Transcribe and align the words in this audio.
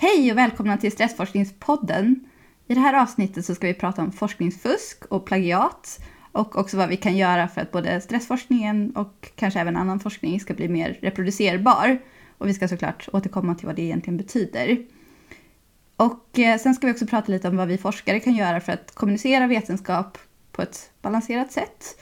Hej 0.00 0.32
och 0.32 0.38
välkomna 0.38 0.76
till 0.76 0.92
Stressforskningspodden. 0.92 2.20
I 2.66 2.74
det 2.74 2.80
här 2.80 3.02
avsnittet 3.02 3.44
så 3.44 3.54
ska 3.54 3.66
vi 3.66 3.74
prata 3.74 4.02
om 4.02 4.12
forskningsfusk 4.12 5.04
och 5.04 5.26
plagiat 5.26 5.98
och 6.32 6.58
också 6.58 6.76
vad 6.76 6.88
vi 6.88 6.96
kan 6.96 7.16
göra 7.16 7.48
för 7.48 7.60
att 7.60 7.72
både 7.72 8.00
stressforskningen 8.00 8.96
och 8.96 9.32
kanske 9.34 9.60
även 9.60 9.76
annan 9.76 10.00
forskning 10.00 10.40
ska 10.40 10.54
bli 10.54 10.68
mer 10.68 10.98
reproducerbar. 11.02 11.98
Och 12.38 12.48
vi 12.48 12.54
ska 12.54 12.68
såklart 12.68 13.08
återkomma 13.12 13.54
till 13.54 13.66
vad 13.66 13.76
det 13.76 13.82
egentligen 13.82 14.16
betyder. 14.16 14.86
Och 15.96 16.38
eh, 16.38 16.58
sen 16.58 16.74
ska 16.74 16.86
vi 16.86 16.92
också 16.92 17.06
prata 17.06 17.32
lite 17.32 17.48
om 17.48 17.56
vad 17.56 17.68
vi 17.68 17.78
forskare 17.78 18.20
kan 18.20 18.34
göra 18.34 18.60
för 18.60 18.72
att 18.72 18.94
kommunicera 18.94 19.46
vetenskap 19.46 20.18
på 20.52 20.62
ett 20.62 20.90
balanserat 21.02 21.52
sätt. 21.52 22.00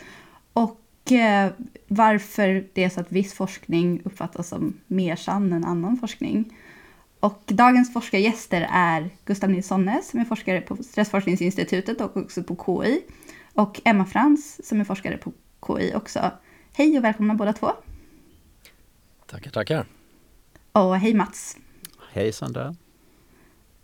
Och 0.52 1.12
eh, 1.12 1.50
varför 1.88 2.66
det 2.72 2.84
är 2.84 2.88
så 2.88 3.00
att 3.00 3.12
viss 3.12 3.34
forskning 3.34 4.00
uppfattas 4.04 4.48
som 4.48 4.80
mer 4.86 5.16
sann 5.16 5.52
än 5.52 5.64
annan 5.64 5.96
forskning. 5.96 6.52
Och 7.26 7.42
dagens 7.46 7.92
forskargäster 7.92 8.68
är 8.72 9.10
Gustav 9.24 9.50
Nilssonne 9.50 10.02
som 10.02 10.20
är 10.20 10.24
forskare 10.24 10.60
på 10.60 10.76
Stressforskningsinstitutet 10.76 12.00
och 12.00 12.16
också 12.16 12.42
på 12.42 12.56
KI. 12.66 13.02
Och 13.54 13.80
Emma 13.84 14.04
Frans 14.04 14.66
som 14.68 14.80
är 14.80 14.84
forskare 14.84 15.16
på 15.16 15.32
KI 15.66 15.94
också. 15.94 16.30
Hej 16.72 16.98
och 16.98 17.04
välkomna 17.04 17.34
båda 17.34 17.52
två. 17.52 17.72
Tackar, 19.26 19.50
tackar. 19.50 19.86
Och 20.72 20.96
hej 20.96 21.14
Mats. 21.14 21.56
Hej 22.12 22.32
Sandra. 22.32 22.76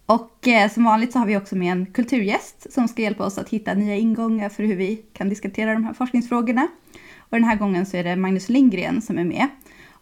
Och 0.06 0.48
eh, 0.48 0.70
som 0.70 0.84
vanligt 0.84 1.12
så 1.12 1.18
har 1.18 1.26
vi 1.26 1.36
också 1.36 1.56
med 1.56 1.72
en 1.72 1.86
kulturgäst 1.86 2.72
som 2.72 2.88
ska 2.88 3.02
hjälpa 3.02 3.24
oss 3.24 3.38
att 3.38 3.48
hitta 3.48 3.74
nya 3.74 3.96
ingångar 3.96 4.48
för 4.48 4.62
hur 4.62 4.76
vi 4.76 4.96
kan 5.12 5.28
diskutera 5.28 5.72
de 5.72 5.84
här 5.84 5.94
forskningsfrågorna. 5.94 6.68
Och 7.18 7.36
den 7.36 7.44
här 7.44 7.56
gången 7.56 7.86
så 7.86 7.96
är 7.96 8.04
det 8.04 8.16
Magnus 8.16 8.48
Lindgren 8.48 9.02
som 9.02 9.18
är 9.18 9.24
med. 9.24 9.48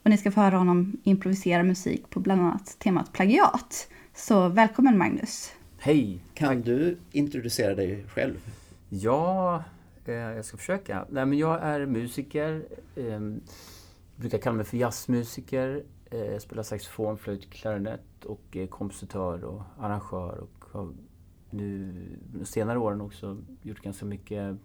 Och 0.03 0.11
ni 0.11 0.17
ska 0.17 0.31
få 0.31 0.41
höra 0.41 0.57
honom 0.57 0.97
improvisera 1.03 1.63
musik 1.63 2.11
på 2.11 2.21
bland 2.21 2.41
annat 2.41 2.79
temat 2.79 3.13
plagiat. 3.13 3.89
Så 4.15 4.49
välkommen 4.49 4.99
Magnus! 4.99 5.53
Hej! 5.79 6.25
Kan 6.35 6.61
du 6.61 6.99
introducera 7.13 7.75
dig 7.75 8.05
själv? 8.09 8.35
Ja, 8.89 9.65
eh, 10.05 10.15
jag 10.15 10.45
ska 10.45 10.57
försöka. 10.57 11.05
Nej, 11.11 11.27
men 11.27 11.39
jag 11.39 11.63
är 11.63 11.87
musiker. 11.87 12.65
Eh, 12.97 13.21
brukar 14.17 14.39
kalla 14.39 14.57
mig 14.57 14.65
för 14.65 14.77
jazzmusiker. 14.77 15.83
Eh, 16.11 16.19
jag 16.19 16.43
spelar 16.43 16.63
saxofon, 16.63 17.19
flöjt, 17.19 17.51
klarinett 17.51 18.25
och 18.25 18.57
är 18.57 18.67
kompositör 18.67 19.45
och 19.45 19.63
arrangör. 19.79 20.39
Och 20.39 20.65
har 20.73 20.89
nu 21.51 21.95
de 22.33 22.45
senare 22.45 22.79
åren 22.79 23.01
också 23.01 23.39
gjort 23.63 23.83
ganska 23.83 24.07
mycket 24.07 24.57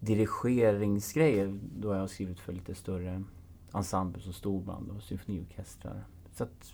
dirigeringsgrejer 0.00 1.58
då 1.78 1.92
jag 1.92 2.00
har 2.00 2.06
skrivit 2.06 2.40
för 2.40 2.52
lite 2.52 2.74
större 2.74 3.22
ensembles 3.72 4.26
och 4.26 4.34
storband 4.34 4.90
och 4.90 5.02
symfoniorkestrar. 5.02 6.04
Så 6.36 6.42
att 6.42 6.72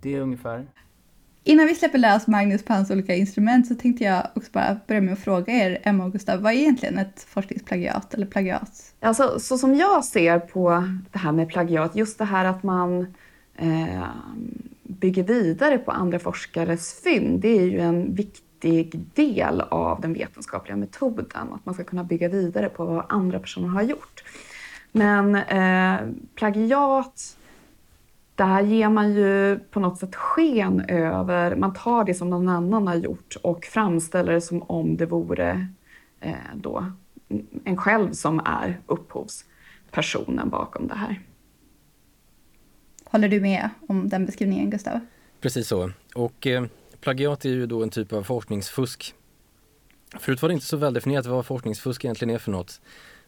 det 0.00 0.14
är 0.14 0.20
ungefär. 0.20 0.66
Innan 1.46 1.66
vi 1.66 1.74
släpper 1.74 1.98
lös 1.98 2.26
Magnus 2.26 2.64
på 2.64 2.72
hans 2.72 2.90
olika 2.90 3.14
instrument 3.14 3.66
så 3.66 3.74
tänkte 3.74 4.04
jag 4.04 4.28
också 4.34 4.50
bara 4.52 4.76
börja 4.86 5.00
med 5.00 5.12
att 5.12 5.18
fråga 5.18 5.52
er, 5.52 5.80
Emma 5.82 6.04
och 6.04 6.12
Gustav, 6.12 6.40
vad 6.40 6.52
är 6.52 6.56
egentligen 6.56 6.98
ett 6.98 7.22
forskningsplagiat 7.28 8.14
eller 8.14 8.26
plagiat? 8.26 8.94
Alltså, 9.00 9.40
så 9.40 9.58
som 9.58 9.74
jag 9.74 10.04
ser 10.04 10.38
på 10.38 10.88
det 11.12 11.18
här 11.18 11.32
med 11.32 11.48
plagiat, 11.48 11.96
just 11.96 12.18
det 12.18 12.24
här 12.24 12.44
att 12.44 12.62
man 12.62 13.14
eh, 13.56 14.04
bygger 14.82 15.22
vidare 15.22 15.78
på 15.78 15.90
andra 15.90 16.18
forskares 16.18 17.00
fynd, 17.04 17.40
det 17.40 17.48
är 17.48 17.64
ju 17.64 17.80
en 17.80 18.14
viktig 18.14 19.00
del 19.14 19.60
av 19.60 20.00
den 20.00 20.12
vetenskapliga 20.12 20.76
metoden. 20.76 21.52
Att 21.52 21.66
man 21.66 21.74
ska 21.74 21.84
kunna 21.84 22.04
bygga 22.04 22.28
vidare 22.28 22.68
på 22.68 22.84
vad 22.84 23.04
andra 23.08 23.38
personer 23.38 23.68
har 23.68 23.82
gjort. 23.82 24.24
Men 24.96 25.36
eh, 25.36 26.08
plagiat, 26.34 27.36
där 28.34 28.60
ger 28.60 28.88
man 28.88 29.14
ju 29.14 29.58
på 29.58 29.80
något 29.80 29.98
sätt 29.98 30.14
sken 30.14 30.84
över, 30.88 31.56
man 31.56 31.72
tar 31.72 32.04
det 32.04 32.14
som 32.14 32.30
någon 32.30 32.48
annan 32.48 32.86
har 32.86 32.94
gjort 32.94 33.36
och 33.42 33.64
framställer 33.64 34.32
det 34.32 34.40
som 34.40 34.62
om 34.62 34.96
det 34.96 35.06
vore 35.06 35.68
eh, 36.20 36.34
då 36.54 36.92
en 37.64 37.76
själv 37.76 38.12
som 38.12 38.40
är 38.44 38.80
upphovspersonen 38.86 40.48
bakom 40.50 40.88
det 40.88 40.94
här. 40.94 41.20
Håller 43.04 43.28
du 43.28 43.40
med 43.40 43.70
om 43.88 44.08
den 44.08 44.26
beskrivningen, 44.26 44.70
Gustav? 44.70 45.00
Precis 45.40 45.68
så. 45.68 45.90
Och 46.14 46.46
eh, 46.46 46.64
plagiat 47.00 47.44
är 47.44 47.48
ju 47.48 47.66
då 47.66 47.82
en 47.82 47.90
typ 47.90 48.12
av 48.12 48.22
forskningsfusk. 48.22 49.14
Förut 50.18 50.42
var 50.42 50.48
det 50.48 50.52
inte 50.52 50.66
så 50.66 50.76
väldefinierat 50.76 51.26
vad 51.26 51.46
forskningsfusk 51.46 52.04
egentligen 52.04 52.34
är 52.34 52.38
för 52.38 52.50
något. 52.50 52.80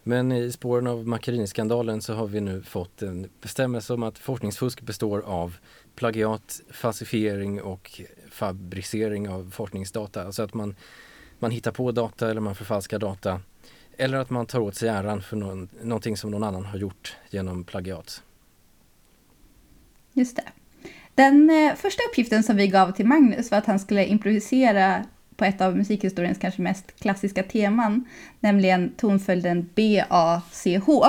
Men 0.09 0.33
i 0.33 0.53
spåren 0.53 0.87
av 0.87 1.07
Macchiarini-skandalen 1.09 2.03
så 2.03 2.15
har 2.15 2.27
vi 2.27 2.41
nu 2.41 2.63
fått 2.63 3.03
en 3.03 3.29
bestämmelse 3.41 3.95
om 3.95 4.03
att 4.03 4.19
forskningsfusk 4.19 4.81
består 4.81 5.21
av 5.21 5.57
plagiat, 5.95 6.61
falsifiering 6.71 7.63
och 7.63 8.01
fabricering 8.31 9.29
av 9.29 9.51
forskningsdata. 9.51 10.23
Alltså 10.23 10.43
att 10.43 10.55
man, 10.55 10.75
man 11.39 11.51
hittar 11.51 11.73
på 11.73 11.93
data 11.93 12.31
eller 12.31 12.41
man 12.41 12.55
förfalskar 12.55 12.99
data. 12.99 13.41
Eller 13.97 14.19
att 14.19 14.31
man 14.31 14.47
tar 14.47 14.61
åt 14.61 14.75
sig 14.75 14.89
äran 14.89 15.23
för 15.23 15.37
någon, 15.37 15.69
någonting 15.83 16.17
som 16.17 16.31
någon 16.31 16.45
annan 16.45 16.65
har 16.65 16.79
gjort 16.79 17.17
genom 17.31 17.65
plagiat. 17.65 18.23
Just 20.13 20.37
det. 20.37 20.49
Den 21.15 21.51
eh, 21.51 21.75
första 21.75 22.03
uppgiften 22.11 22.43
som 22.43 22.57
vi 22.57 22.67
gav 22.67 22.93
till 22.93 23.07
Magnus 23.07 23.51
var 23.51 23.59
att 23.59 23.67
han 23.67 23.79
skulle 23.79 24.07
improvisera 24.07 25.05
på 25.37 25.45
ett 25.45 25.61
av 25.61 25.77
musikhistoriens 25.77 26.39
kanske 26.39 26.63
mest 26.63 27.01
klassiska 27.01 27.43
teman, 27.43 28.05
nämligen 28.41 28.93
tonföljden 28.97 29.69
B-A-C-H. 29.75 31.07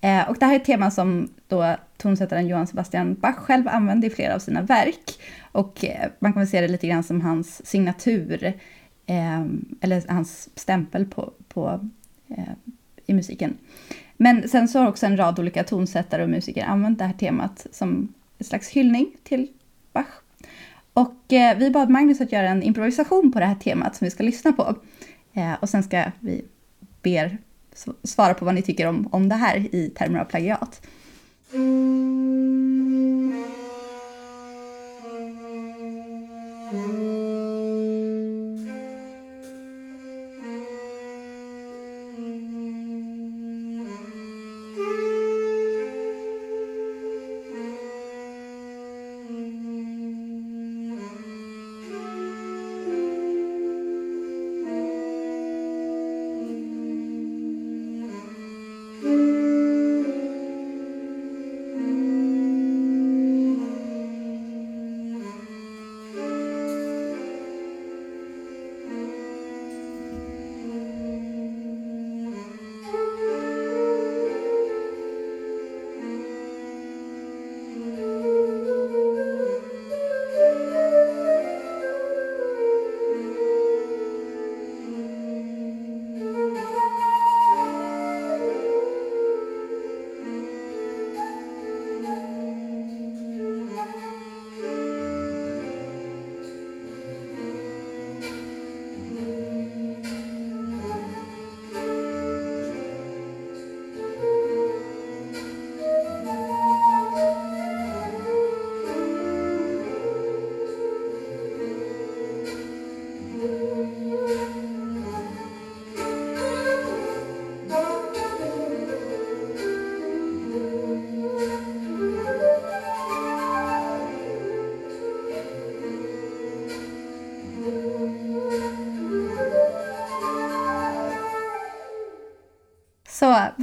Eh, 0.00 0.28
och 0.28 0.36
det 0.40 0.46
här 0.46 0.52
är 0.52 0.56
ett 0.56 0.64
tema 0.64 0.90
som 0.90 1.28
då 1.48 1.76
tonsättaren 1.96 2.46
Johann 2.46 2.66
Sebastian 2.66 3.14
Bach 3.14 3.36
själv 3.36 3.68
använde 3.68 4.06
i 4.06 4.10
flera 4.10 4.34
av 4.34 4.38
sina 4.38 4.62
verk. 4.62 5.20
Och 5.52 5.84
eh, 5.84 6.10
man 6.18 6.32
kan 6.32 6.40
väl 6.40 6.48
se 6.48 6.60
det 6.60 6.68
lite 6.68 6.86
grann 6.86 7.02
som 7.02 7.20
hans 7.20 7.66
signatur, 7.66 8.44
eh, 9.06 9.44
eller 9.80 10.12
hans 10.12 10.48
stämpel 10.54 11.06
på, 11.06 11.32
på 11.48 11.88
eh, 12.28 12.74
i 13.06 13.14
musiken. 13.14 13.56
Men 14.16 14.48
sen 14.48 14.68
så 14.68 14.78
har 14.78 14.88
också 14.88 15.06
en 15.06 15.16
rad 15.16 15.38
olika 15.38 15.64
tonsättare 15.64 16.22
och 16.22 16.30
musiker 16.30 16.64
använt 16.64 16.98
det 16.98 17.04
här 17.04 17.12
temat 17.12 17.66
som 17.72 18.14
en 18.38 18.44
slags 18.44 18.68
hyllning 18.68 19.06
till 19.22 19.48
Bach. 19.92 20.23
Och 20.94 21.32
eh, 21.32 21.58
vi 21.58 21.70
bad 21.70 21.90
Magnus 21.90 22.20
att 22.20 22.32
göra 22.32 22.48
en 22.48 22.62
improvisation 22.62 23.32
på 23.32 23.40
det 23.40 23.46
här 23.46 23.54
temat 23.54 23.96
som 23.96 24.04
vi 24.04 24.10
ska 24.10 24.22
lyssna 24.22 24.52
på. 24.52 24.74
Eh, 25.34 25.52
och 25.60 25.68
sen 25.68 25.82
ska 25.82 26.04
vi 26.20 26.44
be 27.02 27.10
er 27.10 27.38
svara 28.02 28.34
på 28.34 28.44
vad 28.44 28.54
ni 28.54 28.62
tycker 28.62 28.86
om, 28.86 29.08
om 29.12 29.28
det 29.28 29.34
här 29.34 29.74
i 29.74 29.90
termer 29.96 30.18
av 30.18 30.24
plagiat. 30.24 30.86
Mm. 31.52 32.44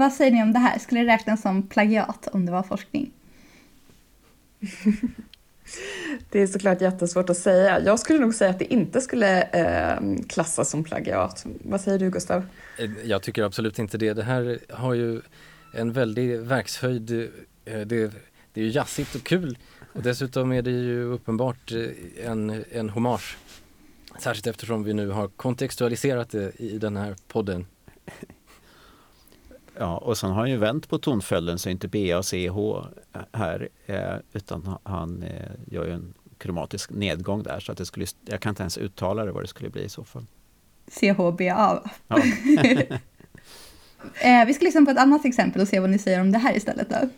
Vad 0.01 0.13
säger 0.13 0.31
ni 0.31 0.43
om 0.43 0.53
det 0.53 0.59
här? 0.59 0.79
Skulle 0.79 1.01
det 1.01 1.07
räknas 1.07 1.41
som 1.41 1.67
plagiat 1.67 2.27
om 2.27 2.45
det 2.45 2.51
var 2.51 2.63
forskning? 2.63 3.11
Det 6.29 6.39
är 6.39 6.47
såklart 6.47 6.81
jättesvårt 6.81 7.29
att 7.29 7.37
säga. 7.37 7.79
Jag 7.79 7.99
skulle 7.99 8.19
nog 8.19 8.33
säga 8.33 8.49
att 8.49 8.59
det 8.59 8.73
inte 8.73 9.01
skulle 9.01 9.41
eh, 9.41 9.99
klassas 10.27 10.69
som 10.69 10.83
plagiat. 10.83 11.45
Vad 11.63 11.81
säger 11.81 11.99
du 11.99 12.09
Gustav? 12.09 12.45
Eh, 12.77 12.89
jag 13.03 13.21
tycker 13.21 13.43
absolut 13.43 13.79
inte 13.79 13.97
det. 13.97 14.13
Det 14.13 14.23
här 14.23 14.59
har 14.69 14.93
ju 14.93 15.21
en 15.73 15.93
väldig 15.93 16.39
verkshöjd. 16.39 17.11
Eh, 17.65 17.79
det, 17.79 18.11
det 18.53 18.61
är 18.61 18.65
ju 18.65 18.69
jazzigt 18.69 19.15
och 19.15 19.23
kul 19.23 19.57
och 19.93 20.01
dessutom 20.01 20.51
är 20.51 20.61
det 20.61 20.71
ju 20.71 21.03
uppenbart 21.03 21.71
eh, 21.71 22.27
en, 22.27 22.63
en 22.71 22.89
hommage. 22.89 23.37
Särskilt 24.19 24.47
eftersom 24.47 24.83
vi 24.83 24.93
nu 24.93 25.09
har 25.09 25.27
kontextualiserat 25.27 26.29
det 26.29 26.51
i 26.61 26.77
den 26.77 26.97
här 26.97 27.15
podden. 27.27 27.65
Ja, 29.81 29.97
och 29.97 30.17
sen 30.17 30.29
har 30.29 30.39
han 30.39 30.49
ju 30.49 30.57
vänt 30.57 30.89
på 30.89 30.97
tonföljden 30.97 31.59
så 31.59 31.69
inte 31.69 31.87
B 31.87 32.15
och 32.15 32.25
CH 32.25 32.57
här 33.31 33.69
eh, 33.85 34.15
utan 34.33 34.77
han 34.83 35.23
eh, 35.23 35.51
gör 35.67 35.85
ju 35.85 35.91
en 35.91 36.13
kromatisk 36.37 36.89
nedgång 36.89 37.43
där 37.43 37.59
så 37.59 37.71
att 37.71 37.77
det 37.77 37.85
skulle, 37.85 38.05
jag 38.25 38.41
kan 38.41 38.49
inte 38.49 38.63
ens 38.63 38.77
uttala 38.77 39.25
det 39.25 39.31
vad 39.31 39.43
det 39.43 39.47
skulle 39.47 39.69
bli 39.69 39.83
i 39.83 39.89
så 39.89 40.03
fall. 40.03 40.25
CHBA. 40.87 41.83
Ja. 42.07 42.17
eh, 44.21 44.45
vi 44.47 44.53
ska 44.53 44.65
lyssna 44.65 44.85
på 44.85 44.91
ett 44.91 44.97
annat 44.97 45.25
exempel 45.25 45.61
och 45.61 45.67
se 45.67 45.79
vad 45.79 45.89
ni 45.89 45.99
säger 45.99 46.21
om 46.21 46.31
det 46.31 46.37
här 46.37 46.57
istället 46.57 46.89
då. 46.89 47.09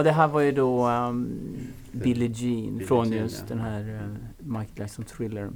Ja, 0.00 0.04
det 0.04 0.12
här 0.12 0.28
var 0.28 0.40
ju 0.40 0.52
då 0.52 0.88
um, 0.88 1.28
Billie 1.92 2.32
Jean 2.34 2.72
Billie 2.72 2.86
från 2.86 3.10
Jean, 3.10 3.22
just 3.22 3.44
ja. 3.48 3.54
den 3.54 3.64
här 3.64 3.80
uh, 3.80 4.16
Mike 4.38 4.70
Jackson 4.74 5.04
Thriller. 5.04 5.50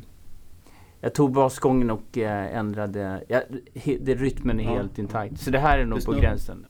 Jag 1.01 1.15
tog 1.15 1.33
basgången 1.33 1.91
och 1.91 2.17
uh, 2.17 2.57
ändrade, 2.57 3.25
ja, 3.29 3.43
he, 3.75 3.97
det, 4.01 4.15
rytmen 4.15 4.61
är 4.61 4.65
ja. 4.65 4.75
helt 4.75 4.99
intakt. 4.99 5.41
Så 5.41 5.51
det 5.51 5.59
här 5.59 5.79
är 5.79 5.85
nog 5.85 5.97
Just 5.97 6.07
på 6.07 6.13
gränsen. 6.13 6.67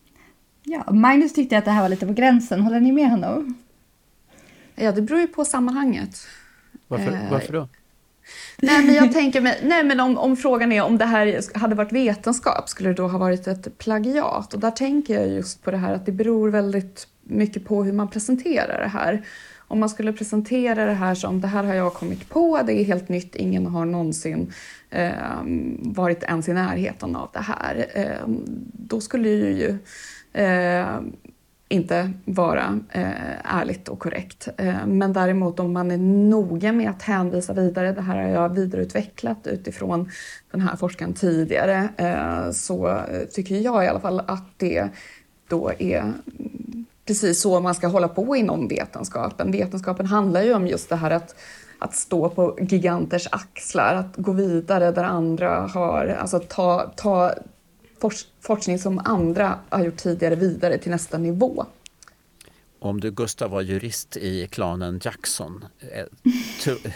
Ja, 0.62 0.92
Magnus 0.92 1.32
tyckte 1.32 1.58
att 1.58 1.64
det 1.64 1.70
här 1.70 1.82
var 1.82 1.88
lite 1.88 2.06
på 2.06 2.12
gränsen. 2.12 2.60
Håller 2.60 2.80
ni 2.80 2.92
med 2.92 3.10
honom? 3.10 3.54
Ja, 4.74 4.92
det 4.92 5.02
beror 5.02 5.20
ju 5.20 5.26
på 5.26 5.44
sammanhanget. 5.44 6.16
Varför, 6.88 7.12
eh, 7.12 7.30
varför 7.30 7.52
då? 7.52 7.68
Nej, 8.62 8.86
men 8.86 8.94
jag 8.94 9.12
tänker 9.12 9.40
mig, 9.40 9.60
nej, 9.62 9.84
men 9.84 10.00
om, 10.00 10.18
om 10.18 10.36
frågan 10.36 10.72
är 10.72 10.82
om 10.82 10.98
det 10.98 11.04
här 11.04 11.58
hade 11.58 11.74
varit 11.74 11.92
vetenskap, 11.92 12.68
skulle 12.68 12.88
det 12.88 12.94
då 12.94 13.08
ha 13.08 13.18
varit 13.18 13.46
ett 13.46 13.78
plagiat? 13.78 14.54
Och 14.54 14.60
där 14.60 14.70
tänker 14.70 15.14
jag 15.14 15.28
just 15.28 15.62
på 15.62 15.70
det 15.70 15.76
här 15.76 15.92
att 15.94 16.06
det 16.06 16.12
beror 16.12 16.50
väldigt 16.50 17.08
mycket 17.24 17.64
på 17.64 17.84
hur 17.84 17.92
man 17.92 18.08
presenterar 18.08 18.80
det 18.80 18.88
här. 18.88 19.22
Om 19.68 19.80
man 19.80 19.88
skulle 19.88 20.12
presentera 20.12 20.86
det 20.86 20.92
här 20.92 21.14
som 21.14 21.40
det 21.40 21.48
här 21.48 21.64
har 21.64 21.74
jag 21.74 21.94
kommit 21.94 22.28
på, 22.28 22.60
det 22.66 22.72
är 22.72 22.84
helt 22.84 23.08
nytt, 23.08 23.36
ingen 23.36 23.66
har 23.66 23.84
någonsin 23.84 24.52
eh, 24.90 25.10
varit 25.78 26.22
ens 26.22 26.48
i 26.48 26.52
närheten 26.52 27.16
av 27.16 27.30
det 27.32 27.40
här. 27.40 27.86
Eh, 27.94 28.28
då 28.72 29.00
skulle 29.00 29.28
det 29.28 29.50
ju 29.50 29.78
eh, 30.32 31.00
inte 31.68 32.12
vara 32.24 32.80
eh, 32.92 33.56
ärligt 33.56 33.88
och 33.88 33.98
korrekt. 33.98 34.48
Eh, 34.56 34.86
men 34.86 35.12
däremot 35.12 35.60
om 35.60 35.72
man 35.72 35.90
är 35.90 35.98
noga 36.28 36.72
med 36.72 36.90
att 36.90 37.02
hänvisa 37.02 37.52
vidare, 37.52 37.92
det 37.92 38.00
här 38.00 38.22
har 38.22 38.28
jag 38.28 38.48
vidareutvecklat 38.54 39.46
utifrån 39.46 40.10
den 40.50 40.60
här 40.60 40.76
forskaren 40.76 41.14
tidigare, 41.14 41.88
eh, 41.96 42.50
så 42.50 42.88
eh, 42.88 43.24
tycker 43.32 43.54
jag 43.56 43.84
i 43.84 43.88
alla 43.88 44.00
fall 44.00 44.20
att 44.26 44.48
det 44.56 44.88
då 45.48 45.72
är 45.78 46.12
precis 47.04 47.40
så 47.40 47.60
man 47.60 47.74
ska 47.74 47.86
hålla 47.86 48.08
på 48.08 48.36
inom 48.36 48.68
vetenskapen. 48.68 49.52
Vetenskapen 49.52 50.06
handlar 50.06 50.42
ju 50.42 50.54
om 50.54 50.66
just 50.66 50.88
det 50.88 50.96
här 50.96 51.10
att, 51.10 51.34
att 51.78 51.94
stå 51.94 52.28
på 52.28 52.58
giganters 52.60 53.28
axlar, 53.32 53.94
att 53.94 54.16
gå 54.16 54.32
vidare 54.32 54.90
där 54.90 55.04
andra 55.04 55.60
har, 55.60 56.06
alltså 56.06 56.38
ta, 56.38 56.92
ta 56.96 57.34
forskning 58.40 58.78
som 58.78 59.00
andra 59.04 59.58
har 59.68 59.84
gjort 59.84 59.96
tidigare 59.96 60.34
vidare 60.34 60.78
till 60.78 60.90
nästa 60.90 61.18
nivå. 61.18 61.66
Om 62.78 63.00
du 63.00 63.10
Gustav 63.10 63.50
var 63.50 63.62
jurist 63.62 64.16
i 64.16 64.46
klanen 64.46 65.00
Jackson, 65.02 65.64
eh, 65.78 66.04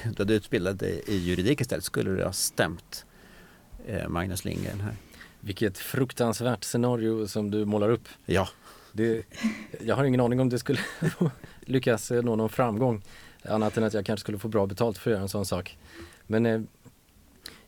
då 0.16 0.24
du 0.24 0.34
utbildade 0.34 0.86
dig 0.86 1.02
i 1.06 1.16
juridik 1.16 1.60
istället, 1.60 1.84
skulle 1.84 2.10
du 2.10 2.24
ha 2.24 2.32
stämt 2.32 3.04
eh, 3.86 4.08
Magnus 4.08 4.44
Lindgren 4.44 4.80
här? 4.80 4.94
Vilket 5.40 5.78
fruktansvärt 5.78 6.64
scenario 6.64 7.26
som 7.26 7.50
du 7.50 7.64
målar 7.64 7.90
upp. 7.90 8.08
Ja. 8.26 8.48
Det, 8.98 9.22
jag 9.80 9.96
har 9.96 10.04
ingen 10.04 10.20
aning 10.20 10.40
om 10.40 10.48
det 10.48 10.58
skulle 10.58 10.80
lyckas 11.60 12.10
eh, 12.10 12.22
nå 12.22 12.36
någon 12.36 12.48
framgång. 12.48 13.02
Annat 13.42 13.76
än 13.76 13.84
att 13.84 13.94
jag 13.94 14.06
kanske 14.06 14.20
skulle 14.20 14.38
få 14.38 14.48
bra 14.48 14.66
betalt 14.66 14.98
för 14.98 15.10
att 15.10 15.12
göra 15.12 15.22
en 15.22 15.28
sån 15.28 15.46
sak. 15.46 15.78
Men 16.26 16.46
eh, 16.46 16.60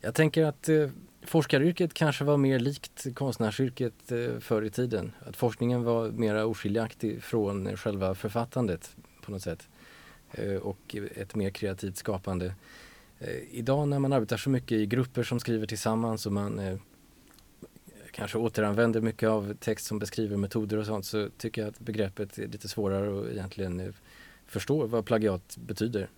jag 0.00 0.14
tänker 0.14 0.44
att 0.44 0.68
eh, 0.68 0.88
forskaryrket 1.22 1.94
kanske 1.94 2.24
var 2.24 2.36
mer 2.36 2.58
likt 2.58 3.06
konstnärsyrket 3.14 4.12
eh, 4.12 4.38
förr 4.40 4.62
i 4.62 4.70
tiden. 4.70 5.12
Att 5.26 5.36
forskningen 5.36 5.84
var 5.84 6.10
mer 6.10 6.44
oskiljaktig 6.44 7.22
från 7.22 7.76
själva 7.76 8.14
författandet 8.14 8.96
på 9.22 9.32
något 9.32 9.42
sätt. 9.42 9.68
Eh, 10.32 10.54
och 10.54 10.96
ett 11.16 11.34
mer 11.34 11.50
kreativt 11.50 11.96
skapande. 11.96 12.54
Eh, 13.18 13.36
idag 13.50 13.88
när 13.88 13.98
man 13.98 14.12
arbetar 14.12 14.36
så 14.36 14.50
mycket 14.50 14.72
i 14.72 14.86
grupper 14.86 15.22
som 15.22 15.40
skriver 15.40 15.66
tillsammans 15.66 16.26
och 16.26 16.32
man 16.32 16.58
eh, 16.58 16.78
kanske 18.12 18.38
återanvänder 18.38 19.00
mycket 19.00 19.28
av 19.28 19.54
text 19.54 19.86
som 19.86 19.98
beskriver 19.98 20.36
metoder 20.36 20.76
och 20.76 20.86
sånt 20.86 21.06
så 21.06 21.28
tycker 21.38 21.62
jag 21.62 21.68
att 21.68 21.80
begreppet 21.80 22.38
är 22.38 22.48
lite 22.48 22.68
svårare 22.68 23.20
att 23.20 23.32
egentligen 23.32 23.80
eh, 23.80 23.86
förstå 24.46 24.86
vad 24.86 25.04
plagiat 25.04 25.56
betyder. 25.56 26.08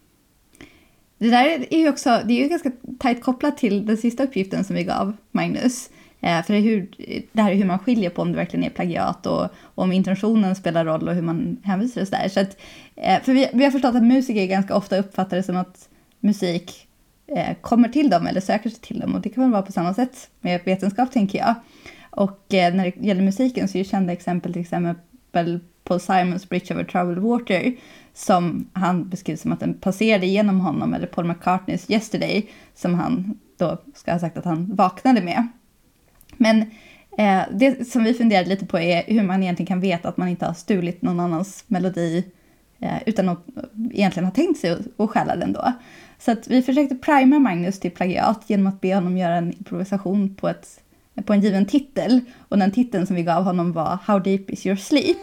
Det 1.19 1.31
där 1.31 1.67
är 1.71 1.79
ju 1.79 1.89
också, 1.89 2.21
det 2.25 2.33
är 2.33 2.43
ju 2.43 2.49
ganska 2.49 2.73
tajt 2.99 3.23
kopplat 3.23 3.59
till 3.59 3.87
den 3.87 3.97
sista 3.97 4.25
uppgiften 4.25 4.65
som 4.65 4.77
vi 4.77 4.85
gav 4.85 5.17
Magnus. 5.31 5.91
Eh, 6.21 6.43
för 6.43 6.55
det, 6.55 6.61
hur, 6.61 6.89
det 7.33 7.43
här 7.43 7.51
är 7.51 7.57
hur 7.57 7.65
man 7.65 7.79
skiljer 7.79 8.11
på 8.11 8.23
om 8.23 8.33
det 8.33 8.37
verkligen 8.37 8.65
är 8.65 8.71
plagiat 8.71 9.27
och, 9.27 9.43
och 9.45 9.85
om 9.85 9.93
intentionen 9.93 10.55
spelar 10.55 10.85
roll 10.85 11.09
och 11.09 11.15
hur 11.15 11.23
man 11.23 11.57
hänvisar 11.63 12.01
och 12.01 12.09
sådär. 12.09 12.29
Så 12.29 12.41
att, 12.41 12.57
eh, 12.97 13.23
för 13.23 13.33
vi, 13.33 13.51
vi 13.53 13.65
har 13.65 13.71
förstått 13.71 13.95
att 13.95 14.03
musiker 14.03 14.47
ganska 14.47 14.77
ofta 14.77 14.99
uppfattar 14.99 15.37
det 15.37 15.43
som 15.43 15.57
att 15.57 15.89
musik 16.21 16.89
eh, 17.27 17.57
kommer 17.61 17.89
till 17.89 18.11
dem 18.11 18.27
eller 18.27 18.41
söker 18.41 18.71
sig 18.71 18.81
till 18.81 19.01
dem 19.01 19.15
och 19.15 19.21
det 19.21 19.29
kan 19.29 19.43
väl 19.43 19.53
vara 19.53 19.63
på 19.63 19.73
samma 19.73 19.95
sätt 19.95 20.31
med 20.41 20.61
vetenskap 20.65 21.13
tänker 21.13 21.39
jag. 21.39 21.55
Och 22.11 22.55
eh, 22.55 22.75
när 22.75 22.85
det 22.85 23.07
gäller 23.07 23.23
musiken 23.23 23.69
så 23.69 23.79
är 23.79 23.83
ju 23.83 23.85
kända 23.85 24.13
exempel 24.13 24.53
till 24.53 24.63
exempel 24.63 25.61
Paul 25.85 26.01
Simons 26.01 26.49
Bridge 26.49 26.75
over 26.75 26.85
Troubled 26.85 27.19
Water 27.19 27.75
som 28.15 28.71
han 28.73 29.09
beskriver 29.09 29.39
som 29.39 29.53
att 29.53 29.61
den 29.61 29.75
passerade 29.75 30.27
genom 30.27 30.61
honom, 30.61 30.95
eller 30.95 31.07
Paul 31.07 31.27
McCartneys 31.27 31.91
Yesterday 31.91 32.51
som 32.75 32.95
han 32.95 33.39
då 33.57 33.79
ska 33.95 34.13
ha 34.13 34.19
sagt 34.19 34.39
att 34.39 34.45
han 34.45 34.75
vaknade 34.75 35.23
med. 35.23 35.49
Men 36.37 36.61
eh, 37.19 37.43
det 37.53 37.89
som 37.89 38.05
vi 38.05 38.15
funderade 38.15 38.49
lite 38.49 38.67
på 38.67 38.79
är 38.79 39.03
hur 39.07 39.23
man 39.23 39.43
egentligen 39.43 39.67
kan 39.67 39.81
veta 39.81 40.09
att 40.09 40.17
man 40.17 40.29
inte 40.29 40.47
har 40.47 40.55
stulit 40.55 41.03
någon 41.03 41.21
annans 41.21 41.65
melodi 41.67 42.25
eh, 42.81 43.03
utan 43.07 43.29
att 43.29 43.47
egentligen 43.91 44.25
ha 44.25 44.33
tänkt 44.33 44.61
sig 44.61 44.79
att 44.97 45.11
stjäla 45.11 45.37
den 45.37 45.53
då. 45.53 45.73
Så 46.25 46.33
att 46.33 46.49
vi 46.49 46.63
försökte 46.63 46.95
prima 46.95 47.39
Magnus 47.39 47.81
till 47.81 47.91
plagiat 47.91 48.45
genom 48.47 48.67
att 48.67 48.81
be 48.81 48.95
honom 48.95 49.17
göra 49.17 49.37
en 49.37 49.53
improvisation 49.53 50.35
på, 50.35 50.49
ett, 50.49 50.81
på 51.25 51.33
en 51.33 51.41
given 51.41 51.67
titel. 51.67 52.21
Och 52.49 52.59
den 52.59 52.73
titeln 52.73 53.07
som 53.07 53.17
vi 53.17 53.23
gav 53.23 53.45
honom 53.45 53.73
var 53.73 53.99
How 54.05 54.19
deep 54.19 54.51
is 54.51 54.67
your 54.67 54.77
sleep? 54.77 55.17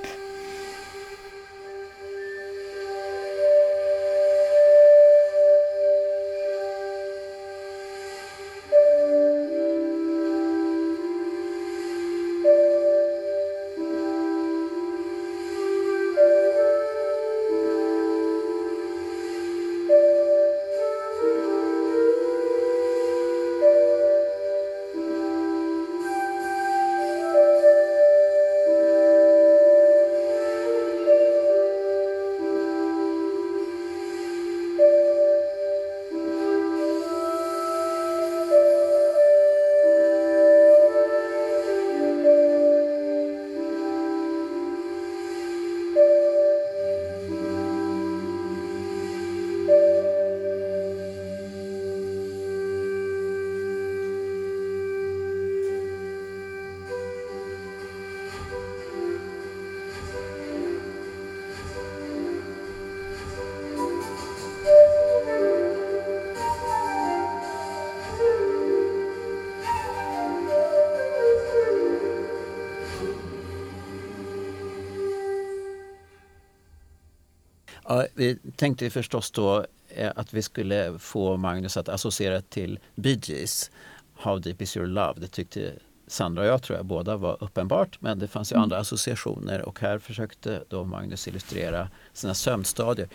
Ja, 77.92 78.06
vi 78.14 78.38
tänkte 78.56 78.90
förstås 78.90 79.32
då 79.32 79.66
eh, 79.90 80.12
att 80.16 80.34
vi 80.34 80.42
skulle 80.42 81.00
få 81.00 81.38
Magnus 81.38 81.78
att 81.78 81.90
associera 81.90 82.42
till 82.42 82.80
Bee 82.96 83.20
Gees. 83.24 83.72
How 84.16 84.40
deep 84.40 84.62
is 84.62 84.78
your 84.78 84.88
love? 84.88 85.20
Det 85.20 85.28
tyckte 85.28 85.74
Sandra 86.08 86.42
och 86.42 86.48
jag 86.48 86.64
tror 86.64 86.78
jag 86.78 86.86
båda 86.86 87.18
var 87.18 87.44
uppenbart 87.44 88.02
men 88.02 88.20
det 88.20 88.28
fanns 88.28 88.52
ju 88.52 88.54
mm. 88.54 88.64
andra 88.64 88.78
associationer 88.78 89.62
och 89.62 89.80
här 89.80 90.00
försökte 90.00 90.64
då 90.68 90.84
Magnus 90.84 91.28
illustrera 91.28 91.90
sina 92.14 92.34
sömnstadier. 92.34 93.08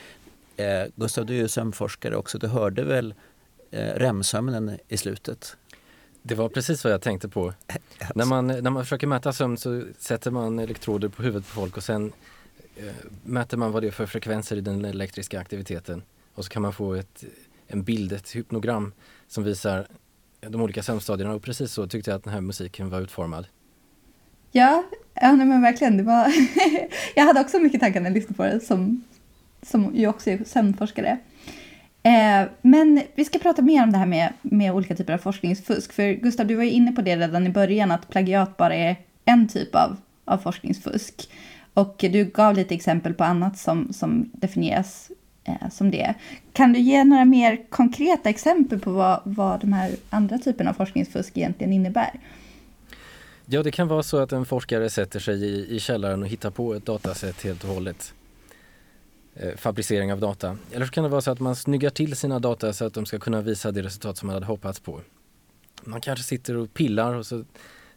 Eh, 0.56 0.84
Gustav, 0.96 1.26
du 1.26 1.34
är 1.34 1.38
ju 1.38 1.48
sömnforskare 1.48 2.16
också. 2.16 2.38
Du 2.38 2.46
hörde 2.46 2.84
väl 2.84 3.14
eh, 3.70 3.94
REM-sömnen 3.94 4.78
i 4.88 4.96
slutet? 4.96 5.56
Det 6.22 6.34
var 6.34 6.48
precis 6.48 6.84
vad 6.84 6.92
jag 6.92 7.02
tänkte 7.02 7.28
på. 7.28 7.54
när, 8.14 8.24
man, 8.24 8.46
när 8.46 8.70
man 8.70 8.84
försöker 8.84 9.06
mäta 9.06 9.32
sömn 9.32 9.56
så 9.56 9.84
sätter 9.98 10.30
man 10.30 10.58
elektroder 10.58 11.08
på 11.08 11.22
huvudet 11.22 11.48
på 11.48 11.54
folk 11.54 11.76
och 11.76 11.84
sen 11.84 12.12
Eh, 12.76 12.94
mäter 13.24 13.56
man 13.56 13.72
vad 13.72 13.82
det 13.82 13.86
är 13.86 13.92
för 13.92 14.06
frekvenser 14.06 14.56
i 14.56 14.60
den 14.60 14.84
elektriska 14.84 15.40
aktiviteten. 15.40 16.02
Och 16.34 16.44
så 16.44 16.50
kan 16.50 16.62
man 16.62 16.72
få 16.72 16.94
ett, 16.94 17.24
en 17.66 17.82
bild, 17.82 18.12
ett 18.12 18.36
hypnogram 18.36 18.92
som 19.28 19.44
visar 19.44 19.86
de 20.40 20.60
olika 20.60 20.82
sömnstadierna 20.82 21.34
och 21.34 21.42
precis 21.42 21.72
så 21.72 21.86
tyckte 21.86 22.10
jag 22.10 22.16
att 22.16 22.24
den 22.24 22.32
här 22.32 22.40
musiken 22.40 22.90
var 22.90 23.00
utformad. 23.00 23.46
Ja, 24.52 24.84
ja 25.14 25.32
nej, 25.32 25.46
men 25.46 25.62
verkligen. 25.62 25.96
Det 25.96 26.02
var 26.02 26.32
jag 27.14 27.24
hade 27.24 27.40
också 27.40 27.58
mycket 27.58 27.80
tankar 27.80 28.00
när 28.00 28.10
jag 28.10 28.14
lyssnade 28.14 28.34
på 28.34 28.42
det 28.42 28.60
som, 28.60 29.04
som 29.62 29.96
ju 29.96 30.06
också 30.06 30.30
är 30.30 30.44
sömnforskare. 30.44 31.18
Eh, 32.02 32.48
men 32.62 33.02
vi 33.14 33.24
ska 33.24 33.38
prata 33.38 33.62
mer 33.62 33.82
om 33.82 33.92
det 33.92 33.98
här 33.98 34.06
med, 34.06 34.32
med 34.42 34.72
olika 34.72 34.96
typer 34.96 35.12
av 35.12 35.18
forskningsfusk. 35.18 35.92
För 35.92 36.12
Gustav, 36.12 36.46
du 36.46 36.54
var 36.54 36.64
ju 36.64 36.70
inne 36.70 36.92
på 36.92 37.02
det 37.02 37.16
redan 37.16 37.46
i 37.46 37.50
början 37.50 37.90
att 37.90 38.08
plagiat 38.08 38.56
bara 38.56 38.74
är 38.74 38.96
en 39.24 39.48
typ 39.48 39.74
av, 39.74 39.96
av 40.24 40.38
forskningsfusk. 40.38 41.28
Och 41.74 41.94
du 41.98 42.24
gav 42.24 42.54
lite 42.54 42.74
exempel 42.74 43.14
på 43.14 43.24
annat 43.24 43.58
som, 43.58 43.92
som 43.92 44.30
definieras 44.32 45.10
eh, 45.44 45.70
som 45.70 45.90
det. 45.90 46.14
Kan 46.52 46.72
du 46.72 46.78
ge 46.78 47.04
några 47.04 47.24
mer 47.24 47.64
konkreta 47.70 48.30
exempel 48.30 48.78
på 48.78 48.90
vad, 48.90 49.20
vad 49.24 49.60
de 49.60 49.72
här 49.72 49.96
andra 50.10 50.38
typerna 50.38 50.70
av 50.70 50.74
forskningsfusk 50.74 51.36
egentligen 51.36 51.72
innebär? 51.72 52.20
Ja, 53.46 53.62
det 53.62 53.70
kan 53.70 53.88
vara 53.88 54.02
så 54.02 54.18
att 54.18 54.32
en 54.32 54.44
forskare 54.44 54.90
sätter 54.90 55.20
sig 55.20 55.44
i, 55.44 55.76
i 55.76 55.80
källaren 55.80 56.22
och 56.22 56.28
hittar 56.28 56.50
på 56.50 56.74
ett 56.74 56.86
datasätt 56.86 57.42
helt 57.42 57.64
och 57.64 57.70
hållet. 57.70 58.14
Eh, 59.34 59.56
fabricering 59.56 60.12
av 60.12 60.20
data. 60.20 60.56
Eller 60.72 60.86
så 60.86 60.92
kan 60.92 61.04
det 61.04 61.10
vara 61.10 61.20
så 61.20 61.30
att 61.30 61.40
man 61.40 61.56
snyggar 61.56 61.90
till 61.90 62.16
sina 62.16 62.38
data 62.38 62.72
så 62.72 62.84
att 62.84 62.94
de 62.94 63.06
ska 63.06 63.18
kunna 63.18 63.40
visa 63.40 63.72
det 63.72 63.82
resultat 63.82 64.16
som 64.16 64.26
man 64.26 64.34
hade 64.34 64.46
hoppats 64.46 64.80
på. 64.80 65.00
Man 65.84 66.00
kanske 66.00 66.24
sitter 66.24 66.56
och 66.56 66.74
pillar 66.74 67.14
och 67.14 67.26
så 67.26 67.44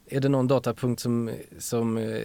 är 0.05 0.19
det 0.19 0.29
någon 0.29 0.47
datapunkt 0.47 1.01
som, 1.01 1.31
som 1.59 1.97
eh, 1.97 2.21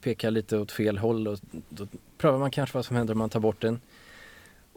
pekar 0.00 0.30
lite 0.30 0.58
åt 0.58 0.72
fel 0.72 0.98
håll 0.98 1.28
och 1.28 1.38
då 1.68 1.86
prövar 2.18 2.38
man 2.38 2.50
kanske 2.50 2.76
vad 2.76 2.84
som 2.84 2.96
händer 2.96 3.14
om 3.14 3.18
man 3.18 3.30
tar 3.30 3.40
bort 3.40 3.60
den. 3.60 3.80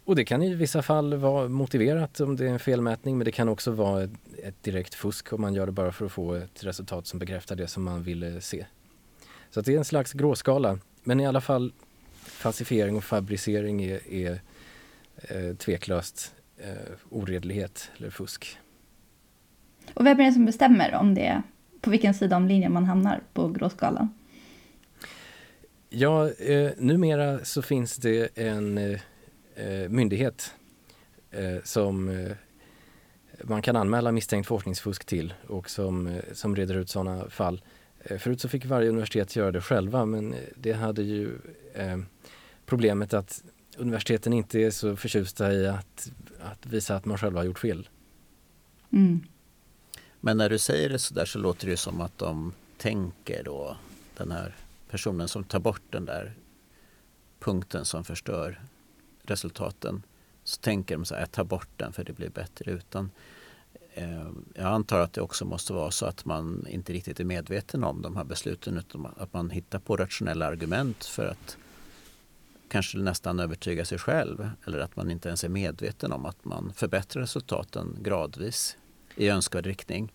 Och 0.06 0.15
det 0.15 0.25
kan 0.25 0.44
i 0.44 0.56
vissa 0.56 0.82
fall 0.82 1.13
vara 1.13 1.50
motiverat 1.50 2.20
om 2.20 2.36
det 2.36 2.46
är 2.46 2.50
en 2.50 2.60
felmätning 2.60 3.18
men 3.18 3.25
det 3.25 3.32
kan 3.32 3.50
också 3.50 3.72
vara 3.72 4.03
ett, 4.03 4.12
ett 4.44 4.63
direkt 4.63 4.96
fusk 4.96 5.34
om 5.34 5.42
man 5.42 5.53
gör 5.53 5.65
det 5.65 5.72
bara 5.72 5.92
för 5.92 6.06
att 6.06 6.12
få 6.12 6.34
ett 6.34 6.63
resultat 6.63 7.08
som 7.08 7.20
bekräftar 7.20 7.56
det 7.56 7.68
som 7.68 7.84
man 7.84 8.03
ville 8.03 8.42
se. 8.42 8.65
Så 9.50 9.62
det 9.62 9.74
är 9.74 9.77
en 9.77 9.86
slags 9.86 10.13
gråskala 10.13 10.80
men 11.03 11.20
i 11.20 11.27
alla 11.27 11.42
fall 11.42 11.74
falsifiering 12.15 12.96
och 12.96 13.03
fabricering 13.03 13.84
är, 13.84 14.13
är 14.13 14.42
eh, 15.22 15.56
tveklöst 15.56 16.34
eh, 16.58 16.94
oredlighet 17.10 17.92
eller 17.98 18.10
fusk. 18.10 18.58
Och 19.94 20.06
vem 20.06 20.20
är 20.20 20.24
det 20.24 20.32
som 20.32 20.46
bestämmer 20.46 20.96
om 20.96 21.15
det, 21.15 21.42
på 21.82 21.89
vilken 21.89 22.13
sida 22.13 22.38
om 22.38 22.48
linjen 22.48 22.74
man 22.74 22.86
hamnar 22.86 23.22
på 23.34 23.48
gråskalan? 23.48 24.10
Ja, 25.95 26.29
eh, 26.29 26.71
numera 26.77 27.45
så 27.45 27.62
finns 27.62 27.97
det 27.97 28.38
en 28.38 28.77
eh, 28.77 29.00
eh 29.55 29.89
myndighet 29.89 30.53
eh, 31.31 31.63
som 31.63 32.09
eh, 32.09 32.31
man 33.43 33.62
kan 33.62 33.75
anmäla 33.75 34.12
misstänkt 34.12 34.47
forskningsfusk 34.47 35.05
till 35.05 35.33
och 35.47 35.69
som, 35.69 36.07
eh, 36.07 36.23
som 36.33 36.55
reder 36.55 36.75
ut 36.75 36.89
sådana 36.89 37.29
fall. 37.29 37.62
Förut 38.19 38.41
så 38.41 38.50
fick 38.50 38.65
varje 38.65 38.89
universitet 38.89 39.35
göra 39.35 39.51
det 39.51 39.62
själva 39.62 40.05
men 40.05 40.35
det 40.55 40.73
hade 40.73 41.03
ju 41.03 41.38
problemet 42.65 43.13
att 43.13 43.43
universiteten 43.77 44.33
inte 44.33 44.59
är 44.59 44.71
så 44.71 44.95
förtjusta 44.95 45.53
i 45.53 45.67
att, 45.67 46.12
att 46.39 46.65
visa 46.65 46.95
att 46.95 47.05
man 47.05 47.17
själva 47.17 47.39
har 47.39 47.45
gjort 47.45 47.59
fel. 47.59 47.89
Mm. 48.91 49.19
Men 50.19 50.38
när 50.38 50.50
du 50.50 50.57
säger 50.57 50.89
det 50.89 51.00
så 51.00 51.13
där 51.13 51.25
så 51.25 51.39
låter 51.39 51.67
det 51.67 51.77
som 51.77 52.01
att 52.01 52.17
de 52.17 52.53
tänker 52.77 53.43
då 53.43 53.77
den 54.17 54.31
här 54.31 54.55
personen 54.93 55.27
som 55.27 55.43
tar 55.43 55.59
bort 55.59 55.81
den 55.89 56.05
där 56.05 56.33
punkten 57.39 57.85
som 57.85 58.03
förstör 58.03 58.62
resultaten. 59.23 60.03
Så 60.43 60.62
tänker 60.62 60.95
de 60.95 61.05
så 61.05 61.15
här, 61.15 61.25
tar 61.25 61.43
bort 61.43 61.69
den 61.77 61.93
för 61.93 62.03
det 62.03 62.13
blir 62.13 62.29
bättre 62.29 62.71
utan. 62.71 63.12
Eh, 63.93 64.29
jag 64.53 64.65
antar 64.65 65.00
att 65.00 65.13
det 65.13 65.21
också 65.21 65.45
måste 65.45 65.73
vara 65.73 65.91
så 65.91 66.05
att 66.05 66.25
man 66.25 66.67
inte 66.69 66.93
riktigt 66.93 67.19
är 67.19 67.23
medveten 67.23 67.83
om 67.83 68.01
de 68.01 68.15
här 68.15 68.23
besluten 68.23 68.77
utan 68.77 69.05
att 69.17 69.33
man 69.33 69.50
hittar 69.50 69.79
på 69.79 69.97
rationella 69.97 70.45
argument 70.47 71.05
för 71.05 71.25
att 71.25 71.57
kanske 72.67 72.97
nästan 72.97 73.39
övertyga 73.39 73.85
sig 73.85 73.97
själv 73.97 74.50
eller 74.65 74.79
att 74.79 74.95
man 74.95 75.12
inte 75.12 75.27
ens 75.27 75.43
är 75.43 75.50
medveten 75.50 76.12
om 76.12 76.25
att 76.25 76.45
man 76.45 76.73
förbättrar 76.73 77.21
resultaten 77.21 77.97
gradvis 78.01 78.77
i 79.15 79.29
önskvärd 79.29 79.65
riktning. 79.65 80.12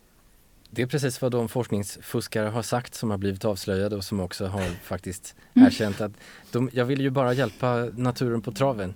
Det 0.70 0.82
är 0.82 0.86
precis 0.86 1.22
vad 1.22 1.32
de 1.32 1.48
forskningsfuskare 1.48 2.48
har 2.48 2.62
sagt 2.62 2.94
som 2.94 3.10
har 3.10 3.18
blivit 3.18 3.44
avslöjade 3.44 3.96
och 3.96 4.04
som 4.04 4.20
också 4.20 4.46
har 4.46 4.62
faktiskt 4.62 5.36
erkänt 5.54 6.00
att 6.00 6.12
de, 6.52 6.70
jag 6.72 6.84
vill 6.84 7.00
ju 7.00 7.10
bara 7.10 7.32
hjälpa 7.32 7.88
naturen 7.96 8.42
på 8.42 8.52
traven. 8.52 8.94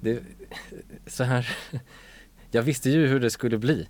Det, 0.00 0.22
så 1.06 1.24
här, 1.24 1.56
jag 2.50 2.62
visste 2.62 2.90
ju 2.90 3.06
hur 3.06 3.20
det 3.20 3.30
skulle 3.30 3.58
bli. 3.58 3.88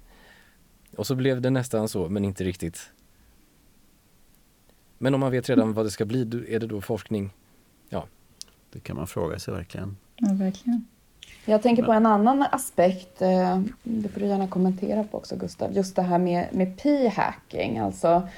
Och 0.97 1.07
så 1.07 1.15
blev 1.15 1.41
det 1.41 1.51
nästan 1.51 1.89
så, 1.89 2.09
men 2.09 2.25
inte 2.25 2.45
riktigt. 2.45 2.91
Men 4.99 5.15
om 5.15 5.21
man 5.21 5.31
vet 5.31 5.49
redan 5.49 5.73
vad 5.73 5.87
det 5.87 5.91
ska 5.91 6.05
bli, 6.05 6.21
är 6.49 6.61
det 6.61 6.67
då 6.67 6.81
forskning? 6.81 7.31
Ja, 7.89 8.07
det 8.73 8.81
kan 8.81 8.97
man 8.97 9.07
fråga 9.07 9.39
sig 9.39 9.55
verkligen. 9.55 9.97
Ja, 10.17 10.33
verkligen. 10.33 10.87
Jag 11.45 11.63
tänker 11.63 11.83
på 11.83 11.93
en 11.93 12.07
annan 12.07 12.45
aspekt, 12.51 13.23
eh, 13.23 13.61
det 13.83 14.09
får 14.09 14.21
du 14.21 14.27
gärna 14.27 14.49
kommentera 14.49 15.05
på 15.05 15.19
också 15.19 15.37
Gustav, 15.37 15.73
just 15.73 15.97
det 15.97 16.03
här 16.03 16.19
med, 16.19 16.47
med 16.51 16.79
p-hacking. 16.83 17.79
Alltså, 17.79 18.29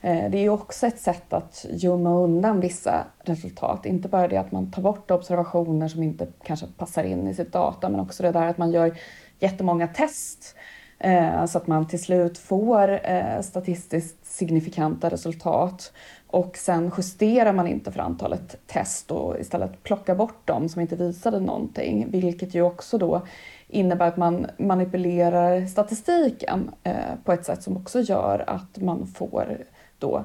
eh, 0.00 0.30
det 0.30 0.38
är 0.38 0.42
ju 0.42 0.48
också 0.48 0.86
ett 0.86 0.98
sätt 0.98 1.32
att 1.32 1.66
gömma 1.70 2.14
undan 2.14 2.60
vissa 2.60 3.04
resultat. 3.22 3.86
Inte 3.86 4.08
bara 4.08 4.28
det 4.28 4.36
att 4.36 4.52
man 4.52 4.70
tar 4.70 4.82
bort 4.82 5.10
observationer 5.10 5.88
som 5.88 6.02
inte 6.02 6.26
kanske 6.44 6.66
passar 6.66 7.04
in 7.04 7.28
i 7.28 7.34
sitt 7.34 7.52
data, 7.52 7.88
men 7.88 8.00
också 8.00 8.22
det 8.22 8.32
där 8.32 8.46
att 8.46 8.58
man 8.58 8.72
gör 8.72 8.98
jättemånga 9.38 9.88
test 9.88 10.56
eh, 10.98 11.46
så 11.46 11.58
att 11.58 11.66
man 11.66 11.88
till 11.88 12.02
slut 12.02 12.38
får 12.38 13.00
statistiskt 13.42 14.26
signifikanta 14.26 15.10
resultat 15.10 15.92
och 16.34 16.56
sen 16.56 16.90
justerar 16.96 17.52
man 17.52 17.66
inte 17.66 17.92
för 17.92 18.00
antalet 18.00 18.56
test 18.66 19.10
och 19.10 19.38
istället 19.40 19.82
plockar 19.82 20.14
bort 20.14 20.46
dem 20.46 20.68
som 20.68 20.80
inte 20.80 20.96
visade 20.96 21.40
någonting, 21.40 22.10
vilket 22.10 22.54
ju 22.54 22.62
också 22.62 22.98
då 22.98 23.26
innebär 23.68 24.08
att 24.08 24.16
man 24.16 24.46
manipulerar 24.58 25.66
statistiken 25.66 26.70
eh, 26.82 26.94
på 27.24 27.32
ett 27.32 27.44
sätt 27.44 27.62
som 27.62 27.76
också 27.76 28.00
gör 28.00 28.44
att 28.46 28.78
man 28.78 29.06
får 29.06 29.58
då 29.98 30.24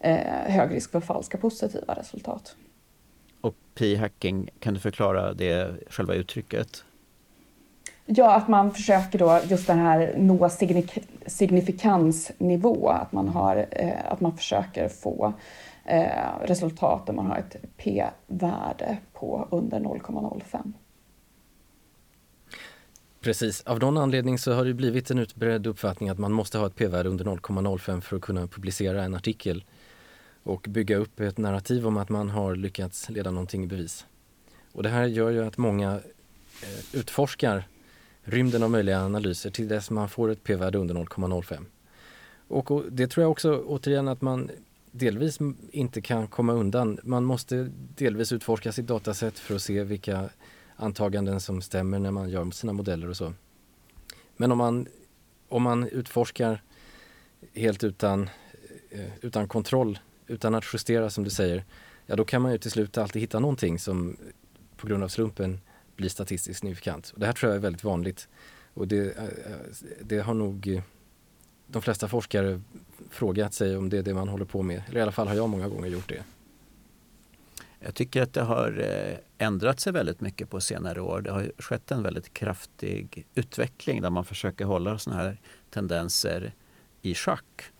eh, 0.00 0.18
hög 0.46 0.74
risk 0.74 0.90
för 0.90 1.00
falska 1.00 1.38
positiva 1.38 1.94
resultat. 1.94 2.56
Och 3.40 3.54
p-hacking, 3.74 4.50
kan 4.58 4.74
du 4.74 4.80
förklara 4.80 5.32
det 5.32 5.74
själva 5.90 6.14
uttrycket? 6.14 6.84
Ja, 8.08 8.34
att 8.34 8.48
man 8.48 8.70
försöker 8.70 9.18
då 9.18 9.40
just 9.48 9.66
den 9.66 9.78
här 9.78 10.14
nå 10.16 10.50
signifikansnivå, 11.26 12.88
att 12.88 13.12
man, 13.12 13.28
har, 13.28 13.66
eh, 13.70 14.12
att 14.12 14.20
man 14.20 14.36
försöker 14.36 14.88
få 14.88 15.32
eh, 15.84 16.06
resultat 16.42 17.06
där 17.06 17.12
man 17.12 17.26
har 17.26 17.36
ett 17.36 17.56
p-värde 17.76 18.96
på 19.12 19.48
under 19.50 19.80
0,05. 19.80 20.72
Precis, 23.20 23.62
av 23.62 23.78
någon 23.78 23.96
anledning 23.96 24.38
så 24.38 24.52
har 24.52 24.64
det 24.64 24.74
blivit 24.74 25.10
en 25.10 25.18
utbredd 25.18 25.66
uppfattning 25.66 26.08
att 26.08 26.18
man 26.18 26.32
måste 26.32 26.58
ha 26.58 26.66
ett 26.66 26.76
p-värde 26.76 27.08
under 27.08 27.24
0,05 27.24 28.00
för 28.00 28.16
att 28.16 28.22
kunna 28.22 28.46
publicera 28.46 29.04
en 29.04 29.14
artikel 29.14 29.64
och 30.42 30.66
bygga 30.68 30.96
upp 30.96 31.20
ett 31.20 31.38
narrativ 31.38 31.86
om 31.86 31.96
att 31.96 32.08
man 32.08 32.28
har 32.28 32.56
lyckats 32.56 33.10
leda 33.10 33.30
någonting 33.30 33.64
i 33.64 33.66
bevis. 33.66 34.06
Och 34.72 34.82
det 34.82 34.88
här 34.88 35.04
gör 35.04 35.30
ju 35.30 35.46
att 35.46 35.58
många 35.58 35.92
eh, 35.92 36.98
utforskar 36.98 37.64
rymden 38.26 38.62
av 38.62 38.70
möjliga 38.70 39.00
analyser 39.00 39.50
till 39.50 39.68
dess 39.68 39.90
man 39.90 40.08
får 40.08 40.30
ett 40.30 40.44
p-värde 40.44 40.78
under 40.78 40.94
0,05. 40.94 41.64
Och, 42.48 42.70
och, 42.70 42.84
det 42.90 43.06
tror 43.06 43.22
jag 43.22 43.30
också 43.30 43.64
återigen 43.66 44.08
att 44.08 44.22
man 44.22 44.50
delvis 44.90 45.38
inte 45.70 46.00
kan 46.00 46.28
komma 46.28 46.52
undan. 46.52 46.98
Man 47.02 47.24
måste 47.24 47.70
delvis 47.96 48.32
utforska 48.32 48.72
sitt 48.72 48.86
datasätt 48.86 49.38
för 49.38 49.54
att 49.54 49.62
se 49.62 49.84
vilka 49.84 50.28
antaganden 50.76 51.40
som 51.40 51.62
stämmer 51.62 51.98
när 51.98 52.10
man 52.10 52.30
gör 52.30 52.50
sina 52.50 52.72
modeller 52.72 53.08
och 53.08 53.16
så. 53.16 53.32
Men 54.36 54.52
om 54.52 54.58
man, 54.58 54.86
om 55.48 55.62
man 55.62 55.88
utforskar 55.88 56.62
helt 57.54 57.84
utan, 57.84 58.30
eh, 58.90 59.10
utan 59.20 59.48
kontroll, 59.48 59.98
utan 60.26 60.54
att 60.54 60.64
justera 60.72 61.10
som 61.10 61.24
du 61.24 61.30
säger, 61.30 61.64
ja 62.06 62.16
då 62.16 62.24
kan 62.24 62.42
man 62.42 62.52
ju 62.52 62.58
till 62.58 62.70
slut 62.70 62.98
alltid 62.98 63.22
hitta 63.22 63.40
någonting 63.40 63.78
som 63.78 64.16
på 64.76 64.86
grund 64.86 65.04
av 65.04 65.08
slumpen 65.08 65.60
blir 65.96 66.08
statistiskt 66.08 66.60
signifikant. 66.60 67.10
Och 67.10 67.20
det 67.20 67.26
här 67.26 67.32
tror 67.32 67.50
jag 67.50 67.56
är 67.56 67.60
väldigt 67.60 67.84
vanligt. 67.84 68.28
Och 68.74 68.88
det, 68.88 69.16
eh, 69.16 69.24
eh, 69.24 69.30
det 70.00 70.18
har 70.18 70.34
nog 70.34 70.68
eh, 70.68 70.82
de 71.66 71.82
flesta 71.82 72.08
forskare 72.08 72.60
frågat 73.10 73.54
sig 73.54 73.76
om 73.76 73.88
det 73.88 73.98
är 73.98 74.02
det 74.02 74.14
man 74.14 74.28
håller 74.28 74.44
på 74.44 74.62
med. 74.62 74.82
Eller 74.88 75.00
i 75.00 75.02
alla 75.02 75.12
fall 75.12 75.28
har 75.28 75.34
jag 75.34 75.48
många 75.48 75.68
gånger 75.68 75.88
gjort 75.88 76.08
det. 76.08 76.24
Jag 77.80 77.94
tycker 77.94 78.22
att 78.22 78.32
det 78.32 78.42
har 78.42 78.84
ändrat 79.38 79.80
sig 79.80 79.92
väldigt 79.92 80.20
mycket 80.20 80.50
på 80.50 80.60
senare 80.60 81.00
år. 81.00 81.20
Det 81.20 81.30
har 81.30 81.52
skett 81.58 81.90
en 81.90 82.02
väldigt 82.02 82.34
kraftig 82.34 83.26
utveckling 83.34 84.02
där 84.02 84.10
man 84.10 84.24
försöker 84.24 84.64
hålla 84.64 84.98
sådana 84.98 85.22
här 85.22 85.40
tendenser 85.70 86.52
i 87.02 87.14
schack. 87.14 87.72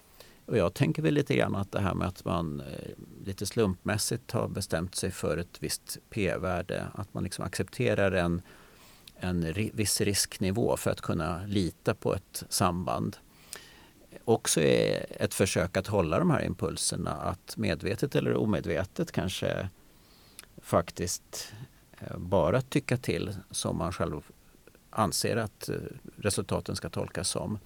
Och 0.47 0.57
jag 0.57 0.75
tänker 0.75 1.03
väl 1.03 1.15
lite 1.15 1.37
grann 1.37 1.55
att 1.55 1.73
det 1.73 1.81
här 1.81 1.95
med 1.95 2.09
att 2.09 2.25
man 2.25 2.61
eh, 2.61 2.91
lite 3.25 3.47
slumpmässigt 3.47 4.31
har 4.31 4.49
bestämt 4.49 4.95
sig 4.95 5.11
för 5.11 5.39
ett 5.39 5.63
visst 5.63 5.99
p-värde, 6.11 6.87
att 6.95 7.15
man 7.15 7.25
liksom 7.25 7.45
accepterar 7.45 8.13
en, 8.13 8.43
en 9.17 9.53
viss 9.73 10.01
risknivå 10.01 10.77
för 10.77 10.91
att 10.91 11.01
kunna 11.01 11.47
lita 11.47 11.95
på 11.95 12.15
ett 12.15 12.45
samband. 12.49 13.17
Också 14.25 14.61
är 14.61 15.07
ett 15.23 15.35
försök 15.35 15.77
att 15.77 15.87
hålla 15.87 16.19
de 16.19 16.31
här 16.31 16.45
impulserna, 16.45 17.11
att 17.11 17.57
medvetet 17.57 18.15
eller 18.15 18.35
omedvetet 18.35 19.13
kanske 19.13 19.69
faktiskt 20.63 21.53
eh, 22.01 22.17
bara 22.19 22.61
tycka 22.61 22.97
till 22.97 23.37
som 23.51 23.79
man 23.79 23.93
själv 23.93 24.21
anser 24.91 25.37
att 25.37 25.69
eh, 25.69 25.77
resultaten 26.17 26.77
ska 26.77 26.89
tolkas 26.89 27.29
som. 27.29 27.59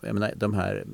Jag 0.00 0.14
menar, 0.14 0.32
de 0.36 0.54
här 0.54 0.84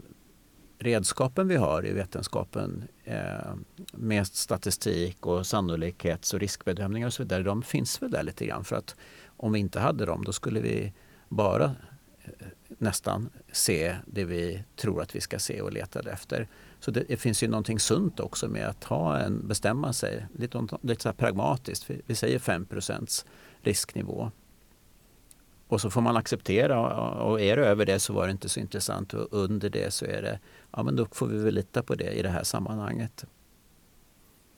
redskapen 0.80 1.48
vi 1.48 1.56
har 1.56 1.86
i 1.86 1.92
vetenskapen 1.92 2.84
eh, 3.04 3.54
med 3.92 4.26
statistik 4.26 5.26
och 5.26 5.46
sannolikhets 5.46 6.34
och 6.34 6.40
riskbedömningar 6.40 7.06
och 7.06 7.12
så 7.12 7.22
vidare, 7.22 7.42
de 7.42 7.62
finns 7.62 8.02
väl 8.02 8.10
där 8.10 8.22
lite 8.22 8.46
grann. 8.46 8.64
För 8.64 8.76
att 8.76 8.96
om 9.26 9.52
vi 9.52 9.58
inte 9.58 9.80
hade 9.80 10.06
dem 10.06 10.24
då 10.24 10.32
skulle 10.32 10.60
vi 10.60 10.92
bara 11.28 11.64
eh, 11.64 12.30
nästan 12.68 13.30
se 13.52 13.96
det 14.06 14.24
vi 14.24 14.62
tror 14.76 15.02
att 15.02 15.16
vi 15.16 15.20
ska 15.20 15.38
se 15.38 15.60
och 15.60 15.72
letar 15.72 16.08
efter. 16.08 16.48
Så 16.80 16.90
det, 16.90 17.04
det 17.08 17.16
finns 17.16 17.42
ju 17.42 17.48
någonting 17.48 17.80
sunt 17.80 18.20
också 18.20 18.48
med 18.48 18.66
att 18.66 18.84
ha 18.84 19.18
en, 19.18 19.48
bestämma 19.48 19.92
sig 19.92 20.26
lite, 20.38 20.66
lite 20.80 21.02
så 21.02 21.12
pragmatiskt. 21.12 21.90
Vi, 21.90 22.00
vi 22.06 22.14
säger 22.14 22.38
5% 22.38 23.24
risknivå. 23.62 24.30
Och 25.70 25.80
så 25.80 25.90
får 25.90 26.00
man 26.00 26.16
acceptera 26.16 26.80
och 27.22 27.40
är 27.40 27.56
det 27.56 27.66
över 27.66 27.86
det 27.86 28.00
så 28.00 28.12
var 28.12 28.26
det 28.26 28.30
inte 28.30 28.48
så 28.48 28.60
intressant 28.60 29.14
och 29.14 29.28
under 29.30 29.70
det 29.70 29.92
så 29.92 30.04
är 30.04 30.22
det, 30.22 30.38
ja 30.76 30.82
men 30.82 30.96
då 30.96 31.06
får 31.12 31.26
vi 31.26 31.38
väl 31.38 31.54
lita 31.54 31.82
på 31.82 31.94
det 31.94 32.10
i 32.10 32.22
det 32.22 32.28
här 32.28 32.42
sammanhanget. 32.42 33.24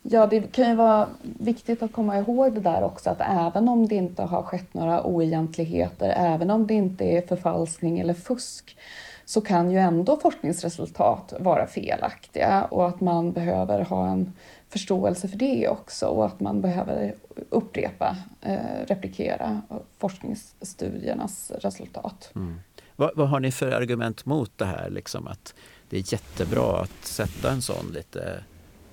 Ja, 0.02 0.26
det 0.26 0.52
kan 0.52 0.68
ju 0.68 0.74
vara 0.74 1.08
viktigt 1.22 1.82
att 1.82 1.92
komma 1.92 2.18
ihåg 2.18 2.54
det 2.54 2.60
där 2.60 2.82
också 2.82 3.10
att 3.10 3.20
även 3.20 3.68
om 3.68 3.88
det 3.88 3.94
inte 3.94 4.22
har 4.22 4.42
skett 4.42 4.74
några 4.74 5.06
oegentligheter, 5.06 6.14
även 6.16 6.50
om 6.50 6.66
det 6.66 6.74
inte 6.74 7.04
är 7.04 7.26
förfalskning 7.26 8.00
eller 8.00 8.14
fusk, 8.14 8.76
så 9.24 9.40
kan 9.40 9.70
ju 9.70 9.78
ändå 9.78 10.16
forskningsresultat 10.16 11.34
vara 11.40 11.66
felaktiga 11.66 12.64
och 12.64 12.88
att 12.88 13.00
man 13.00 13.32
behöver 13.32 13.80
ha 13.80 14.08
en 14.08 14.32
förståelse 14.72 15.28
för 15.28 15.36
det 15.36 15.68
också 15.68 16.06
och 16.06 16.26
att 16.26 16.40
man 16.40 16.60
behöver 16.60 17.14
upprepa, 17.50 18.16
eh, 18.40 18.86
replikera 18.86 19.62
forskningsstudiernas 19.98 21.50
resultat. 21.50 22.30
Mm. 22.34 22.60
Vad, 22.96 23.10
vad, 23.16 23.28
har 23.28 23.40
ni 23.40 23.52
för 23.52 23.72
argument 23.72 24.26
mot 24.26 24.58
det 24.58 24.64
här? 24.64 24.90
Liksom 24.90 25.26
att 25.26 25.54
det 25.88 25.96
är 25.96 26.12
jättebra 26.12 26.80
att 26.80 27.04
sätta 27.04 27.50
en 27.50 27.62
sån 27.62 27.86
lite, 27.92 28.44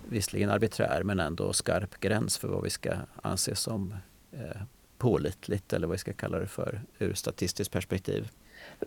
visserligen 0.09 0.49
arbiträr 0.49 1.03
men 1.03 1.19
ändå 1.19 1.53
skarp 1.53 1.99
gräns 1.99 2.37
för 2.37 2.47
vad 2.47 2.63
vi 2.63 2.69
ska 2.69 2.93
anse 3.21 3.55
som 3.55 3.95
eh, 4.31 4.61
pålitligt 4.97 5.73
eller 5.73 5.87
vad 5.87 5.93
vi 5.93 5.97
ska 5.97 6.13
kalla 6.13 6.39
det 6.39 6.47
för 6.47 6.81
ur 6.99 7.13
statistiskt 7.13 7.73
perspektiv. 7.73 8.29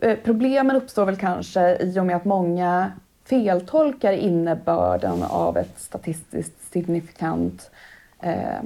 Eh, 0.01 0.19
problemen 0.25 0.77
uppstår 0.77 1.07
väl 1.07 1.17
kanske 1.17 1.79
i 1.81 2.01
och 2.01 2.07
med 2.07 2.17
att 2.17 2.25
många 2.25 2.93
feltolkar 3.25 4.13
innebörden 4.13 5.23
av 5.23 5.57
ett 5.57 5.81
statistiskt 5.81 6.73
signifikant 6.73 7.71
eh, 8.21 8.63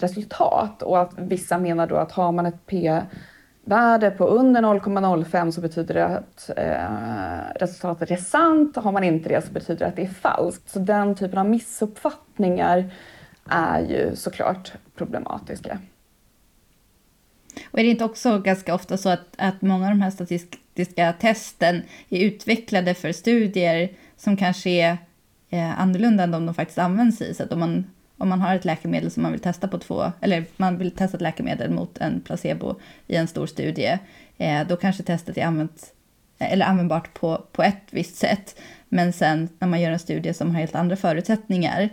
resultat 0.00 0.82
och 0.82 1.00
att 1.00 1.12
vissa 1.16 1.58
menar 1.58 1.86
då 1.86 1.96
att 1.96 2.12
har 2.12 2.32
man 2.32 2.46
ett 2.46 2.66
p-värde 2.66 4.10
på 4.10 4.26
under 4.26 4.62
0,05 4.62 5.50
så 5.50 5.60
betyder 5.60 5.94
det 5.94 6.06
att 6.06 6.50
eh, 6.56 7.58
resultatet 7.60 8.10
är 8.10 8.16
sant. 8.16 8.76
Har 8.76 8.92
man 8.92 9.04
inte 9.04 9.28
det 9.28 9.46
så 9.46 9.52
betyder 9.52 9.78
det 9.78 9.86
att 9.86 9.96
det 9.96 10.02
är 10.02 10.06
falskt. 10.06 10.70
Så 10.70 10.78
den 10.78 11.14
typen 11.14 11.38
av 11.38 11.46
missuppfattningar 11.46 12.90
är 13.50 13.80
ju 13.80 14.16
såklart 14.16 14.72
problematiska. 14.94 15.78
Och 17.70 17.78
är 17.78 17.82
det 17.82 17.90
inte 17.90 18.04
också 18.04 18.38
ganska 18.38 18.74
ofta 18.74 18.96
så 18.96 19.08
att, 19.08 19.26
att 19.38 19.62
många 19.62 19.84
av 19.84 19.90
de 19.90 20.00
här 20.00 20.10
statistiska 20.72 21.12
testen 21.12 21.82
är 22.08 22.20
utvecklade 22.20 22.94
för 22.94 23.12
studier 23.12 23.90
som 24.16 24.36
kanske 24.36 24.70
är 24.70 24.98
eh, 25.50 25.80
annorlunda 25.80 26.24
än 26.24 26.30
de 26.30 26.46
de 26.46 26.54
faktiskt 26.54 26.78
används 26.78 27.20
i? 27.22 27.34
Så 27.34 27.42
att 27.42 27.52
om 27.52 27.60
man, 27.60 27.84
om 28.18 28.28
man 28.28 28.40
har 28.40 28.54
ett 28.54 28.64
läkemedel 28.64 29.10
som 29.10 29.22
man 29.22 29.32
vill 29.32 29.40
testa 29.40 29.68
på 29.68 29.78
två, 29.78 30.12
eller 30.20 30.44
man 30.56 30.78
vill 30.78 30.90
testa 30.90 31.16
ett 31.16 31.22
läkemedel 31.22 31.70
mot 31.70 31.98
en 31.98 32.20
placebo 32.20 32.74
i 33.06 33.16
en 33.16 33.28
stor 33.28 33.46
studie, 33.46 33.98
eh, 34.38 34.66
då 34.68 34.76
kanske 34.76 35.02
testet 35.02 35.38
är 35.38 35.44
använt, 35.44 35.92
eller 36.38 36.66
användbart 36.66 37.14
på, 37.14 37.44
på 37.52 37.62
ett 37.62 37.86
visst 37.90 38.16
sätt. 38.16 38.60
Men 38.88 39.12
sen 39.12 39.48
när 39.58 39.68
man 39.68 39.80
gör 39.80 39.90
en 39.90 39.98
studie 39.98 40.34
som 40.34 40.50
har 40.50 40.60
helt 40.60 40.74
andra 40.74 40.96
förutsättningar 40.96 41.88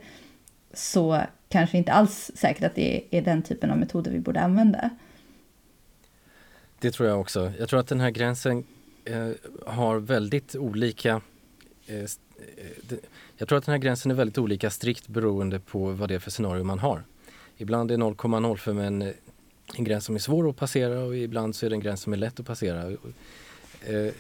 så 0.74 1.22
kanske 1.50 1.78
inte 1.78 1.92
alls 1.94 2.32
säkert 2.36 2.64
att 2.64 2.76
det 2.76 3.04
är 3.12 3.22
den 3.22 3.42
typen 3.42 3.72
av 3.72 3.78
metoder 3.78 4.12
vi 4.12 4.20
borde 4.20 4.42
använda. 4.42 4.90
Det 6.80 6.92
tror 6.92 7.10
jag 7.10 7.20
också. 7.20 7.52
Jag 7.60 7.70
tror 7.70 7.80
att 7.80 7.88
den 7.88 8.00
här 8.00 8.10
gränsen 8.10 8.64
eh, 9.06 9.30
har 9.66 10.00
väldigt 10.00 10.56
olika 10.56 11.22
eh, 11.88 11.96
eh 11.98 12.08
jag 13.38 13.48
tror 13.48 13.58
att 13.58 13.66
den 13.66 13.72
här 13.72 13.80
gränsen 13.80 14.12
är 14.12 14.16
väldigt 14.16 14.38
olika 14.38 14.70
strikt 14.70 15.08
beroende 15.08 15.60
på 15.60 15.92
vad 15.92 16.10
det 16.10 16.16
är 16.16 16.20
för 16.20 16.32
scenario 16.32 16.64
man 16.64 16.80
har. 16.80 17.04
Ibland 17.58 17.92
är 17.92 17.98
0,05 17.98 18.82
en, 18.82 19.02
eh, 19.02 19.14
en 19.76 19.84
gräns 19.84 20.06
som 20.06 20.16
är 20.16 20.20
svår 20.20 20.50
att 20.50 20.56
passera 20.56 21.00
och 21.00 21.18
ibland 21.18 21.56
så 21.56 21.66
är 21.66 21.70
det 21.70 21.76
en 21.76 21.80
gräns 21.80 22.02
som 22.02 22.14
är 22.14 22.18
lätt 22.18 22.40
att 22.40 22.46
passera. 22.46 22.92
Eh, 23.82 24.14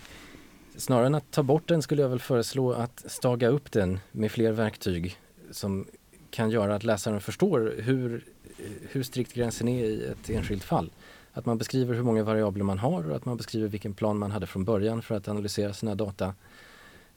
snarare 0.75 1.05
än 1.05 1.15
att 1.15 1.31
ta 1.31 1.43
bort 1.43 1.67
den 1.67 1.81
skulle 1.81 2.01
jag 2.01 2.09
väl 2.09 2.19
föreslå 2.19 2.73
att 2.73 3.03
staga 3.07 3.47
upp 3.47 3.71
den 3.71 3.99
med 4.11 4.31
fler 4.31 4.51
verktyg 4.51 5.17
som 5.51 5.85
kan 6.29 6.49
göra 6.49 6.75
att 6.75 6.83
läsaren 6.83 7.21
förstår 7.21 7.75
hur, 7.77 8.25
eh, 8.57 8.65
hur 8.89 9.03
strikt 9.03 9.33
gränsen 9.33 9.67
är 9.67 9.85
i 9.85 10.05
ett 10.05 10.29
enskilt 10.29 10.63
fall. 10.63 10.91
Att 11.37 11.45
man 11.45 11.57
beskriver 11.57 11.93
hur 11.93 12.03
många 12.03 12.23
variabler 12.23 12.63
man 12.63 12.79
har 12.79 13.09
och 13.09 13.15
att 13.15 13.25
man 13.25 13.37
beskriver 13.37 13.67
vilken 13.67 13.93
plan 13.93 14.17
man 14.17 14.31
hade 14.31 14.47
från 14.47 14.65
början 14.65 15.01
för 15.01 15.15
att 15.15 15.27
analysera 15.27 15.73
sina 15.73 15.95
data. 15.95 16.33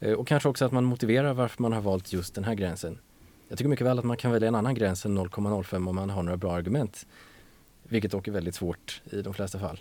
Eh, 0.00 0.12
och 0.12 0.28
kanske 0.28 0.48
också 0.48 0.64
att 0.64 0.72
man 0.72 0.84
motiverar 0.84 1.34
varför 1.34 1.62
man 1.62 1.72
har 1.72 1.80
valt 1.80 2.12
just 2.12 2.34
den 2.34 2.44
här 2.44 2.54
gränsen. 2.54 2.98
Jag 3.48 3.58
tycker 3.58 3.68
mycket 3.68 3.86
väl 3.86 3.98
att 3.98 4.04
man 4.04 4.16
kan 4.16 4.32
välja 4.32 4.48
en 4.48 4.54
annan 4.54 4.74
gräns 4.74 5.04
än 5.04 5.18
0,05 5.18 5.88
om 5.88 5.94
man 5.94 6.10
har 6.10 6.22
några 6.22 6.36
bra 6.36 6.52
argument. 6.52 7.06
Vilket 7.82 8.10
dock 8.10 8.28
är 8.28 8.32
väldigt 8.32 8.54
svårt 8.54 9.02
i 9.10 9.22
de 9.22 9.34
flesta 9.34 9.58
fall. 9.58 9.80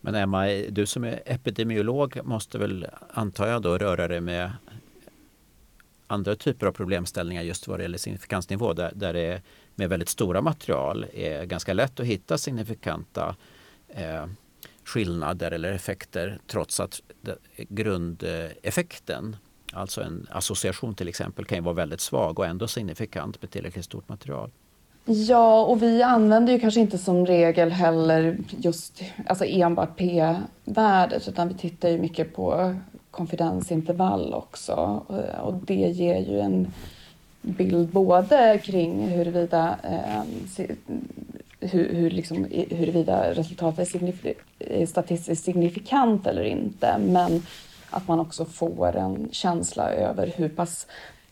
Men 0.00 0.14
Emma, 0.14 0.46
du 0.46 0.86
som 0.86 1.04
är 1.04 1.22
epidemiolog 1.26 2.20
måste 2.24 2.58
väl, 2.58 2.86
antar 3.10 3.46
jag 3.46 3.62
då, 3.62 3.78
röra 3.78 4.08
dig 4.08 4.20
med 4.20 4.52
andra 6.06 6.36
typer 6.36 6.66
av 6.66 6.72
problemställningar 6.72 7.42
just 7.42 7.68
vad 7.68 7.78
det 7.78 7.82
gäller 7.82 7.98
signifikansnivå 7.98 8.72
där, 8.72 8.92
där 8.94 9.12
det 9.12 9.42
med 9.76 9.88
väldigt 9.88 10.08
stora 10.08 10.40
material 10.40 11.06
är 11.14 11.44
ganska 11.44 11.72
lätt 11.72 12.00
att 12.00 12.06
hitta 12.06 12.38
signifikanta 12.38 13.36
eh, 13.88 14.26
skillnader 14.84 15.50
eller 15.50 15.72
effekter 15.72 16.38
trots 16.46 16.80
att 16.80 17.00
grundeffekten, 17.56 19.36
alltså 19.72 20.02
en 20.02 20.26
association 20.30 20.94
till 20.94 21.08
exempel, 21.08 21.44
kan 21.44 21.64
vara 21.64 21.74
väldigt 21.74 22.00
svag 22.00 22.38
och 22.38 22.46
ändå 22.46 22.68
signifikant 22.68 23.42
med 23.42 23.50
tillräckligt 23.50 23.84
stort 23.84 24.08
material. 24.08 24.50
Ja, 25.04 25.64
och 25.64 25.82
vi 25.82 26.02
använder 26.02 26.52
ju 26.52 26.60
kanske 26.60 26.80
inte 26.80 26.98
som 26.98 27.26
regel 27.26 27.70
heller 27.70 28.38
just 28.58 29.02
alltså 29.26 29.44
enbart 29.44 29.96
p-värdet 29.96 31.28
utan 31.28 31.48
vi 31.48 31.54
tittar 31.54 31.88
ju 31.88 31.98
mycket 31.98 32.34
på 32.34 32.76
konfidensintervall 33.10 34.34
också 34.34 34.72
och 35.42 35.54
det 35.54 35.74
ger 35.74 36.20
ju 36.20 36.40
en 36.40 36.72
bild 37.46 37.88
både 37.88 38.60
kring 38.64 39.08
huruvida, 39.08 39.78
eh, 39.82 40.22
hur, 41.60 41.94
hur 41.94 42.10
liksom, 42.10 42.46
huruvida 42.50 43.34
resultatet 43.34 43.78
är, 43.78 43.84
signif 43.84 44.26
är 44.58 44.86
statistiskt 44.86 45.44
signifikant 45.44 46.26
eller 46.26 46.44
inte 46.44 46.98
men 46.98 47.42
att 47.90 48.08
man 48.08 48.20
också 48.20 48.44
får 48.44 48.96
en 48.96 49.28
känsla 49.32 49.90
över 49.90 50.32
hur 50.36 50.48
pass 50.48 50.86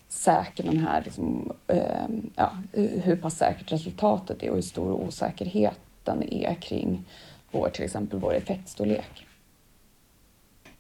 säker 0.08 0.64
den 0.64 0.78
här, 0.78 1.02
liksom, 1.04 1.52
eh, 1.66 2.06
ja, 2.36 2.52
hur 2.72 3.16
pass 3.16 3.36
säkert 3.36 3.72
resultatet 3.72 4.42
är 4.42 4.50
och 4.50 4.54
hur 4.54 4.62
stor 4.62 4.92
osäkerheten 4.92 6.22
är 6.30 6.54
kring 6.54 7.04
vår, 7.50 7.68
till 7.68 7.84
exempel 7.84 8.18
vår 8.18 8.34
effektstorlek. 8.34 9.26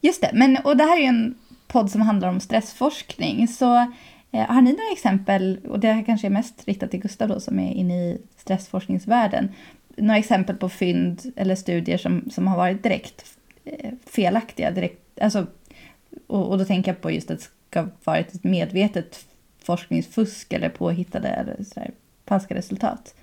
Just 0.00 0.20
det, 0.20 0.30
men 0.32 0.58
och 0.64 0.76
det 0.76 0.84
här 0.84 1.00
är 1.00 1.08
en 1.08 1.34
podd 1.66 1.90
som 1.90 2.00
handlar 2.00 2.28
om 2.28 2.40
stressforskning. 2.40 3.48
Så 3.48 3.92
Eh, 4.34 4.46
har 4.46 4.62
ni 4.62 4.72
några 4.72 4.92
exempel, 4.92 5.60
och 5.68 5.80
det 5.80 5.92
här 5.92 6.04
kanske 6.04 6.26
är 6.26 6.30
mest 6.30 6.68
riktat 6.68 6.90
till 6.90 7.00
Gustav 7.00 7.28
då, 7.28 7.40
som 7.40 7.58
är 7.58 7.72
inne 7.72 7.94
i 7.94 8.18
stressforskningsvärlden. 8.36 9.48
några 9.96 10.18
exempel 10.18 10.56
på 10.56 10.68
fynd 10.68 11.32
eller 11.36 11.54
studier 11.54 11.98
som, 11.98 12.30
som 12.30 12.46
har 12.46 12.56
varit 12.56 12.82
direkt 12.82 13.24
eh, 13.64 13.92
felaktiga. 14.06 14.70
Direkt, 14.70 15.20
alltså, 15.20 15.46
och, 16.26 16.50
och 16.50 16.58
då 16.58 16.64
tänker 16.64 16.90
jag 16.90 17.00
på 17.00 17.10
just 17.10 17.30
att 17.30 17.38
det 17.38 17.44
ska 17.70 17.80
ha 17.80 17.88
varit 18.04 18.34
ett 18.34 18.44
medvetet 18.44 19.26
forskningsfusk 19.58 20.52
eller 20.52 20.68
påhittade 20.68 21.28
eller 21.28 21.64
sådär, 21.64 21.90
falska 22.26 22.54
resultat. 22.54 23.14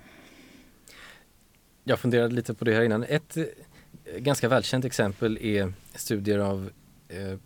Jag 1.83 1.99
funderade 1.99 2.35
lite 2.35 2.53
på 2.53 2.65
det 2.65 2.73
här 2.73 2.81
innan. 2.81 3.03
Ett 3.03 3.37
eh, 3.37 3.43
ganska 4.17 4.47
välkänt 4.47 4.85
exempel 4.85 5.37
är 5.41 5.73
studier 5.95 6.39
av 6.39 6.69
eh, 7.09 7.39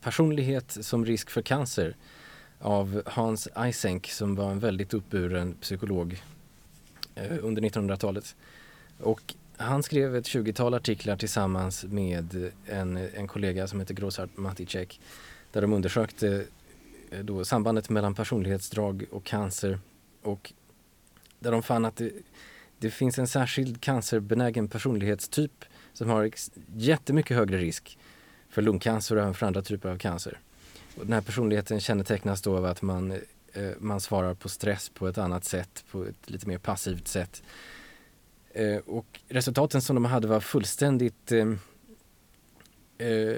personlighet 0.00 0.76
som 0.80 1.04
risk 1.04 1.30
för 1.30 1.42
cancer 1.42 1.96
av 2.60 3.02
Hans 3.06 3.48
Eysenck 3.56 4.06
som 4.06 4.34
var 4.34 4.50
en 4.50 4.58
väldigt 4.58 4.94
uppburen 4.94 5.54
psykolog 5.60 6.22
eh, 7.14 7.36
under 7.42 7.62
1900-talet. 7.62 8.36
Och 9.00 9.34
han 9.56 9.82
skrev 9.82 10.16
ett 10.16 10.24
20-tal 10.24 10.74
artiklar 10.74 11.16
tillsammans 11.16 11.84
med 11.84 12.50
en, 12.66 12.96
en 12.96 13.28
kollega 13.28 13.66
som 13.66 13.80
heter 13.80 13.94
Grosart 13.94 14.36
Maticek 14.36 15.00
där 15.52 15.60
de 15.60 15.72
undersökte 15.72 16.44
eh, 17.10 17.20
då 17.20 17.44
sambandet 17.44 17.90
mellan 17.90 18.14
personlighetsdrag 18.14 19.04
och 19.10 19.24
cancer 19.24 19.78
och 20.22 20.52
där 21.38 21.52
de 21.52 21.62
fann 21.62 21.84
att 21.84 21.96
det, 21.96 22.12
det 22.78 22.90
finns 22.90 23.18
en 23.18 23.28
särskild 23.28 23.80
cancerbenägen 23.80 24.68
personlighetstyp 24.68 25.64
som 25.92 26.10
har 26.10 26.30
jättemycket 26.76 27.36
högre 27.36 27.58
risk 27.58 27.98
för 28.48 28.62
lungcancer 28.62 29.16
och 29.16 29.22
även 29.22 29.34
för 29.34 29.46
andra 29.46 29.62
typer 29.62 29.88
av 29.88 29.98
cancer. 29.98 30.38
Den 31.02 31.12
här 31.12 31.20
personligheten 31.20 31.80
kännetecknas 31.80 32.42
då 32.42 32.56
av 32.56 32.64
att 32.64 32.82
man, 32.82 33.12
eh, 33.52 33.70
man 33.78 34.00
svarar 34.00 34.34
på 34.34 34.48
stress 34.48 34.88
på 34.88 35.08
ett 35.08 35.18
annat 35.18 35.44
sätt, 35.44 35.84
på 35.90 36.04
ett 36.04 36.30
lite 36.30 36.48
mer 36.48 36.58
passivt 36.58 37.08
sätt. 37.08 37.42
Eh, 38.52 38.76
och 38.76 39.20
resultaten 39.28 39.82
som 39.82 39.96
de 39.96 40.04
hade 40.04 40.28
var 40.28 40.40
fullständigt 40.40 41.32
eh, 41.32 41.48
eh 42.98 43.36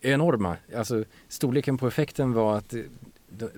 enorma. 0.00 0.56
Alltså 0.76 1.04
storleken 1.28 1.78
på 1.78 1.86
effekten 1.86 2.32
var 2.32 2.56
att 2.56 2.74
eh, 2.74 2.82
de, 3.28 3.50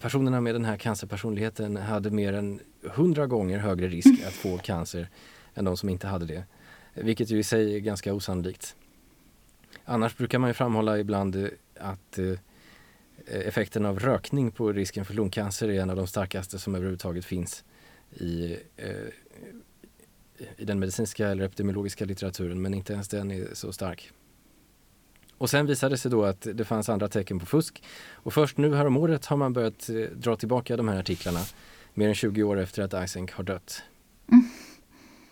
personerna 0.00 0.40
med 0.40 0.54
den 0.54 0.64
här 0.64 0.76
cancerpersonligheten 0.76 1.76
hade 1.76 2.10
mer 2.10 2.32
än 2.32 2.60
hundra 2.82 3.26
gånger 3.26 3.58
högre 3.58 3.88
risk 3.88 4.26
att 4.26 4.32
få 4.32 4.58
cancer 4.58 5.08
än 5.54 5.64
de 5.64 5.76
som 5.76 5.88
inte 5.88 6.06
hade 6.06 6.26
det. 6.26 6.44
Vilket 6.94 7.30
ju 7.30 7.38
i 7.38 7.42
sig 7.42 7.74
är 7.74 7.78
ganska 7.78 8.14
osannolikt. 8.14 8.76
Annars 9.84 10.16
brukar 10.16 10.38
man 10.38 10.50
ju 10.50 10.54
framhålla 10.54 10.98
ibland 10.98 11.36
eh, 11.36 11.48
att 11.80 12.18
eh, 12.18 12.38
effekten 13.26 13.86
av 13.86 13.98
rökning 13.98 14.50
på 14.50 14.72
risken 14.72 15.04
för 15.04 15.14
lungcancer 15.14 15.68
är 15.68 15.82
en 15.82 15.90
av 15.90 15.96
de 15.96 16.06
starkaste 16.06 16.58
som 16.58 16.74
överhuvudtaget 16.74 17.24
finns 17.24 17.64
i, 18.10 18.56
eh, 18.76 18.90
i 20.56 20.64
den 20.64 20.78
medicinska 20.78 21.28
eller 21.28 21.44
epidemiologiska 21.44 22.04
litteraturen 22.04 22.62
men 22.62 22.74
inte 22.74 22.92
ens 22.92 23.08
den 23.08 23.30
är 23.30 23.48
så 23.52 23.72
stark. 23.72 24.12
Och 25.38 25.50
sen 25.50 25.66
visade 25.66 25.94
det 25.94 25.98
sig 25.98 26.10
då 26.10 26.24
att 26.24 26.46
det 26.54 26.64
fanns 26.64 26.88
andra 26.88 27.08
tecken 27.08 27.38
på 27.38 27.46
fusk 27.46 27.82
och 28.12 28.34
först 28.34 28.56
nu 28.56 28.74
häromåret 28.74 29.26
har 29.26 29.36
man 29.36 29.52
börjat 29.52 29.88
eh, 29.88 29.96
dra 29.96 30.36
tillbaka 30.36 30.76
de 30.76 30.88
här 30.88 30.98
artiklarna 30.98 31.40
mer 31.94 32.08
än 32.08 32.14
20 32.14 32.42
år 32.42 32.58
efter 32.58 32.82
att 32.82 32.94
Eysenck 32.94 33.32
har 33.32 33.44
dött. 33.44 33.82
Mm. 34.32 34.44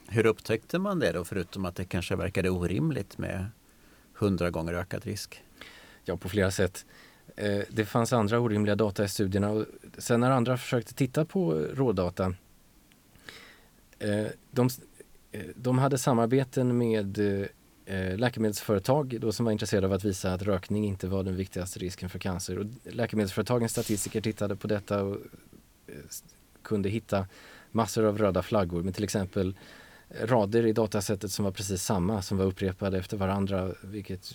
Hur 0.09 0.27
upptäckte 0.27 0.79
man 0.79 0.99
det 0.99 1.13
då 1.13 1.25
förutom 1.25 1.65
att 1.65 1.77
det 1.77 1.85
kanske 1.85 2.17
verkade 2.17 2.51
orimligt 2.51 3.19
med 3.19 3.47
hundra 4.15 4.51
gånger 4.51 4.73
ökad 4.73 5.05
risk? 5.05 5.43
Ja, 6.09 6.16
på 6.16 6.29
flera 6.29 6.51
sätt. 6.51 6.87
Eh, 7.37 7.61
det 7.71 7.85
fanns 7.85 8.12
andra 8.12 8.40
orimliga 8.40 8.75
data 8.75 9.05
i 9.05 9.09
studierna 9.09 9.51
och 9.51 9.66
sen 9.99 10.21
när 10.21 10.31
andra 10.31 10.57
försökte 10.57 10.95
titta 10.95 11.25
på 11.25 11.53
rådata 11.53 12.35
eh, 13.99 14.27
de, 14.51 14.69
eh, 15.33 15.47
de 15.55 15.79
hade 15.79 15.99
samarbeten 15.99 16.79
med 16.79 17.19
eh, 17.87 18.16
läkemedelsföretag 18.19 19.21
då 19.21 19.33
som 19.33 19.45
var 19.45 19.53
intresserade 19.53 19.87
av 19.87 19.92
att 19.92 20.05
visa 20.05 20.33
att 20.33 20.42
rökning 20.42 20.87
inte 20.87 21.09
var 21.09 21.23
den 21.23 21.37
viktigaste 21.37 21.79
risken 21.79 22.09
för 22.09 22.19
cancer. 22.19 22.59
Och 22.59 22.66
läkemedelsföretagens 22.85 23.73
statistiker 23.73 24.21
tittade 24.21 24.57
på 24.57 24.66
detta 24.66 25.03
och 25.03 25.16
eh, 25.87 25.95
kunde 26.62 26.88
hitta 26.88 27.27
massor 27.73 28.05
av 28.05 28.19
röda 28.19 28.42
flaggor 28.42 28.83
med 28.83 28.95
till 28.95 29.05
exempel 29.05 29.57
rader 30.21 30.66
i 30.66 30.73
datasättet 30.73 31.33
som 31.33 31.45
var 31.45 31.53
precis 31.53 31.83
samma 31.83 32.23
som 32.23 32.38
var 32.38 32.45
upprepade 32.45 32.99
efter 32.99 33.16
varandra 33.16 33.75
vilket 33.83 34.35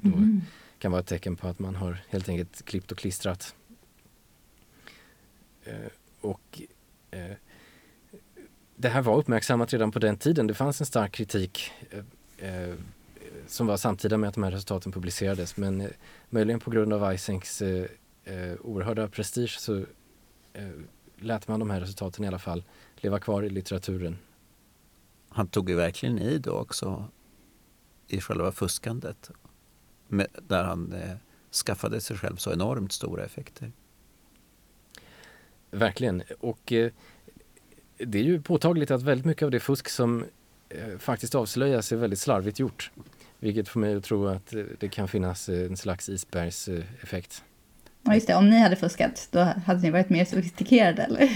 då 0.00 0.16
mm 0.16 0.40
kan 0.80 0.92
vara 0.92 1.00
ett 1.00 1.06
tecken 1.06 1.36
på 1.36 1.48
att 1.48 1.58
man 1.58 1.74
har 1.74 1.98
helt 2.08 2.28
enkelt 2.28 2.64
klippt 2.64 2.92
och 2.92 2.98
klistrat. 2.98 3.54
Eh, 5.64 5.74
och 6.20 6.62
eh, 7.10 7.36
det 8.76 8.88
här 8.88 9.02
var 9.02 9.16
uppmärksammat 9.16 9.72
redan 9.72 9.92
på 9.92 9.98
den 9.98 10.16
tiden. 10.16 10.46
Det 10.46 10.54
fanns 10.54 10.80
en 10.80 10.86
stark 10.86 11.12
kritik 11.12 11.70
eh, 11.90 12.68
eh 12.68 12.74
som 13.46 13.66
var 13.66 13.76
samtida 13.76 14.16
med 14.16 14.28
att 14.28 14.34
de 14.34 14.42
här 14.42 14.50
resultaten 14.50 14.92
publicerades 14.92 15.56
men 15.56 15.80
eh, 15.80 15.90
möjligen 16.28 16.60
på 16.60 16.70
grund 16.70 16.92
av 16.92 17.12
Eysenks 17.12 17.62
eh, 17.62 17.86
eh, 18.24 18.52
oerhörda 18.60 19.08
prestige 19.08 19.56
så 19.58 19.76
eh, 20.52 20.70
lät 21.18 21.48
man 21.48 21.60
de 21.60 21.70
här 21.70 21.80
resultaten 21.80 22.24
i 22.24 22.28
alla 22.28 22.38
fall 22.38 22.64
leva 22.96 23.18
kvar 23.18 23.42
i 23.42 23.50
litteraturen 23.50 24.18
han 25.30 25.48
tog 25.48 25.70
ju 25.70 25.76
verkligen 25.76 26.18
i 26.18 26.38
då 26.38 26.52
också 26.52 27.04
i 28.06 28.20
själva 28.20 28.52
fuskandet. 28.52 29.30
Med, 30.10 30.26
där 30.48 30.64
han 30.64 30.92
eh, 30.92 31.16
skaffade 31.66 32.00
sig 32.00 32.16
själv 32.16 32.36
så 32.36 32.52
enormt 32.52 32.92
stora 32.92 33.24
effekter. 33.24 33.72
Verkligen. 35.70 36.22
Och 36.40 36.72
eh, 36.72 36.90
det 37.98 38.18
är 38.18 38.22
ju 38.22 38.42
påtagligt 38.42 38.90
att 38.90 39.02
väldigt 39.02 39.26
mycket 39.26 39.42
av 39.42 39.50
det 39.50 39.60
fusk 39.60 39.88
som 39.88 40.24
eh, 40.68 40.98
faktiskt 40.98 41.34
avslöjas 41.34 41.92
är 41.92 41.96
väldigt 41.96 42.18
slarvigt 42.18 42.58
gjort. 42.58 42.90
Vilket 43.38 43.68
får 43.68 43.80
mig 43.80 43.94
att 43.94 44.04
tro 44.04 44.26
att 44.26 44.54
eh, 44.54 44.62
det 44.80 44.88
kan 44.88 45.08
finnas 45.08 45.48
eh, 45.48 45.66
en 45.66 45.76
slags 45.76 46.08
isbergseffekt. 46.08 47.44
Ja, 48.02 48.14
just 48.14 48.26
det. 48.26 48.34
Om 48.34 48.50
ni 48.50 48.58
hade 48.58 48.76
fuskat, 48.76 49.28
då 49.30 49.40
hade 49.66 49.80
ni 49.80 49.90
varit 49.90 50.08
mer 50.10 50.24
sofistikerade, 50.24 51.02
eller? 51.02 51.30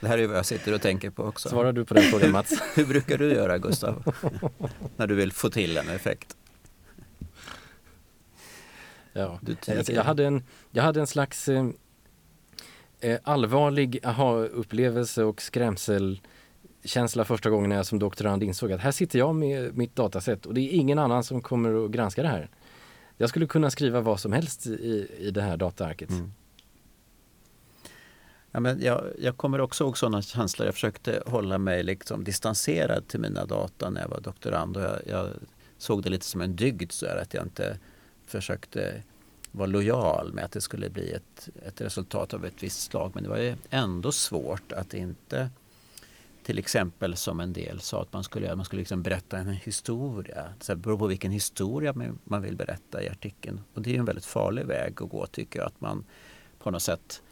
Det 0.00 0.08
här 0.08 0.18
är 0.18 0.26
vad 0.26 0.36
jag 0.36 0.46
sitter 0.46 0.74
och 0.74 0.82
tänker 0.82 1.10
på 1.10 1.22
också. 1.22 1.48
Svarar 1.48 1.72
du 1.72 1.84
på 1.84 1.94
den 1.94 2.02
frågan 2.02 2.30
Mats? 2.30 2.62
Hur 2.74 2.86
brukar 2.86 3.18
du 3.18 3.32
göra 3.32 3.58
Gustav? 3.58 4.14
När 4.96 5.06
du 5.06 5.14
vill 5.14 5.32
få 5.32 5.50
till 5.50 5.76
en 5.76 5.88
effekt? 5.88 6.36
Ja, 9.18 9.40
jag, 9.86 10.04
hade 10.04 10.26
en, 10.26 10.42
jag 10.70 10.82
hade 10.82 11.00
en 11.00 11.06
slags 11.06 11.48
eh, 11.48 11.66
eh, 13.00 13.18
allvarlig 13.24 14.00
aha-upplevelse 14.04 15.24
och 15.24 15.42
skrämselkänsla 15.42 17.24
första 17.24 17.50
gången 17.50 17.68
när 17.68 17.76
jag 17.76 17.86
som 17.86 17.98
doktorand 17.98 18.42
insåg 18.42 18.72
att 18.72 18.80
här 18.80 18.92
sitter 18.92 19.18
jag 19.18 19.34
med 19.34 19.76
mitt 19.76 19.96
datasätt 19.96 20.46
och 20.46 20.54
det 20.54 20.60
är 20.60 20.70
ingen 20.70 20.98
annan 20.98 21.24
som 21.24 21.42
kommer 21.42 21.84
att 21.84 21.90
granska 21.90 22.22
det 22.22 22.28
här. 22.28 22.48
Jag 23.16 23.28
skulle 23.28 23.46
kunna 23.46 23.70
skriva 23.70 24.00
vad 24.00 24.20
som 24.20 24.32
helst 24.32 24.66
i, 24.66 25.08
i 25.18 25.30
det 25.30 25.42
här 25.42 25.56
dataarket. 25.56 26.10
Mm. 26.10 26.32
Ja, 28.50 28.60
men 28.60 28.80
jag, 28.80 29.04
jag 29.18 29.36
kommer 29.36 29.60
också 29.60 29.84
ihåg 29.84 29.98
sådana 29.98 30.22
känslor. 30.22 30.66
Jag 30.66 30.74
försökte 30.74 31.22
hålla 31.26 31.58
mig 31.58 31.82
liksom 31.82 32.24
distanserad 32.24 33.08
till 33.08 33.20
mina 33.20 33.44
data 33.44 33.90
när 33.90 34.00
jag 34.00 34.08
var 34.08 34.20
doktorand. 34.20 34.76
Och 34.76 34.82
jag, 34.82 34.98
jag 35.06 35.28
såg 35.78 36.02
det 36.02 36.10
lite 36.10 36.26
som 36.26 36.40
en 36.40 36.56
dygd 36.56 36.92
så 36.92 37.06
att 37.06 37.34
jag 37.34 37.44
inte 37.44 37.78
försökte 38.28 39.02
vara 39.52 39.66
lojal 39.66 40.32
med 40.32 40.44
att 40.44 40.52
det 40.52 40.60
skulle 40.60 40.90
bli 40.90 41.12
ett, 41.12 41.48
ett 41.66 41.80
resultat 41.80 42.34
av 42.34 42.44
ett 42.44 42.62
visst 42.62 42.80
slag. 42.80 43.10
Men 43.14 43.22
det 43.22 43.28
var 43.28 43.38
ju 43.38 43.56
ändå 43.70 44.12
svårt 44.12 44.72
att 44.72 44.94
inte 44.94 45.50
till 46.42 46.58
exempel 46.58 47.16
som 47.16 47.40
en 47.40 47.52
del 47.52 47.80
sa 47.80 48.02
att 48.02 48.12
man 48.12 48.24
skulle, 48.24 48.56
man 48.56 48.64
skulle 48.64 48.80
liksom 48.80 49.02
berätta 49.02 49.38
en 49.38 49.48
historia. 49.48 50.52
Så 50.60 50.72
det 50.72 50.76
beror 50.76 50.98
på 50.98 51.06
vilken 51.06 51.30
historia 51.30 51.94
man 52.24 52.42
vill 52.42 52.56
berätta 52.56 53.02
i 53.02 53.08
artikeln. 53.08 53.60
Och 53.74 53.82
det 53.82 53.94
är 53.94 53.98
en 53.98 54.04
väldigt 54.04 54.24
farlig 54.24 54.64
väg 54.66 55.02
att 55.02 55.08
gå 55.08 55.26
tycker 55.26 55.58
jag. 55.58 55.66
Att 55.66 55.80
man 55.80 56.04
på 56.58 56.70
något 56.70 56.82
sätt 56.82 57.22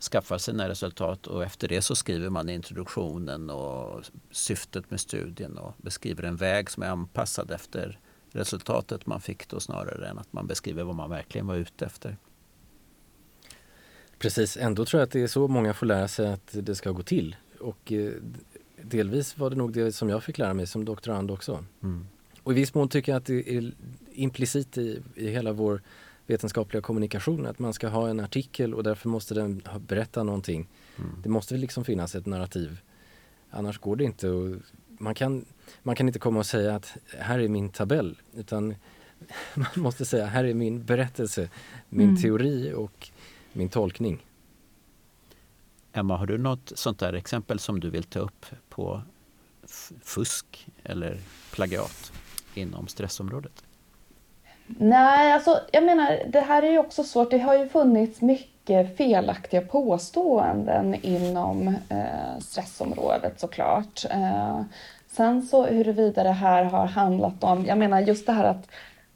skaffar 0.00 0.38
sina 0.38 0.68
resultat 0.68 1.26
och 1.26 1.44
efter 1.44 1.68
det 1.68 1.82
så 1.82 1.96
skriver 1.96 2.30
man 2.30 2.48
introduktionen 2.48 3.50
och 3.50 4.04
syftet 4.30 4.90
med 4.90 5.00
studien 5.00 5.58
och 5.58 5.74
beskriver 5.76 6.22
en 6.22 6.36
väg 6.36 6.70
som 6.70 6.82
är 6.82 6.88
anpassad 6.88 7.50
efter 7.50 7.98
resultatet 8.32 9.06
man 9.06 9.20
fick 9.20 9.48
då 9.48 9.60
snarare 9.60 10.08
än 10.08 10.18
att 10.18 10.32
man 10.32 10.46
beskriver 10.46 10.82
vad 10.82 10.94
man 10.94 11.10
verkligen 11.10 11.46
var 11.46 11.56
ute 11.56 11.84
efter. 11.86 12.16
Precis, 14.18 14.56
ändå 14.56 14.84
tror 14.84 15.00
jag 15.00 15.06
att 15.06 15.12
det 15.12 15.22
är 15.22 15.26
så 15.26 15.48
många 15.48 15.74
får 15.74 15.86
lära 15.86 16.08
sig 16.08 16.32
att 16.32 16.48
det 16.52 16.74
ska 16.74 16.90
gå 16.90 17.02
till 17.02 17.36
och 17.60 17.92
eh, 17.92 18.12
delvis 18.82 19.38
var 19.38 19.50
det 19.50 19.56
nog 19.56 19.72
det 19.72 19.92
som 19.92 20.08
jag 20.08 20.22
fick 20.22 20.38
lära 20.38 20.54
mig 20.54 20.66
som 20.66 20.84
doktorand 20.84 21.30
också. 21.30 21.64
Mm. 21.82 22.06
Och 22.42 22.52
i 22.52 22.54
viss 22.54 22.74
mån 22.74 22.88
tycker 22.88 23.12
jag 23.12 23.18
att 23.18 23.26
det 23.26 23.56
är 23.56 23.72
implicit 24.12 24.78
i, 24.78 25.02
i 25.14 25.28
hela 25.28 25.52
vår 25.52 25.82
vetenskapliga 26.26 26.82
kommunikation, 26.82 27.46
att 27.46 27.58
man 27.58 27.72
ska 27.72 27.88
ha 27.88 28.08
en 28.08 28.20
artikel 28.20 28.74
och 28.74 28.82
därför 28.82 29.08
måste 29.08 29.34
den 29.34 29.62
berätta 29.78 30.22
någonting. 30.22 30.68
Mm. 30.98 31.10
Det 31.22 31.28
måste 31.28 31.56
liksom 31.56 31.84
finnas 31.84 32.14
ett 32.14 32.26
narrativ. 32.26 32.80
Annars 33.50 33.78
går 33.78 33.96
det 33.96 34.04
inte. 34.04 34.28
Och 34.28 34.56
man, 34.88 35.14
kan, 35.14 35.44
man 35.82 35.96
kan 35.96 36.06
inte 36.06 36.18
komma 36.18 36.38
och 36.38 36.46
säga 36.46 36.74
att 36.74 36.96
här 37.18 37.38
är 37.38 37.48
min 37.48 37.68
tabell, 37.68 38.16
utan 38.34 38.74
man 39.54 39.66
måste 39.76 40.04
säga 40.04 40.26
här 40.26 40.44
är 40.44 40.54
min 40.54 40.84
berättelse, 40.84 41.48
min 41.88 42.08
mm. 42.08 42.22
teori 42.22 42.72
och 42.72 43.10
min 43.52 43.68
tolkning. 43.68 44.26
Emma, 45.92 46.16
har 46.16 46.26
du 46.26 46.38
något 46.38 46.72
sånt 46.74 46.98
där 46.98 47.12
exempel 47.12 47.58
som 47.58 47.80
du 47.80 47.90
vill 47.90 48.04
ta 48.04 48.18
upp 48.18 48.46
på 48.68 49.02
fusk 50.02 50.68
eller 50.84 51.18
plagiat 51.52 52.12
inom 52.54 52.88
stressområdet? 52.88 53.62
Nej, 54.66 55.32
alltså 55.32 55.60
jag 55.72 55.84
menar 55.84 56.22
det 56.28 56.40
här 56.40 56.62
är 56.62 56.70
ju 56.70 56.78
också 56.78 57.04
svårt. 57.04 57.30
Det 57.30 57.38
har 57.38 57.58
ju 57.58 57.68
funnits 57.68 58.20
mycket 58.20 58.96
felaktiga 58.96 59.60
påståenden 59.60 60.94
inom 60.94 61.68
eh, 61.88 62.38
stressområdet 62.40 63.40
såklart. 63.40 64.04
Eh, 64.10 64.60
sen 65.12 65.42
så 65.42 65.66
huruvida 65.66 66.22
det 66.22 66.30
här 66.30 66.64
har 66.64 66.86
handlat 66.86 67.44
om, 67.44 67.66
jag 67.66 67.78
menar 67.78 68.00
just 68.00 68.26
det 68.26 68.32
här 68.32 68.44
att 68.44 68.68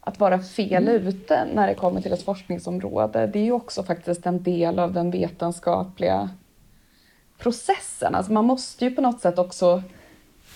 att 0.07 0.19
vara 0.19 0.39
fel 0.39 0.87
mm. 0.87 1.07
ute 1.07 1.45
när 1.53 1.67
det 1.67 1.73
kommer 1.73 2.01
till 2.01 2.13
ett 2.13 2.23
forskningsområde, 2.23 3.27
det 3.27 3.39
är 3.39 3.43
ju 3.43 3.51
också 3.51 3.83
faktiskt 3.83 4.25
en 4.25 4.43
del 4.43 4.79
av 4.79 4.93
den 4.93 5.11
vetenskapliga 5.11 6.29
processen. 7.37 8.15
Alltså 8.15 8.33
man 8.33 8.45
måste 8.45 8.85
ju 8.85 8.91
på 8.91 9.01
något 9.01 9.21
sätt 9.21 9.39
också 9.39 9.83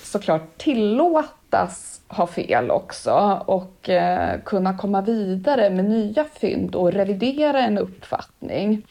såklart 0.04 0.58
tillåtas 0.58 2.02
ha 2.08 2.28
fel 2.28 2.72
också 2.72 3.44
och 3.46 3.90
eh, 3.90 4.40
kunna 4.46 4.78
komma 4.78 5.02
vidare 5.02 5.70
med 5.70 5.86
nya 5.86 6.26
fynd 6.26 6.76
och 6.76 6.92
revidera 6.92 7.60
en 7.60 7.78
uppfattning. 7.78 8.88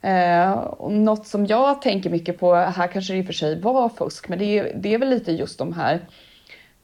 Eh, 0.00 0.50
och 0.52 0.92
något 0.92 1.26
som 1.26 1.46
jag 1.46 1.82
tänker 1.82 2.10
mycket 2.10 2.38
på, 2.38 2.54
här 2.54 2.86
kanske 2.86 3.12
det 3.12 3.18
i 3.18 3.22
och 3.22 3.26
för 3.26 3.32
sig 3.32 3.60
var 3.60 3.88
fusk, 3.88 4.28
men 4.28 4.38
det 4.38 4.58
är, 4.58 4.72
det 4.74 4.94
är 4.94 4.98
väl 4.98 5.08
lite 5.08 5.32
just 5.32 5.58
de 5.58 5.72
här 5.72 6.00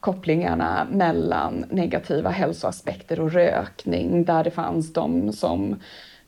kopplingarna 0.01 0.87
mellan 0.91 1.65
negativa 1.71 2.31
hälsoaspekter 2.31 3.21
och 3.21 3.33
rökning, 3.33 4.25
där 4.25 4.45
det 4.45 4.51
fanns 4.51 4.93
de 4.93 5.33
som 5.33 5.81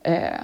eh, 0.02 0.40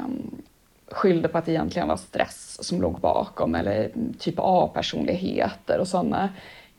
skyllde 0.90 1.28
på 1.28 1.38
att 1.38 1.46
det 1.46 1.52
egentligen 1.52 1.88
var 1.88 1.96
stress 1.96 2.64
som 2.64 2.80
låg 2.80 3.00
bakom 3.00 3.54
eller 3.54 3.90
typ 4.18 4.34
A-personligheter 4.38 5.78
och 5.78 5.88
sådana 5.88 6.28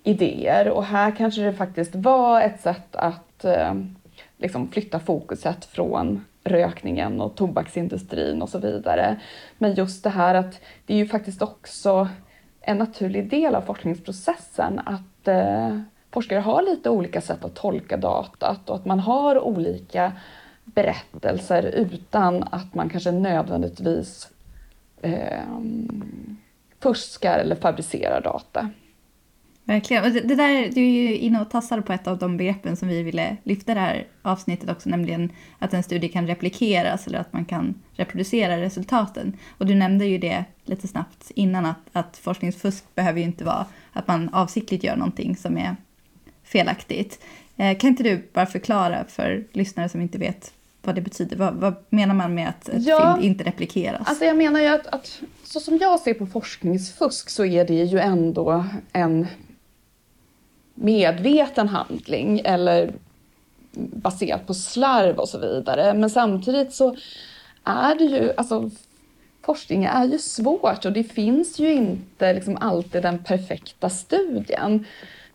idéer. 0.03 0.69
Och 0.69 0.85
här 0.85 1.15
kanske 1.15 1.41
det 1.41 1.53
faktiskt 1.53 1.95
var 1.95 2.41
ett 2.41 2.61
sätt 2.61 2.95
att 2.95 3.45
eh, 3.45 3.73
liksom 4.37 4.71
flytta 4.71 4.99
fokuset 4.99 5.65
från 5.65 6.25
rökningen 6.43 7.21
och 7.21 7.35
tobaksindustrin 7.35 8.41
och 8.41 8.49
så 8.49 8.59
vidare. 8.59 9.19
Men 9.57 9.73
just 9.73 10.03
det 10.03 10.09
här 10.09 10.35
att 10.35 10.61
det 10.85 10.93
är 10.93 10.97
ju 10.97 11.07
faktiskt 11.07 11.41
också 11.41 12.07
en 12.61 12.77
naturlig 12.77 13.29
del 13.29 13.55
av 13.55 13.61
forskningsprocessen 13.61 14.79
att 14.85 15.27
eh, 15.27 15.79
forskare 16.11 16.39
har 16.39 16.61
lite 16.61 16.89
olika 16.89 17.21
sätt 17.21 17.45
att 17.45 17.55
tolka 17.55 17.97
datat 17.97 18.69
och 18.69 18.75
att 18.75 18.85
man 18.85 18.99
har 18.99 19.39
olika 19.39 20.11
berättelser 20.63 21.63
utan 21.63 22.43
att 22.43 22.73
man 22.73 22.89
kanske 22.89 23.11
nödvändigtvis 23.11 24.29
eh, 25.01 25.43
fuskar 26.79 27.39
eller 27.39 27.55
fabricerar 27.55 28.21
data. 28.21 28.69
Verkligen. 29.65 30.03
Och 30.03 30.11
det, 30.11 30.19
det, 30.19 30.35
där, 30.35 30.69
du 30.71 30.81
är 30.81 30.89
ju 30.89 31.17
inne 31.17 31.41
och 31.41 31.49
tassar 31.49 31.81
på 31.81 31.93
ett 31.93 32.07
av 32.07 32.17
de 32.17 32.37
begreppen 32.37 32.75
som 32.75 32.87
vi 32.87 33.03
ville 33.03 33.37
lyfta 33.43 33.73
det 33.73 33.79
här 33.79 34.07
avsnittet 34.21 34.69
också, 34.69 34.89
nämligen 34.89 35.31
att 35.59 35.73
en 35.73 35.83
studie 35.83 36.07
kan 36.07 36.27
replikeras 36.27 37.07
eller 37.07 37.19
att 37.19 37.33
man 37.33 37.45
kan 37.45 37.81
reproducera 37.93 38.61
resultaten. 38.61 39.37
Och 39.57 39.65
du 39.65 39.75
nämnde 39.75 40.05
ju 40.05 40.17
det 40.17 40.45
lite 40.65 40.87
snabbt 40.87 41.31
innan 41.35 41.65
att, 41.65 41.89
att 41.91 42.17
forskningsfusk 42.17 42.95
behöver 42.95 43.19
ju 43.19 43.25
inte 43.25 43.43
vara 43.43 43.65
att 43.93 44.07
man 44.07 44.29
avsiktligt 44.33 44.83
gör 44.83 44.95
någonting 44.95 45.35
som 45.35 45.57
är 45.57 45.75
felaktigt. 46.43 47.23
Eh, 47.57 47.77
kan 47.77 47.89
inte 47.89 48.03
du 48.03 48.27
bara 48.33 48.45
förklara 48.45 49.05
för 49.07 49.43
lyssnare 49.51 49.89
som 49.89 50.01
inte 50.01 50.17
vet 50.17 50.53
vad 50.81 50.95
det 50.95 51.01
betyder? 51.01 51.35
Vad, 51.35 51.53
vad 51.53 51.75
menar 51.89 52.15
man 52.15 52.33
med 52.33 52.49
att 52.49 52.69
ett 52.69 52.85
ja, 52.85 53.15
fynd 53.15 53.25
inte 53.25 53.43
replikeras? 53.43 54.07
Alltså 54.07 54.25
jag 54.25 54.37
menar 54.37 54.59
ju 54.59 54.67
att, 54.67 54.87
att 54.87 55.21
så 55.43 55.59
som 55.59 55.77
jag 55.77 55.99
ser 55.99 56.13
på 56.13 56.25
forskningsfusk 56.25 57.29
så 57.29 57.45
är 57.45 57.65
det 57.65 57.73
ju 57.73 57.99
ändå 57.99 58.65
en 58.93 59.27
medveten 60.73 61.67
handling 61.67 62.41
eller 62.45 62.93
baserat 63.75 64.47
på 64.47 64.53
slarv 64.53 65.19
och 65.19 65.29
så 65.29 65.39
vidare. 65.39 65.93
Men 65.93 66.09
samtidigt 66.09 66.73
så 66.73 66.95
är 67.63 67.95
det 67.95 68.03
ju, 68.03 68.31
alltså 68.37 68.69
forskning 69.41 69.83
är 69.83 70.05
ju 70.05 70.19
svårt 70.19 70.85
och 70.85 70.91
det 70.91 71.03
finns 71.03 71.59
ju 71.59 71.73
inte 71.73 72.33
liksom 72.33 72.57
alltid 72.61 73.01
den 73.01 73.23
perfekta 73.23 73.89
studien. 73.89 74.85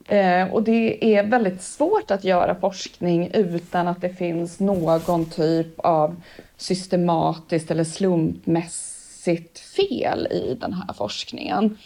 Eh, 0.09 0.53
och 0.53 0.63
det 0.63 1.15
är 1.17 1.23
väldigt 1.23 1.63
svårt 1.63 2.11
att 2.11 2.25
göra 2.25 2.55
forskning 2.55 3.31
utan 3.35 3.89
att 3.89 4.01
det 4.01 4.09
finns 4.09 4.61
någon 4.61 5.31
typ 5.31 5.81
av 5.81 6.17
systematiskt 6.57 7.71
eller 7.71 7.85
slumpmässigt 7.85 9.59
fel 9.59 10.29
i 10.31 10.57
den 10.61 10.73
här 10.73 10.95
forskningen. 10.95 11.79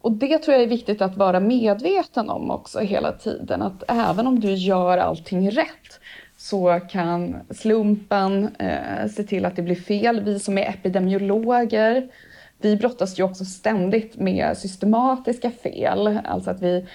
Och 0.00 0.12
det 0.12 0.38
tror 0.38 0.54
jag 0.54 0.62
är 0.62 0.68
viktigt 0.68 1.02
att 1.02 1.16
vara 1.16 1.40
medveten 1.40 2.30
om 2.30 2.50
också 2.50 2.78
hela 2.78 3.12
tiden, 3.12 3.62
att 3.62 3.82
även 3.88 4.26
om 4.26 4.40
du 4.40 4.52
gör 4.52 4.98
allting 4.98 5.50
rätt 5.50 6.00
så 6.36 6.80
kan 6.90 7.36
slumpen 7.50 8.56
eh, 8.58 9.08
se 9.16 9.22
till 9.22 9.44
att 9.44 9.56
det 9.56 9.62
blir 9.62 9.76
fel. 9.76 10.20
Vi 10.20 10.38
som 10.38 10.58
är 10.58 10.68
epidemiologer, 10.68 12.08
vi 12.58 12.76
brottas 12.76 13.18
ju 13.18 13.22
också 13.22 13.44
ständigt 13.44 14.16
med 14.16 14.58
systematiska 14.58 15.50
fel, 15.50 16.18
alltså 16.24 16.50
att 16.50 16.62
vi 16.62 16.86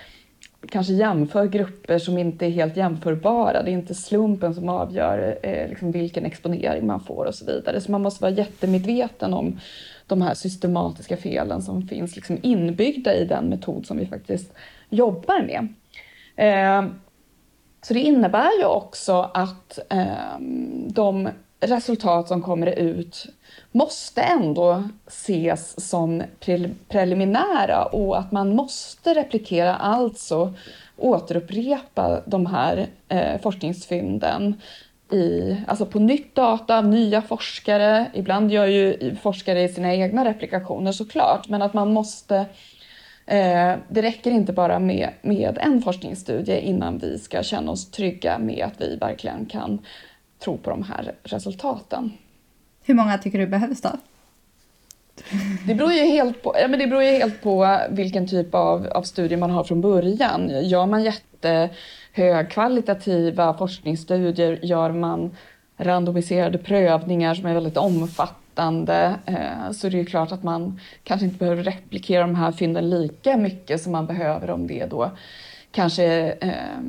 kanske 0.70 0.94
jämför 0.94 1.48
grupper 1.48 2.00
som 2.00 2.18
inte 2.18 2.46
är 2.46 2.50
helt 2.50 2.78
jämförbara. 2.78 3.64
Det 3.64 3.72
är 3.72 3.74
inte 3.74 3.96
slumpen 3.96 4.56
som 4.56 4.70
avgör 4.70 5.38
eh, 5.44 5.70
liksom 5.70 5.92
vilken 5.92 6.26
exponering 6.26 6.88
man 6.88 7.00
får 7.00 7.26
och 7.26 7.36
så 7.36 7.46
vidare. 7.46 7.82
Så 7.82 7.92
man 7.92 8.02
måste 8.02 8.22
vara 8.22 8.32
jättemedveten 8.32 9.34
om 9.34 9.60
de 10.08 10.22
här 10.22 10.34
systematiska 10.34 11.18
felen 11.18 11.62
som 11.62 11.88
finns 11.88 12.16
liksom 12.16 12.38
inbyggda 12.42 13.16
i 13.16 13.26
den 13.26 13.50
metod 13.50 13.86
som 13.86 13.98
vi 13.98 14.06
faktiskt 14.06 14.54
jobbar 14.90 15.42
med. 15.42 15.68
Eh, 16.36 16.90
så 17.82 17.94
det 17.94 18.00
innebär 18.00 18.60
ju 18.60 18.66
också 18.66 19.32
att 19.34 19.80
eh, 19.90 20.40
de 20.88 21.30
resultat 21.60 22.28
som 22.28 22.42
kommer 22.42 22.68
ut 22.68 23.26
måste 23.72 24.22
ändå 24.22 24.84
ses 25.08 25.90
som 25.90 26.24
pre 26.40 26.70
preliminära 26.90 27.86
och 27.86 28.20
att 28.20 28.32
man 28.32 28.56
måste 28.56 29.14
replikera, 29.14 29.76
alltså 29.76 30.54
återupprepa 30.98 32.22
de 32.26 32.46
här 32.46 32.88
eh, 33.10 33.42
forskningsfynden 33.42 34.62
i, 35.12 35.58
alltså 35.68 35.86
på 35.86 36.00
nytt 36.00 36.36
data 36.36 36.78
av 36.78 36.88
nya 36.88 37.22
forskare. 37.22 38.12
Ibland 38.14 38.52
gör 38.52 38.66
ju 38.66 39.16
forskare 39.16 39.64
i 39.64 39.70
sina 39.70 39.96
egna 39.96 40.26
replikationer 40.26 40.92
såklart, 40.92 41.50
men 41.50 41.62
att 41.62 41.74
man 41.74 41.94
måste 41.94 42.38
eh, 43.26 43.74
det 43.90 44.02
räcker 44.02 44.32
inte 44.32 44.54
bara 44.54 44.80
med, 44.80 45.10
med 45.22 45.58
en 45.62 45.82
forskningsstudie 45.82 46.60
innan 46.60 46.98
vi 46.98 47.20
ska 47.20 47.44
känna 47.44 47.72
oss 47.72 47.92
trygga 47.92 48.38
med 48.40 48.66
att 48.66 48.82
vi 48.82 48.96
verkligen 48.96 49.46
kan 49.46 49.80
tro 50.46 50.58
på 50.58 50.70
de 50.70 50.84
här 50.84 51.16
resultaten. 51.24 52.12
Hur 52.84 52.94
många 52.94 53.18
tycker 53.18 53.40
du 53.40 53.48
behövs 53.48 53.82
då? 53.82 53.90
Det 55.68 55.76
beror 55.76 55.92
ju 55.92 56.06
helt 56.06 56.44
på, 56.44 56.56
ja, 56.62 56.68
men 56.68 56.80
det 56.80 56.88
beror 56.88 57.04
ju 57.04 57.10
helt 57.10 57.42
på 57.42 57.80
vilken 57.90 58.28
typ 58.28 58.56
av, 58.56 58.88
av 58.88 59.04
studie 59.04 59.38
man 59.38 59.52
har 59.52 59.64
från 59.64 59.82
början. 59.82 60.52
Gör 60.64 60.86
man 60.86 61.04
jättehögkvalitativa 61.04 63.58
forskningsstudier, 63.58 64.60
gör 64.64 64.92
man 64.92 65.36
randomiserade 65.78 66.58
prövningar 66.58 67.36
som 67.36 67.46
är 67.46 67.54
väldigt 67.54 67.78
omfattande 67.78 69.16
eh, 69.26 69.72
så 69.72 69.90
det 69.90 70.00
är 70.00 70.06
klart 70.06 70.32
att 70.32 70.44
man 70.44 70.80
kanske 71.04 71.26
inte 71.26 71.38
behöver 71.38 71.64
replikera 71.64 72.22
de 72.22 72.36
här 72.36 72.52
fynden 72.52 72.90
lika 72.90 73.38
mycket 73.38 73.82
som 73.82 73.92
man 73.92 74.06
behöver 74.06 74.50
om 74.50 74.68
det 74.68 74.86
då 74.86 75.12
kanske 75.76 76.32
eh, 76.32 76.80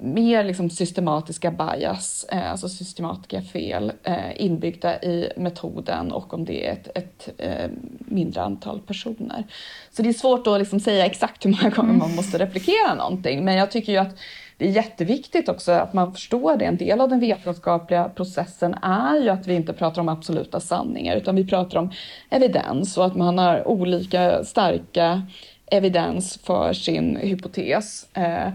mer 0.00 0.44
liksom 0.44 0.70
systematiska 0.70 1.50
bias, 1.50 2.26
eh, 2.32 2.50
alltså 2.50 2.68
systematiska 2.68 3.42
fel 3.42 3.92
eh, 4.02 4.44
inbyggda 4.44 5.02
i 5.02 5.32
metoden 5.36 6.12
och 6.12 6.34
om 6.34 6.44
det 6.44 6.66
är 6.68 6.72
ett, 6.72 6.88
ett 6.94 7.28
eh, 7.38 7.70
mindre 7.98 8.42
antal 8.42 8.80
personer. 8.80 9.44
Så 9.90 10.02
det 10.02 10.08
är 10.08 10.12
svårt 10.12 10.46
att 10.46 10.58
liksom 10.58 10.80
säga 10.80 11.06
exakt 11.06 11.44
hur 11.44 11.50
många 11.50 11.70
gånger 11.74 11.92
man 11.92 12.06
mm. 12.06 12.16
måste 12.16 12.38
replikera 12.38 12.94
någonting, 12.94 13.44
men 13.44 13.54
jag 13.54 13.70
tycker 13.70 13.92
ju 13.92 13.98
att 13.98 14.18
det 14.56 14.68
är 14.68 14.72
jätteviktigt 14.72 15.48
också 15.48 15.72
att 15.72 15.92
man 15.92 16.12
förstår 16.12 16.56
det. 16.56 16.64
En 16.64 16.76
del 16.76 17.00
av 17.00 17.08
den 17.08 17.20
vetenskapliga 17.20 18.08
processen 18.08 18.74
är 18.82 19.20
ju 19.20 19.28
att 19.28 19.46
vi 19.46 19.54
inte 19.54 19.72
pratar 19.72 20.00
om 20.00 20.08
absoluta 20.08 20.60
sanningar, 20.60 21.16
utan 21.16 21.36
vi 21.36 21.46
pratar 21.46 21.78
om 21.78 21.92
evidens 22.30 22.98
och 22.98 23.06
att 23.06 23.16
man 23.16 23.38
har 23.38 23.68
olika 23.68 24.44
starka 24.44 25.22
evidens 25.66 26.38
för 26.44 26.72
sin 26.72 27.16
hypotes. 27.16 28.06
Eh, 28.14 28.48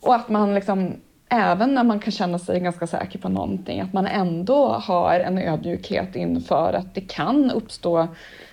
och 0.00 0.14
att 0.14 0.28
man 0.28 0.54
liksom, 0.54 0.92
även 1.28 1.74
när 1.74 1.84
man 1.84 2.00
kan 2.00 2.12
känna 2.12 2.38
sig 2.38 2.60
ganska 2.60 2.86
säker 2.86 3.18
på 3.18 3.28
någonting, 3.28 3.80
att 3.80 3.92
man 3.92 4.06
ändå 4.06 4.68
har 4.68 5.20
en 5.20 5.38
ödmjukhet 5.38 6.16
inför 6.16 6.72
att 6.72 6.94
det 6.94 7.00
kan 7.00 7.50
uppstå 7.50 8.08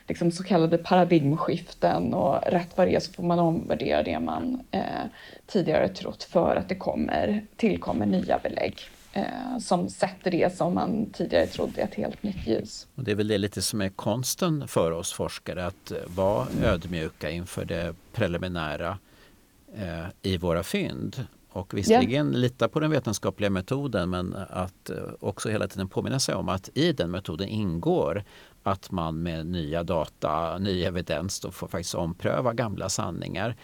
liksom 0.08 0.32
så 0.32 0.44
kallade 0.44 0.78
paradigmskiften 0.78 2.14
och 2.14 2.52
rätt 2.52 2.78
vad 2.78 2.88
det 2.88 2.96
är 2.96 3.00
så 3.00 3.14
får 3.14 3.24
man 3.24 3.40
omvärdera 3.40 4.04
det 4.04 4.20
man 4.20 4.64
eh, 4.72 4.82
tidigare 5.48 5.88
trott 5.88 6.24
för 6.24 6.56
att 6.56 6.70
det 6.70 6.76
kommer, 6.76 7.46
tillkommer 7.56 8.06
nya 8.06 8.40
belägg 8.44 8.76
eh, 9.14 9.58
som 9.60 9.90
sätter 9.90 10.32
det 10.32 10.56
som 10.58 10.74
man 10.74 11.10
tidigare 11.14 11.48
trodde 11.48 11.82
ett 11.82 11.96
helt 11.96 12.24
nytt 12.24 12.48
ljus. 12.48 12.88
Och 12.96 13.04
det 13.04 13.12
är 13.12 13.16
väl 13.16 13.28
det 13.28 13.38
lite 13.38 13.62
som 13.62 13.82
är 13.82 13.90
konsten 13.90 14.68
för 14.68 14.92
oss 14.92 15.14
forskare, 15.14 15.66
att 15.66 15.92
vara 16.08 16.48
ödmjuka 16.64 17.30
inför 17.30 17.66
det 17.66 17.96
preliminära 18.14 18.98
eh, 19.76 20.06
i 20.22 20.38
våra 20.38 20.64
fynd. 20.64 21.26
Och 21.54 21.74
visserligen 21.74 22.28
yeah. 22.28 22.40
lita 22.40 22.68
på 22.68 22.80
den 22.80 22.92
vetenskapliga 22.92 23.50
metoden 23.50 24.10
men 24.10 24.36
att 24.50 24.90
eh, 24.90 24.98
också 25.20 25.50
hela 25.50 25.68
tiden 25.68 25.88
påminna 25.88 26.20
sig 26.20 26.36
om 26.36 26.50
att 26.50 26.70
i 26.74 26.94
den 26.94 27.12
metoden 27.12 27.48
ingår 27.48 28.24
att 28.64 28.92
man 28.92 29.24
med 29.24 29.46
nya 29.46 29.84
data, 29.84 30.58
ny 30.58 30.84
evidens 30.84 31.40
då 31.40 31.52
får 31.52 31.68
faktiskt 31.68 31.96
ompröva 31.96 32.54
gamla 32.54 32.90
sanningar. 32.90 33.56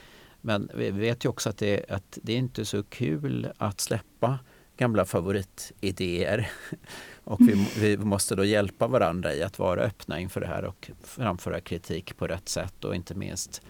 Men 0.41 0.69
vi 0.75 0.91
vet 0.91 1.25
ju 1.25 1.29
också 1.29 1.49
att 1.49 1.57
det, 1.57 1.85
att 1.89 2.17
det 2.21 2.33
är 2.33 2.37
inte 2.37 2.65
så 2.65 2.83
kul 2.83 3.47
att 3.57 3.81
släppa 3.81 4.39
gamla 4.77 5.05
favoritidéer. 5.05 6.51
Och 7.23 7.39
vi, 7.41 7.67
vi, 7.79 7.97
måste 7.97 8.35
då 8.35 8.45
hjälpa 8.45 8.87
varandra 8.87 9.33
i 9.33 9.43
att 9.43 9.59
vara 9.59 9.81
öppna 9.81 10.19
inför 10.19 10.41
det 10.41 10.47
här 10.47 10.65
och 10.65 10.91
framföra 11.03 11.61
kritik 11.61 12.17
på 12.17 12.27
rätt 12.27 12.49
sätt 12.49 12.83
och 12.83 12.95
inte 12.95 13.15
minst, 13.15 13.61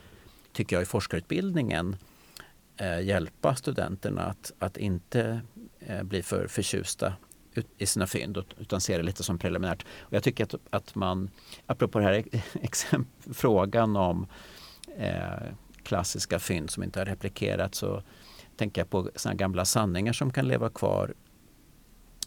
tycker 0.53 0.75
jag, 0.75 0.83
i 0.83 0.85
forskarutbildningen 0.85 1.95
eh, 2.77 3.01
hjälpa 3.01 3.55
studenterna 3.55 4.21
att, 4.21 4.51
att 4.59 4.77
inte 4.77 5.41
eh, 5.79 6.03
bli 6.03 6.23
för 6.23 6.47
förtjusta 6.47 7.13
i 7.77 7.85
sina 7.85 8.07
fynd 8.07 8.37
utan 8.59 8.81
se 8.81 8.97
det 8.97 9.03
lite 9.03 9.23
som 9.23 9.37
preliminärt. 9.39 9.85
Och 9.99 10.13
jag 10.13 10.23
tycker 10.23 10.43
att, 10.43 10.55
att 10.69 10.95
man, 10.95 11.29
apropå 11.65 11.99
den 11.99 12.07
här 12.07 12.23
frågan 13.33 13.95
om 13.95 14.27
eh, 14.97 15.53
klassiska 15.83 16.39
fynd 16.39 16.69
som 16.69 16.83
inte 16.83 16.99
har 16.99 17.05
replikerats 17.05 17.77
så 17.77 18.03
tänker 18.57 18.81
jag 18.81 18.89
på 18.89 19.09
såna 19.15 19.35
gamla 19.35 19.65
sanningar 19.65 20.13
som 20.13 20.31
kan 20.31 20.47
leva 20.47 20.69
kvar 20.69 21.13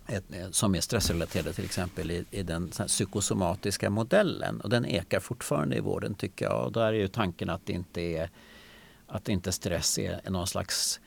ett, 0.06 0.24
eh, 0.32 0.50
som 0.50 0.74
är 0.74 0.80
stressrelaterade 0.80 1.52
till 1.52 1.64
exempel 1.64 2.10
i, 2.10 2.24
i 2.30 2.42
den 2.42 2.68
psykosomatiska 2.68 3.90
modellen. 3.90 4.60
Och 4.60 4.70
den 4.70 4.86
ekar 4.86 5.20
fortfarande 5.20 5.76
i 5.76 5.80
vården 5.80 6.14
tycker 6.14 6.44
jag. 6.44 6.66
Och 6.66 6.72
där 6.72 6.86
är 6.86 6.92
ju 6.92 7.08
tanken 7.08 7.50
att 7.50 7.66
det 7.66 7.72
inte 7.72 8.00
är 8.00 8.30
att 9.06 9.28
inte 9.28 9.52
stress 9.52 9.98
är 9.98 10.30
någon 10.30 10.46
slags 10.46 11.00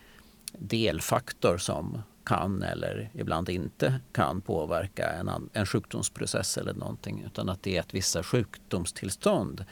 delfaktor 0.52 1.58
som 1.58 2.02
kan 2.24 2.64
eller 2.64 3.10
ibland 3.14 3.50
inte 3.50 4.00
kan 4.12 4.42
påverka 4.42 5.10
en, 5.10 5.50
en 5.54 5.66
sjukdomsprocess 5.66 6.58
eller 6.58 6.74
någonting 6.74 7.24
utan 7.26 7.50
att 7.50 7.64
det 7.64 7.78
är 7.78 7.80
att 7.80 7.94
vissa 7.94 8.24
sjukdomstillstånd 8.24 9.66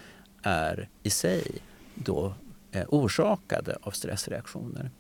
är 0.44 0.90
i 1.04 1.10
sig 1.10 1.62
då 1.96 2.34
eh, 2.72 2.86
orsakade 2.88 3.78
av 3.82 3.92
stressreaktioner. 3.92 4.92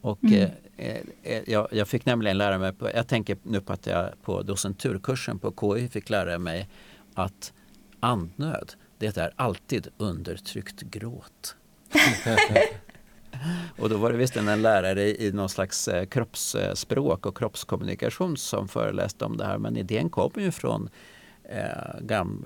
Och 0.00 0.24
mm. 0.24 0.50
eh, 0.76 0.96
eh, 1.22 1.42
jag, 1.46 1.68
jag, 1.72 1.88
fick 1.88 2.06
nämligen 2.06 2.38
lära 2.38 2.58
mig, 2.58 2.72
på, 2.72 2.90
jag 2.94 3.08
tänker 3.08 3.36
nu 3.42 3.60
på 3.60 3.72
att 3.72 3.86
jag 3.86 4.22
på 4.22 4.42
docenturkursen 4.42 5.38
på 5.38 5.54
KI 5.60 5.88
fick 5.88 6.10
lära 6.10 6.38
mig 6.38 6.68
att 7.14 7.52
andnöd, 8.00 8.72
det 8.98 9.16
är 9.16 9.32
alltid 9.36 9.88
undertryckt 9.96 10.80
gråt. 10.80 11.56
och 13.78 13.88
då 13.88 13.96
var 13.96 14.12
det 14.12 14.18
visst 14.18 14.36
en 14.36 14.62
lärare 14.62 15.22
i 15.22 15.32
någon 15.32 15.48
slags 15.48 15.88
eh, 15.88 16.06
kroppsspråk 16.06 17.26
och 17.26 17.38
kroppskommunikation 17.38 18.36
som 18.36 18.68
föreläste 18.68 19.24
om 19.24 19.36
det 19.36 19.44
här. 19.44 19.58
Men 19.58 19.76
idén 19.76 20.10
kom 20.10 20.30
ju 20.36 20.50
från 20.50 20.82
eh, 20.82 20.90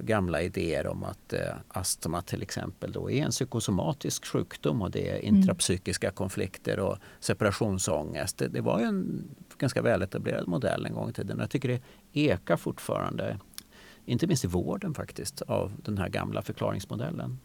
gamla 0.01 0.43
idéer 0.43 0.87
om 0.87 1.05
att 1.05 1.33
eh, 1.33 1.41
astma 1.69 2.23
till 2.23 2.43
exempel 2.43 2.93
då 2.93 3.11
är 3.11 3.25
en 3.25 3.31
psykosomatisk 3.31 4.27
sjukdom 4.27 4.83
och 4.83 4.91
det 4.91 5.11
är 5.11 5.19
mm. 5.23 5.35
intrapsykiska 5.35 6.11
konflikter 6.11 6.79
och 6.79 6.99
separationsångest. 7.21 8.43
Det, 8.51 8.61
var 8.61 8.81
ju 8.81 8.87
en 8.87 9.25
ganska 9.59 9.83
väletablerad 9.83 10.49
modell 10.49 10.87
en 10.87 10.95
gång 10.95 11.11
i 11.11 11.13
tiden. 11.13 11.39
Jag 11.39 11.51
tycker 11.51 11.69
det 11.69 11.81
ekar 12.13 12.57
fortfarande, 12.57 13.39
inte 14.05 14.27
minst 14.27 14.45
i 14.45 14.49
vården 14.49 14.95
faktiskt, 14.95 15.43
av 15.43 15.73
den 15.83 15.99
här 15.99 16.09
gamla 16.09 16.43
förklaringsmodellen. 16.43 17.39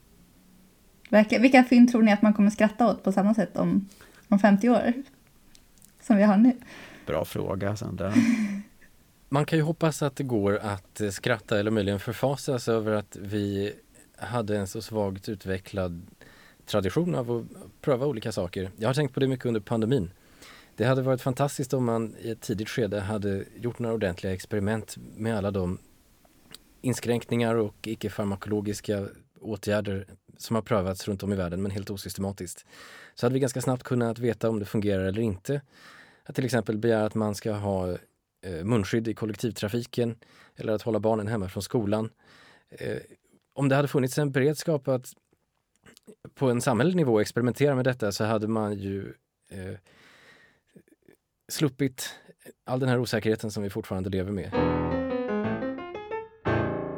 Vilka 1.39 1.63
fynd 1.63 1.91
tror 1.91 2.02
ni 2.02 2.13
att 2.13 2.22
man 2.22 2.34
kommer 2.34 2.50
skratta 2.50 2.88
åt 2.88 3.04
på 3.04 3.12
samma 3.12 3.34
sätt 3.34 3.58
om, 3.58 3.88
om 4.28 4.39
50 4.39 4.69
år? 4.69 4.93
Som 6.02 6.17
vi 6.17 6.24
har 6.24 6.38
nu. 6.38 6.58
Bra 7.06 7.26
fråga 7.26 7.76
Sandra. 7.76 8.13
Man 9.29 9.45
kan 9.45 9.57
ju 9.57 9.63
hoppas 9.63 10.01
att 10.01 10.15
det 10.15 10.23
går 10.23 10.57
att 10.57 11.01
eh, 11.01 11.09
skratta 11.09 11.59
eller 11.59 11.71
möjligen 11.71 11.99
förfasas 11.99 12.67
över 12.67 12.91
att 12.91 13.15
vi 13.15 13.73
hade 14.17 14.57
en 14.57 14.67
så 14.67 14.81
svagt 14.81 15.29
utvecklad 15.29 16.01
tradition 16.65 17.15
av 17.15 17.31
att 17.31 17.81
pröva 17.81 18.05
olika 18.05 18.31
saker. 18.31 18.71
Jag 18.77 18.89
har 18.89 18.93
tänkt 18.93 19.13
på 19.13 19.19
det 19.19 19.27
mycket 19.27 19.45
under 19.45 19.59
pandemin. 19.59 20.11
Det 20.75 20.85
hade 20.85 21.01
varit 21.01 21.21
fantastiskt 21.21 21.73
om 21.73 21.85
man 21.85 22.15
i 22.21 22.31
ett 22.31 22.41
tidigt 22.41 22.69
skede 22.69 22.99
hade 22.99 23.43
gjort 23.55 23.79
några 23.79 23.95
ordentliga 23.95 24.33
experiment 24.33 24.95
med 25.15 25.37
alla 25.37 25.51
de 25.51 25.77
inskränkningar 26.81 27.55
och 27.55 27.87
icke-farmakologiska 27.87 29.07
åtgärder 29.39 30.05
som 30.37 30.55
har 30.55 30.63
prövats 30.63 31.07
runt 31.07 31.23
om 31.23 31.33
i 31.33 31.35
världen 31.35 31.61
men 31.61 31.71
helt 31.71 31.89
osystematiskt. 31.89 32.65
Så 33.15 33.25
hade 33.25 33.33
vi 33.33 33.39
ganska 33.39 33.61
snabbt 33.61 33.83
kunnat 33.83 34.19
veta 34.19 34.49
om 34.49 34.59
det 34.59 34.65
fungerar 34.65 35.03
eller 35.03 35.21
inte. 35.21 35.61
Att 36.25 36.35
till 36.35 36.45
exempel 36.45 36.77
begära 36.77 37.05
att 37.05 37.15
man 37.15 37.35
ska 37.35 37.53
ha 37.53 37.97
Eh, 38.41 38.63
munskydd 38.63 39.08
i 39.08 39.13
kollektivtrafiken 39.13 40.15
eller 40.56 40.73
att 40.73 40.82
hålla 40.82 40.99
barnen 40.99 41.28
hemma 41.28 41.49
från 41.49 41.63
skolan. 41.63 42.10
Eh, 42.69 42.97
om 43.54 43.69
det 43.69 43.75
hade 43.75 43.88
funnits 43.88 44.17
en 44.17 44.32
beredskap 44.32 44.88
att 44.88 45.13
på 46.34 46.49
en 46.49 46.62
samhällelig 46.62 46.95
nivå 46.95 47.19
experimentera 47.19 47.76
med 47.76 47.86
detta 47.86 48.11
så 48.11 48.24
hade 48.24 48.47
man 48.47 48.78
ju 48.78 49.13
eh, 49.51 49.78
sluppit 51.47 52.16
all 52.66 52.80
den 52.80 52.89
här 52.89 52.99
osäkerheten 52.99 53.51
som 53.51 53.63
vi 53.63 53.70
fortfarande 53.70 54.09
lever 54.09 54.32
med. 54.32 54.51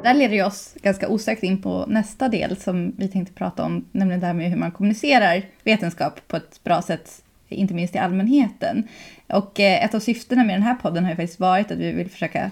Där 0.02 0.14
leder 0.14 0.46
oss 0.46 0.74
ganska 0.82 1.08
osökt 1.08 1.42
in 1.42 1.62
på 1.62 1.86
nästa 1.86 2.28
del 2.28 2.56
som 2.56 2.96
vi 2.96 3.08
tänkte 3.08 3.34
prata 3.34 3.64
om, 3.64 3.88
nämligen 3.92 4.20
det 4.20 4.26
här 4.26 4.34
med 4.34 4.50
hur 4.50 4.56
man 4.56 4.72
kommunicerar 4.72 5.50
vetenskap 5.62 6.28
på 6.28 6.36
ett 6.36 6.64
bra 6.64 6.82
sätt, 6.82 7.24
inte 7.52 7.74
minst 7.74 7.92
till 7.92 8.02
allmänheten. 8.02 8.88
Och 9.26 9.60
eh, 9.60 9.84
ett 9.84 9.94
av 9.94 10.00
syftena 10.00 10.44
med 10.44 10.54
den 10.54 10.62
här 10.62 10.74
podden 10.74 11.04
har 11.04 11.10
ju 11.10 11.16
faktiskt 11.16 11.40
varit 11.40 11.70
att 11.70 11.78
vi 11.78 11.92
vill 11.92 12.10
försöka 12.10 12.50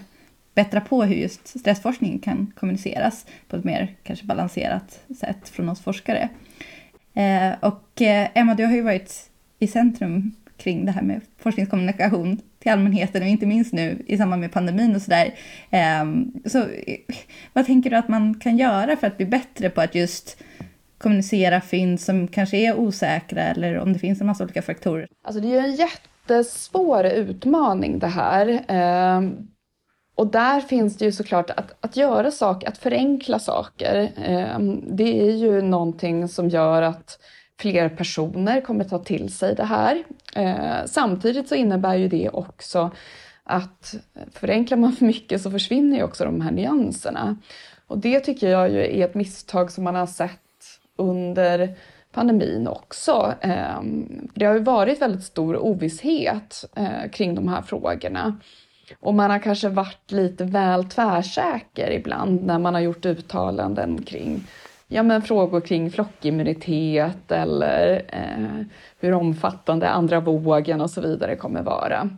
bättra 0.55 0.81
på 0.81 1.03
hur 1.03 1.15
just 1.15 1.59
stressforskning 1.59 2.19
kan 2.19 2.53
kommuniceras 2.55 3.25
på 3.47 3.55
ett 3.55 3.63
mer 3.63 3.95
kanske 4.03 4.25
balanserat 4.25 4.99
sätt 5.19 5.49
från 5.49 5.69
oss 5.69 5.81
forskare. 5.81 6.29
Eh, 7.13 7.51
och 7.59 8.01
eh, 8.01 8.27
Emma, 8.33 8.55
du 8.55 8.65
har 8.65 8.73
ju 8.73 8.81
varit 8.81 9.29
i 9.59 9.67
centrum 9.67 10.35
kring 10.57 10.85
det 10.85 10.91
här 10.91 11.01
med 11.01 11.21
forskningskommunikation 11.37 12.41
till 12.59 12.71
allmänheten 12.71 13.21
och 13.21 13.27
inte 13.27 13.45
minst 13.45 13.73
nu 13.73 14.03
i 14.07 14.17
samband 14.17 14.39
med 14.39 14.51
pandemin 14.51 14.95
och 14.95 15.01
sådär. 15.01 15.33
Ehm, 15.69 16.33
så 16.45 16.67
vad 17.53 17.65
tänker 17.65 17.89
du 17.89 17.95
att 17.95 18.07
man 18.07 18.39
kan 18.39 18.57
göra 18.57 18.97
för 18.97 19.07
att 19.07 19.17
bli 19.17 19.25
bättre 19.25 19.69
på 19.69 19.81
att 19.81 19.95
just 19.95 20.43
kommunicera 21.01 21.61
fynd 21.61 22.01
som 22.01 22.27
kanske 22.27 22.57
är 22.57 22.79
osäkra 22.79 23.41
eller 23.41 23.77
om 23.77 23.93
det 23.93 23.99
finns 23.99 24.21
en 24.21 24.27
massa 24.27 24.43
olika 24.43 24.61
faktorer? 24.61 25.07
Alltså 25.23 25.41
det 25.41 25.47
är 25.47 25.51
ju 25.51 25.57
en 25.57 25.75
jättesvår 25.75 27.05
utmaning 27.05 27.99
det 27.99 28.07
här. 28.07 28.63
Ehm, 28.67 29.47
och 30.15 30.27
där 30.27 30.61
finns 30.61 30.97
det 30.97 31.05
ju 31.05 31.11
såklart 31.11 31.49
att, 31.49 31.85
att 31.85 31.97
göra 31.97 32.31
saker, 32.31 32.67
att 32.67 32.77
förenkla 32.77 33.39
saker. 33.39 34.11
Ehm, 34.25 34.95
det 34.97 35.21
är 35.29 35.31
ju 35.31 35.61
någonting 35.61 36.27
som 36.27 36.49
gör 36.49 36.81
att 36.81 37.19
fler 37.59 37.89
personer 37.89 38.61
kommer 38.61 38.83
ta 38.83 38.99
till 38.99 39.33
sig 39.33 39.55
det 39.55 39.65
här. 39.65 40.03
Ehm, 40.35 40.87
samtidigt 40.87 41.49
så 41.49 41.55
innebär 41.55 41.95
ju 41.95 42.07
det 42.07 42.29
också 42.29 42.91
att 43.43 43.95
förenklar 44.31 44.77
man 44.77 44.91
för 44.91 45.05
mycket 45.05 45.41
så 45.41 45.51
försvinner 45.51 45.97
ju 45.97 46.03
också 46.03 46.25
de 46.25 46.41
här 46.41 46.51
nyanserna. 46.51 47.35
Och 47.87 47.97
det 47.97 48.19
tycker 48.19 48.49
jag 48.49 48.71
ju 48.71 48.79
är 48.79 49.05
ett 49.05 49.15
misstag 49.15 49.71
som 49.71 49.83
man 49.83 49.95
har 49.95 50.05
sett 50.05 50.39
under 51.01 51.75
pandemin 52.11 52.67
också. 52.67 53.33
Ehm, 53.41 54.29
det 54.33 54.45
har 54.45 54.53
ju 54.53 54.63
varit 54.63 55.01
väldigt 55.01 55.23
stor 55.23 55.57
ovisshet 55.57 56.65
eh, 56.75 57.09
kring 57.11 57.35
de 57.35 57.47
här 57.47 57.61
frågorna. 57.61 58.37
Och 58.99 59.13
man 59.13 59.31
har 59.31 59.39
kanske 59.39 59.69
varit 59.69 60.11
lite 60.11 60.43
väl 60.43 60.85
tvärsäker 60.85 61.91
ibland 61.91 62.43
när 62.43 62.59
man 62.59 62.73
har 62.73 62.81
gjort 62.81 63.05
uttalanden 63.05 64.03
kring 64.03 64.47
ja, 64.87 65.03
men 65.03 65.21
frågor 65.21 65.61
kring 65.61 65.91
flockimmunitet 65.91 67.31
eller 67.31 68.01
eh, 68.07 68.65
hur 68.99 69.13
omfattande 69.13 69.89
andra 69.89 70.19
vågen 70.19 70.81
och 70.81 70.89
så 70.89 71.01
vidare 71.01 71.35
kommer 71.35 71.61
vara. 71.61 72.09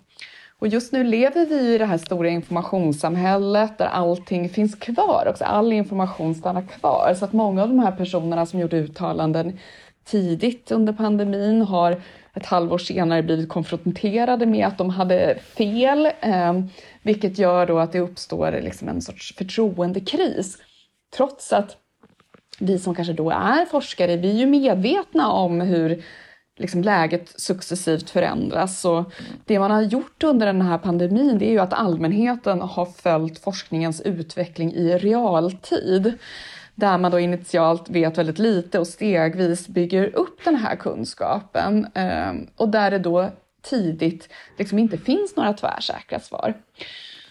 Och 0.64 0.70
just 0.70 0.92
nu 0.92 1.04
lever 1.04 1.46
vi 1.46 1.74
i 1.74 1.78
det 1.78 1.86
här 1.86 1.98
stora 1.98 2.30
informationssamhället 2.30 3.78
där 3.78 3.86
allting 3.86 4.50
finns 4.50 4.76
kvar, 4.76 5.28
också 5.30 5.44
all 5.44 5.74
information 5.74 6.36
stannar 6.36 6.62
kvar. 6.62 7.14
Så 7.20 7.26
att 7.26 7.34
många 7.34 7.64
av 7.64 7.68
de 7.68 7.80
här 7.80 7.92
personerna 7.92 8.46
som 8.46 8.60
gjorde 8.60 8.78
uttalanden 8.78 9.60
tidigt 10.06 10.72
under 10.72 10.94
pandemin 10.94 11.62
har 11.62 12.02
ett 12.34 12.46
halvår 12.46 12.78
senare 12.78 13.24
blivit 13.24 13.50
konfronterade 13.50 14.46
med 14.46 14.68
att 14.68 14.78
de 14.78 14.90
hade 14.90 15.38
fel, 15.40 16.06
eh, 16.22 16.54
vilket 17.02 17.38
gör 17.38 17.66
då 17.66 17.80
att 17.80 17.92
det 17.92 18.00
uppstår 18.00 18.60
liksom 18.62 18.90
en 18.90 19.02
sorts 19.02 19.36
förtroendekris. 19.36 20.58
Trots 21.16 21.54
att 21.54 21.78
vi 22.60 22.80
som 22.80 22.96
kanske 22.96 23.14
då 23.14 23.30
är 23.30 23.66
forskare, 23.66 24.18
vi 24.18 24.30
är 24.30 24.38
ju 24.38 24.46
medvetna 24.46 25.32
om 25.32 25.62
hur 25.62 26.04
liksom 26.58 26.82
läget 26.82 27.42
successivt 27.42 28.10
förändras. 28.10 28.86
Och 28.86 29.14
det 29.46 29.60
man 29.60 29.72
har 29.72 29.82
gjort 29.82 30.24
under 30.24 30.46
den 30.46 30.62
här 30.62 30.78
pandemin 30.78 31.38
det 31.38 31.46
är 31.46 31.52
ju 31.52 31.60
att 31.60 31.74
allmänheten 31.74 32.62
har 32.62 32.86
följt 32.86 33.40
forskningens 33.40 34.02
utveckling 34.02 34.74
i 34.74 34.98
realtid. 34.98 36.14
Där 36.76 36.98
man 36.98 37.12
då 37.12 37.20
initialt 37.20 37.90
vet 37.90 38.18
väldigt 38.18 38.40
lite 38.40 38.80
och 38.80 38.88
stegvis 38.88 39.68
bygger 39.68 40.16
upp 40.16 40.46
den 40.46 40.56
här 40.56 40.76
kunskapen. 40.76 41.88
Ehm, 41.94 42.48
och 42.56 42.70
där 42.70 42.92
det 42.92 43.00
då 43.00 43.30
tidigt 43.62 44.30
liksom 44.58 44.80
inte 44.80 44.98
finns 44.98 45.36
några 45.36 45.54
tvärsäkra 45.54 46.20
svar. 46.20 46.54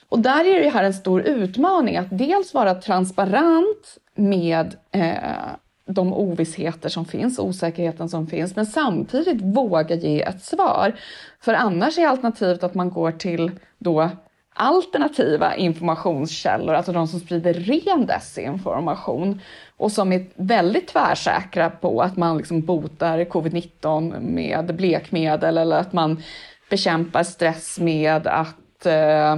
Och 0.09 0.19
där 0.19 0.45
är 0.45 0.63
det 0.63 0.69
här 0.69 0.85
en 0.85 0.95
stor 0.95 1.23
utmaning 1.23 1.97
att 1.97 2.19
dels 2.19 2.55
vara 2.55 2.75
transparent 2.75 3.99
med 4.15 4.77
eh, 4.91 5.53
de 5.87 6.13
ovissheter 6.13 6.89
som 6.89 7.05
finns, 7.05 7.39
osäkerheten 7.39 8.09
som 8.09 8.27
finns, 8.27 8.57
men 8.57 8.67
samtidigt 8.67 9.43
våga 9.43 9.95
ge 9.95 10.23
ett 10.23 10.45
svar. 10.45 10.93
För 11.41 11.55
annars 11.55 11.99
är 11.99 12.07
alternativet 12.07 12.63
att 12.63 12.75
man 12.75 12.91
går 12.91 13.13
till 13.13 13.51
då 13.79 14.11
alternativa 14.55 15.57
informationskällor, 15.57 16.75
alltså 16.75 16.93
de 16.93 17.09
som 17.09 17.21
sprider 17.21 17.55
ren 17.55 18.07
desinformation 18.07 19.41
och 19.77 19.93
som 19.93 20.13
är 20.13 20.27
väldigt 20.35 20.89
tvärsäkra 20.89 21.71
på 21.71 22.03
att 22.03 22.17
man 22.17 22.37
liksom 22.37 22.61
botar 22.61 23.19
covid-19 23.19 24.21
med 24.21 24.77
blekmedel 24.77 25.59
eller 25.59 25.77
att 25.77 25.93
man 25.93 26.23
bekämpar 26.71 27.23
stress 27.23 27.81
med 27.81 28.27
att, 28.27 28.87
eh, 28.87 29.37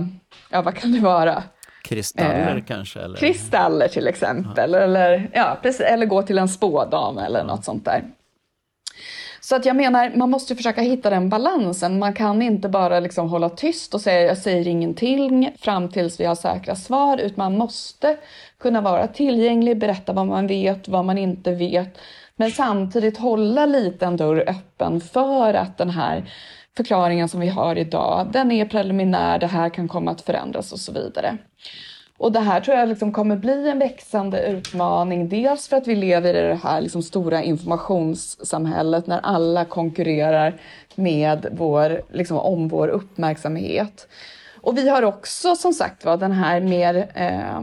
ja 0.51 0.63
vad 0.63 0.75
kan 0.75 0.93
det 0.93 1.01
vara? 1.01 1.43
Kristaller 1.85 2.57
eh, 2.57 2.65
kanske? 2.65 3.01
Eller? 3.01 3.17
Kristaller 3.17 3.89
till 3.89 4.07
exempel, 4.07 4.73
ja. 4.73 4.79
eller, 4.79 5.31
ja, 5.33 5.59
precis, 5.63 5.81
eller 5.81 6.07
gå 6.07 6.23
till 6.23 6.39
en 6.39 6.49
spådam 6.49 7.19
eller 7.19 7.39
ja. 7.39 7.45
något 7.45 7.65
sånt 7.65 7.85
där. 7.85 8.05
Så 9.41 9.57
att 9.57 9.67
jag 9.67 9.77
menar, 9.77 10.13
man 10.15 10.31
måste 10.31 10.57
försöka 10.57 10.81
hitta 10.81 11.11
den 11.11 11.29
balansen. 11.29 11.99
Man 11.99 12.13
kan 12.13 12.43
inte 12.43 12.69
bara 12.69 13.01
liksom 13.01 13.29
hålla 13.29 13.49
tyst 13.49 13.95
och 13.95 14.01
säga 14.01 14.21
jag 14.21 14.39
säger 14.39 14.69
ingenting 14.69 15.55
fram 15.59 15.89
tills 15.89 16.21
vi 16.21 16.25
har 16.25 16.35
säkra 16.35 16.77
svar, 16.77 17.19
utan 17.19 17.35
man 17.37 17.59
måste 17.59 18.17
kunna 18.59 18.81
vara 18.81 19.07
tillgänglig, 19.07 19.79
berätta 19.79 20.13
vad 20.13 20.27
man 20.27 20.47
vet, 20.47 20.89
vad 20.89 21.05
man 21.05 21.19
inte 21.19 21.51
vet, 21.55 21.99
men 22.37 22.51
samtidigt 22.51 23.19
hålla 23.19 23.67
lite 23.67 24.07
en 24.07 24.17
dörr 24.17 24.45
öppen 24.47 25.01
för 25.01 25.55
att 25.55 25.79
den 25.79 25.91
här 25.91 26.31
förklaringen 26.77 27.29
som 27.29 27.41
vi 27.41 27.49
har 27.49 27.79
idag, 27.79 28.29
den 28.33 28.53
är 28.53 28.65
preliminär, 28.65 29.39
det 29.39 29.47
här 29.47 29.69
kan 29.69 29.89
komma 29.89 30.11
att 30.11 30.21
förändras 30.21 30.73
och 30.73 30.81
så 30.81 30.93
vidare. 30.93 31.39
Och 32.19 32.33
det 32.33 32.41
här 32.41 32.61
tror 32.61 32.77
jag 32.77 32.89
liksom 32.89 33.13
kommer 33.13 33.37
bli 33.37 33.69
en 33.69 33.79
växande 33.79 34.47
utmaning. 34.47 35.29
Dels 35.29 35.69
för 35.69 35.77
att 35.77 35.87
vi 35.87 35.95
lever 35.95 36.35
i 36.35 36.49
det 36.49 36.61
här 36.63 36.81
liksom 36.81 37.03
stora 37.03 37.43
informationssamhället 37.43 39.07
när 39.07 39.21
alla 39.23 39.65
konkurrerar 39.65 40.61
med 40.95 41.47
vår, 41.53 42.03
liksom, 42.13 42.39
om 42.39 42.69
vår 42.69 42.89
uppmärksamhet. 42.89 44.09
Och 44.61 44.79
vi 44.79 44.89
har 44.89 45.03
också 45.03 45.57
som 45.57 45.73
sagt 45.73 46.05
var 46.05 46.17
den 46.17 46.33
här 46.33 46.61
mer, 46.61 47.11
eh, 47.15 47.61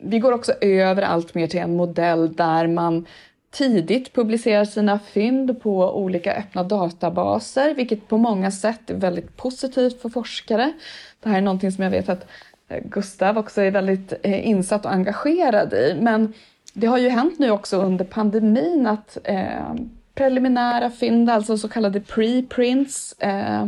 vi 0.00 0.18
går 0.18 0.32
också 0.32 0.52
över 0.60 1.02
allt 1.02 1.34
mer 1.34 1.46
till 1.46 1.60
en 1.60 1.76
modell 1.76 2.34
där 2.34 2.66
man 2.66 3.06
tidigt 3.52 4.12
publicerar 4.12 4.64
sina 4.64 4.98
fynd 4.98 5.62
på 5.62 5.96
olika 5.96 6.34
öppna 6.34 6.62
databaser, 6.62 7.74
vilket 7.74 8.08
på 8.08 8.18
många 8.18 8.50
sätt 8.50 8.90
är 8.90 8.94
väldigt 8.94 9.36
positivt 9.36 10.02
för 10.02 10.08
forskare. 10.08 10.72
Det 11.20 11.28
här 11.28 11.38
är 11.38 11.42
någonting 11.42 11.72
som 11.72 11.84
jag 11.84 11.90
vet 11.90 12.08
att 12.08 12.26
eh, 12.68 12.82
Gustav 12.84 13.38
också 13.38 13.60
är 13.60 13.70
väldigt 13.70 14.12
eh, 14.22 14.48
insatt 14.48 14.84
och 14.84 14.92
engagerad 14.92 15.72
i. 15.72 15.96
Men 16.00 16.32
det 16.72 16.86
har 16.86 16.98
ju 16.98 17.08
hänt 17.08 17.38
nu 17.38 17.50
också 17.50 17.76
under 17.76 18.04
pandemin 18.04 18.86
att 18.86 19.18
eh, 19.24 19.74
preliminära 20.14 20.90
fynd, 20.90 21.30
alltså 21.30 21.58
så 21.58 21.68
kallade 21.68 22.00
preprints, 22.00 23.12
eh, 23.12 23.66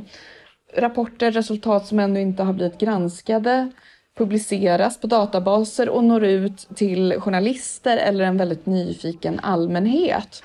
rapporter, 0.76 1.30
resultat 1.30 1.87
som 1.87 1.99
ännu 1.99 2.20
inte 2.20 2.43
har 2.43 2.53
blivit 2.53 2.78
granskade, 2.78 3.70
publiceras 4.15 5.01
på 5.01 5.07
databaser 5.07 5.89
och 5.89 6.05
når 6.05 6.25
ut 6.25 6.69
till 6.75 7.15
journalister 7.19 7.97
eller 7.97 8.25
en 8.25 8.37
väldigt 8.37 8.67
nyfiken 8.67 9.41
allmänhet. 9.43 10.43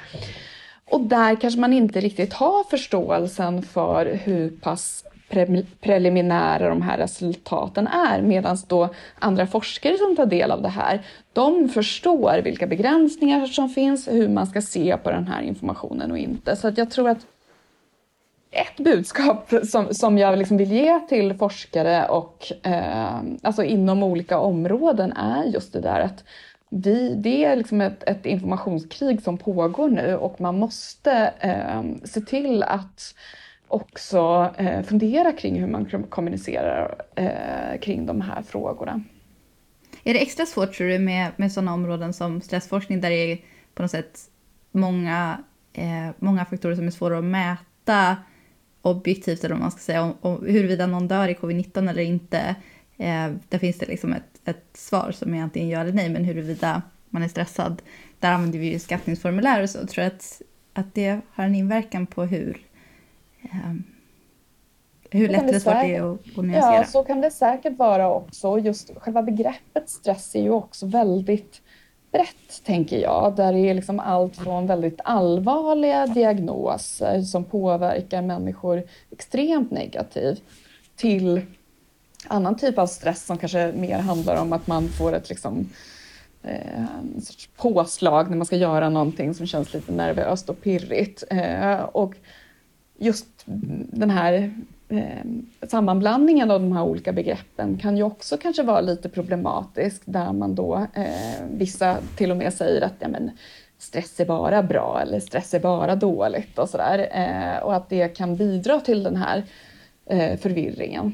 Och 0.86 1.02
där 1.02 1.36
kanske 1.36 1.60
man 1.60 1.74
inte 1.74 2.00
riktigt 2.00 2.34
har 2.34 2.64
förståelsen 2.64 3.62
för 3.62 4.06
hur 4.24 4.50
pass 4.50 5.04
pre 5.30 5.64
preliminära 5.82 6.70
de 6.70 6.82
här 6.82 6.98
resultaten 6.98 7.88
är 7.88 8.22
medan 8.22 8.58
då 8.68 8.90
andra 9.20 9.48
forskare 9.48 9.98
som 9.98 10.16
tar 10.16 10.26
del 10.26 10.52
av 10.52 10.62
det 10.62 10.70
här, 10.70 11.06
de 11.34 11.70
förstår 11.70 12.42
vilka 12.44 12.68
begränsningar 12.68 13.46
som 13.46 13.70
finns, 13.70 14.08
hur 14.08 14.30
man 14.30 14.48
ska 14.48 14.62
se 14.62 14.98
på 14.98 15.12
den 15.12 15.28
här 15.28 15.42
informationen 15.42 16.12
och 16.12 16.18
inte. 16.18 16.56
Så 16.56 16.68
att 16.68 16.78
jag 16.78 16.92
tror 16.92 17.10
att 17.10 17.26
ett 18.52 18.78
budskap 18.78 19.54
som, 19.64 19.94
som 19.94 20.18
jag 20.18 20.40
liksom 20.40 20.58
vill 20.58 20.72
ge 20.72 21.00
till 21.00 21.34
forskare 21.34 22.08
och 22.08 22.52
eh, 22.64 23.22
alltså 23.42 23.64
inom 23.64 24.04
olika 24.04 24.40
områden 24.40 25.12
är 25.12 25.44
just 25.44 25.74
det 25.74 25.82
där 25.82 26.00
att 26.00 26.24
vi, 26.70 27.16
det 27.16 27.46
är 27.46 27.56
liksom 27.56 27.82
ett, 27.82 28.04
ett 28.04 28.26
informationskrig 28.26 29.22
som 29.22 29.38
pågår 29.38 29.90
nu 29.90 30.16
och 30.16 30.42
man 30.42 30.60
måste 30.60 31.34
eh, 31.40 31.84
se 32.04 32.22
till 32.22 32.64
att 32.64 33.16
också 33.68 34.54
eh, 34.58 34.82
fundera 34.82 35.32
kring 35.32 35.60
hur 35.60 35.68
man 35.68 36.06
kommunicerar 36.10 37.02
eh, 37.16 37.80
kring 37.82 38.06
de 38.06 38.22
här 38.22 38.42
frågorna. 38.42 39.04
Är 40.04 40.14
det 40.14 40.22
extra 40.22 40.46
svårt 40.46 40.74
tror 40.74 40.88
du 40.88 41.00
med, 41.00 41.32
med 41.36 41.52
sådana 41.52 41.74
områden 41.74 42.14
som 42.14 42.42
stressforskning 42.42 43.02
där 43.02 43.10
det 43.10 43.32
är 43.32 43.38
på 43.74 43.82
något 43.82 43.92
sätt 43.92 44.20
många, 44.72 45.44
eh, 45.74 46.10
många 46.20 46.46
faktorer 46.46 46.76
som 46.76 46.88
är 46.88 46.92
svåra 46.92 47.18
att 47.18 47.24
mäta 47.24 48.18
objektivt 48.82 49.44
eller 49.44 49.56
vad 49.56 49.62
man 49.62 49.72
ska 49.72 49.80
säga 49.80 50.04
om, 50.04 50.14
om 50.22 50.46
huruvida 50.46 50.88
någon 50.88 51.08
dör 51.08 51.28
i 51.28 51.34
covid-19 51.34 51.90
eller 51.90 52.04
inte. 52.04 52.56
Eh, 52.98 53.32
där 53.50 53.58
finns 53.60 53.78
det 53.78 53.86
liksom 53.86 54.14
ett, 54.14 54.42
ett 54.46 54.66
svar 54.74 55.12
som 55.12 55.34
är 55.34 55.44
antingen 55.44 55.70
ja 55.70 55.80
eller 55.80 55.94
nej 55.94 56.10
men 56.10 56.24
huruvida 56.24 56.82
man 57.10 57.24
är 57.24 57.28
stressad. 57.28 57.82
Där 58.20 58.32
använder 58.32 58.60
vi 58.60 58.74
ju 58.74 58.80
skattningsformulär 58.80 59.64
och 59.64 59.70
så. 59.70 59.88
Tror 59.88 60.04
du 60.04 60.08
att, 60.08 60.42
att 60.74 60.94
det 60.94 61.20
har 61.32 61.44
en 61.44 61.56
inverkan 61.56 62.06
på 62.06 62.26
hur 62.26 62.70
Ehm, 63.42 63.84
hur 65.12 65.30
lätt 65.30 65.44
eller 65.44 65.60
svårt 65.60 65.74
det 65.74 65.96
är 65.96 66.14
att, 66.14 66.38
att 66.38 66.46
nyansera. 66.46 66.76
Ja, 66.76 66.84
så 66.84 67.04
kan 67.04 67.22
det 67.22 67.32
säkert 67.32 67.78
vara 67.78 68.14
också. 68.14 68.60
Just 68.60 68.92
själva 68.98 69.24
begreppet 69.24 69.90
stress 69.90 70.36
är 70.36 70.42
ju 70.42 70.50
också 70.50 70.86
väldigt 70.86 71.62
brett, 72.12 72.64
tänker 72.64 72.98
jag. 72.98 73.36
Där 73.36 73.54
det 73.54 73.60
är 73.60 73.74
liksom 73.74 74.00
allt 74.00 74.36
från 74.36 74.68
väldigt 74.68 75.00
allvarliga 75.04 76.08
diagnoser 76.08 77.22
som 77.22 77.44
påverkar 77.44 78.22
människor 78.22 78.84
extremt 79.12 79.72
negativt 79.72 80.44
till 80.96 81.42
annan 82.28 82.58
typ 82.58 82.78
av 82.78 82.88
stress 82.88 83.26
som 83.26 83.38
kanske 83.38 83.72
mer 83.76 83.98
handlar 83.98 84.42
om 84.42 84.54
att 84.54 84.68
man 84.68 84.88
får 84.88 85.14
ett 85.14 85.30
liksom, 85.30 85.70
eh, 86.44 86.84
sorts 87.24 87.50
påslag 87.58 88.30
när 88.30 88.38
man 88.38 88.46
ska 88.46 88.56
göra 88.56 88.90
någonting 88.90 89.34
som 89.34 89.48
känns 89.48 89.74
lite 89.74 89.92
nervöst 89.92 90.50
och 90.50 90.62
pirrigt. 90.62 91.24
Eh, 91.30 91.80
och 91.80 92.16
just 92.98 93.28
den 93.46 94.10
här 94.10 94.54
Eh, 94.90 95.24
sammanblandningen 95.68 96.52
av 96.52 96.62
de 96.62 96.72
här 96.72 96.84
olika 96.84 97.14
begreppen 97.14 97.78
kan 97.78 97.98
ju 97.98 98.04
också 98.04 98.38
kanske 98.38 98.64
vara 98.64 98.82
lite 98.82 99.10
problematisk 99.10 100.02
där 100.06 100.34
man 100.34 100.56
då 100.56 100.88
eh, 100.94 101.46
vissa 101.52 101.98
till 102.16 102.32
och 102.32 102.38
med 102.38 102.54
säger 102.54 102.82
att 102.82 102.94
ja, 103.00 103.08
men, 103.08 103.32
stress 103.78 104.20
är 104.20 104.26
bara 104.26 104.64
bra 104.64 105.00
eller 105.02 105.20
stress 105.20 105.54
är 105.54 105.60
bara 105.60 105.96
dåligt 105.96 106.58
och 106.60 106.70
sådär 106.70 107.10
eh, 107.12 107.64
och 107.64 107.76
att 107.76 107.90
det 107.90 108.08
kan 108.08 108.36
bidra 108.36 108.80
till 108.80 109.04
den 109.04 109.16
här 109.16 109.44
eh, 110.06 110.40
förvirringen. 110.40 111.14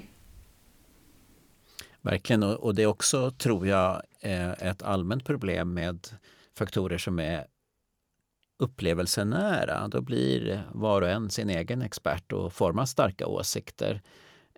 Verkligen 2.01 2.43
och 2.43 2.75
det 2.75 2.83
är 2.83 2.87
också 2.87 3.31
tror 3.31 3.67
jag 3.67 4.01
eh, 4.21 4.51
ett 4.51 4.83
allmänt 4.83 5.25
problem 5.25 5.73
med 5.73 6.07
faktorer 6.57 6.97
som 6.97 7.19
är 7.19 7.45
upplevelsenära. 8.57 9.87
Då 9.87 10.01
blir 10.01 10.63
var 10.71 11.01
och 11.01 11.09
en 11.09 11.29
sin 11.29 11.49
egen 11.49 11.81
expert 11.81 12.31
och 12.31 12.53
formar 12.53 12.85
starka 12.85 13.27
åsikter. 13.27 14.01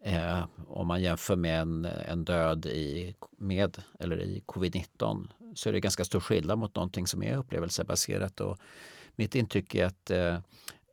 Eh, 0.01 0.45
om 0.67 0.87
man 0.87 1.01
jämför 1.01 1.35
med 1.35 1.61
en, 1.61 1.85
en 1.85 2.25
död 2.25 2.65
i, 2.65 3.15
med 3.37 3.77
eller 3.99 4.21
i 4.21 4.43
covid-19 4.45 5.27
så 5.55 5.69
är 5.69 5.73
det 5.73 5.79
ganska 5.79 6.05
stor 6.05 6.19
skillnad 6.19 6.57
mot 6.57 6.75
någonting 6.75 7.07
som 7.07 7.23
är 7.23 7.37
upplevelsebaserat. 7.37 8.39
Och 8.41 8.57
mitt 9.15 9.35
intryck 9.35 9.75
är 9.75 9.85
att 9.85 10.11
eh, 10.11 10.37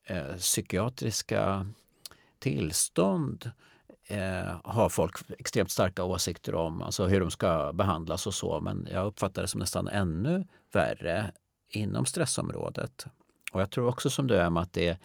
eh, 0.05 0.37
psykiatriska 0.37 1.67
tillstånd 2.39 3.51
eh, 4.07 4.57
har 4.65 4.89
folk 4.89 5.17
extremt 5.39 5.71
starka 5.71 6.05
åsikter 6.05 6.55
om, 6.55 6.83
alltså 6.83 7.07
hur 7.07 7.21
de 7.21 7.31
ska 7.31 7.73
behandlas 7.73 8.27
och 8.27 8.35
så. 8.35 8.61
Men 8.61 8.89
jag 8.91 9.07
uppfattar 9.07 9.43
det 9.43 9.49
som 9.49 9.61
nästan 9.61 9.89
ännu 9.89 10.47
värre 10.73 11.33
inom 11.77 12.07
stressområdet. 12.07 13.07
Och 13.53 13.61
jag 13.61 13.70
tror 13.70 13.89
också 13.89 14.11
som 14.11 14.27
du 14.27 14.35
är 14.35 14.61
att 14.61 14.72
det 14.72 14.99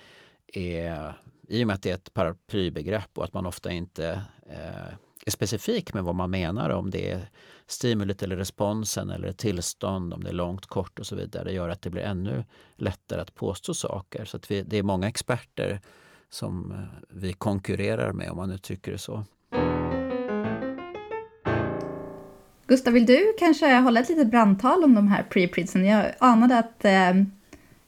är, 0.53 1.13
i 1.47 1.63
och 1.63 1.67
med 1.67 1.73
att 1.73 1.81
det 1.81 1.89
är 1.89 1.95
ett 1.95 2.13
paraplybegrepp 2.13 3.17
och 3.17 3.23
att 3.23 3.33
man 3.33 3.45
ofta 3.45 3.71
inte 3.71 4.21
eh, 4.49 4.93
är 5.25 5.31
specifik 5.31 5.93
med 5.93 6.03
vad 6.03 6.15
man 6.15 6.29
menar 6.29 6.69
om 6.69 6.89
det 6.89 7.11
är 7.11 7.29
stimulit 7.67 8.23
eller 8.23 8.37
responsen 8.37 9.09
eller 9.09 9.27
ett 9.27 9.37
tillstånd, 9.37 10.13
om 10.13 10.23
det 10.23 10.29
är 10.29 10.33
långt, 10.33 10.65
kort 10.65 10.99
och 10.99 11.05
så 11.05 11.15
vidare, 11.15 11.53
gör 11.53 11.69
att 11.69 11.81
det 11.81 11.89
blir 11.89 12.01
ännu 12.01 12.45
lättare 12.75 13.21
att 13.21 13.35
påstå 13.35 13.73
saker. 13.73 14.25
Så 14.25 14.37
att 14.37 14.51
vi, 14.51 14.63
det 14.63 14.77
är 14.77 14.83
många 14.83 15.07
experter 15.07 15.81
som 16.29 16.71
eh, 16.71 16.77
vi 17.09 17.33
konkurrerar 17.33 18.13
med, 18.13 18.31
om 18.31 18.37
man 18.37 18.51
uttrycker 18.51 18.91
det 18.91 18.97
så. 18.97 19.25
Gustav, 22.69 22.93
vill 22.93 23.05
du 23.05 23.33
kanske 23.39 23.73
hålla 23.73 23.99
ett 23.99 24.09
litet 24.09 24.27
brandtal 24.27 24.83
om 24.83 24.95
de 24.95 25.07
här 25.07 25.23
preprinsen? 25.23 25.85
Jag 25.85 26.13
anade 26.19 26.59
att 26.59 26.85
eh, 26.85 27.13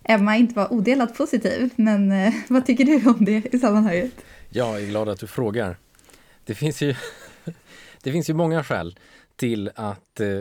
Emma 0.04 0.38
inte 0.38 0.56
var 0.56 0.74
odelat 0.74 1.18
positiv, 1.18 1.74
men 1.76 2.12
eh, 2.12 2.34
vad 2.48 2.66
tycker 2.66 2.86
du 2.86 3.10
om 3.10 3.26
det 3.26 3.54
i 3.54 3.60
sammanhanget? 3.60 4.12
Jag 4.50 4.82
är 4.82 4.88
glad 4.88 5.10
att 5.10 5.20
du 5.20 5.28
frågar. 5.28 5.78
Det 6.46 6.56
finns 6.56 6.82
ju, 6.82 6.96
det 8.04 8.12
finns 8.12 8.30
ju 8.30 8.34
många 8.34 8.64
skäl 8.64 9.00
till 9.36 9.72
att 9.76 10.20
eh, 10.20 10.40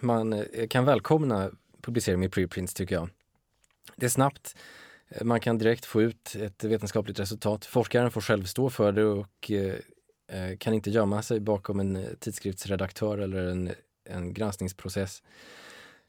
man 0.00 0.32
eh, 0.32 0.66
kan 0.70 0.84
välkomna 0.84 1.50
publicering 1.82 2.20
med 2.20 2.32
preprints 2.32 2.74
tycker 2.74 2.94
jag. 2.94 3.08
Det 3.96 4.06
är 4.06 4.10
snabbt, 4.10 4.56
man 5.22 5.40
kan 5.40 5.58
direkt 5.58 5.84
få 5.84 6.02
ut 6.02 6.36
ett 6.40 6.64
vetenskapligt 6.64 7.20
resultat. 7.20 7.64
Forskaren 7.64 8.10
får 8.10 8.20
själv 8.20 8.44
stå 8.44 8.70
för 8.70 8.92
det 8.92 9.04
och 9.04 9.50
eh, 9.50 9.74
Eh, 10.28 10.56
kan 10.56 10.74
inte 10.74 10.90
gömma 10.90 11.22
sig 11.22 11.40
bakom 11.40 11.80
en 11.80 11.96
eh, 11.96 12.08
tidskriftsredaktör 12.18 13.18
eller 13.18 13.46
en, 13.46 13.70
en 14.04 14.34
granskningsprocess. 14.34 15.22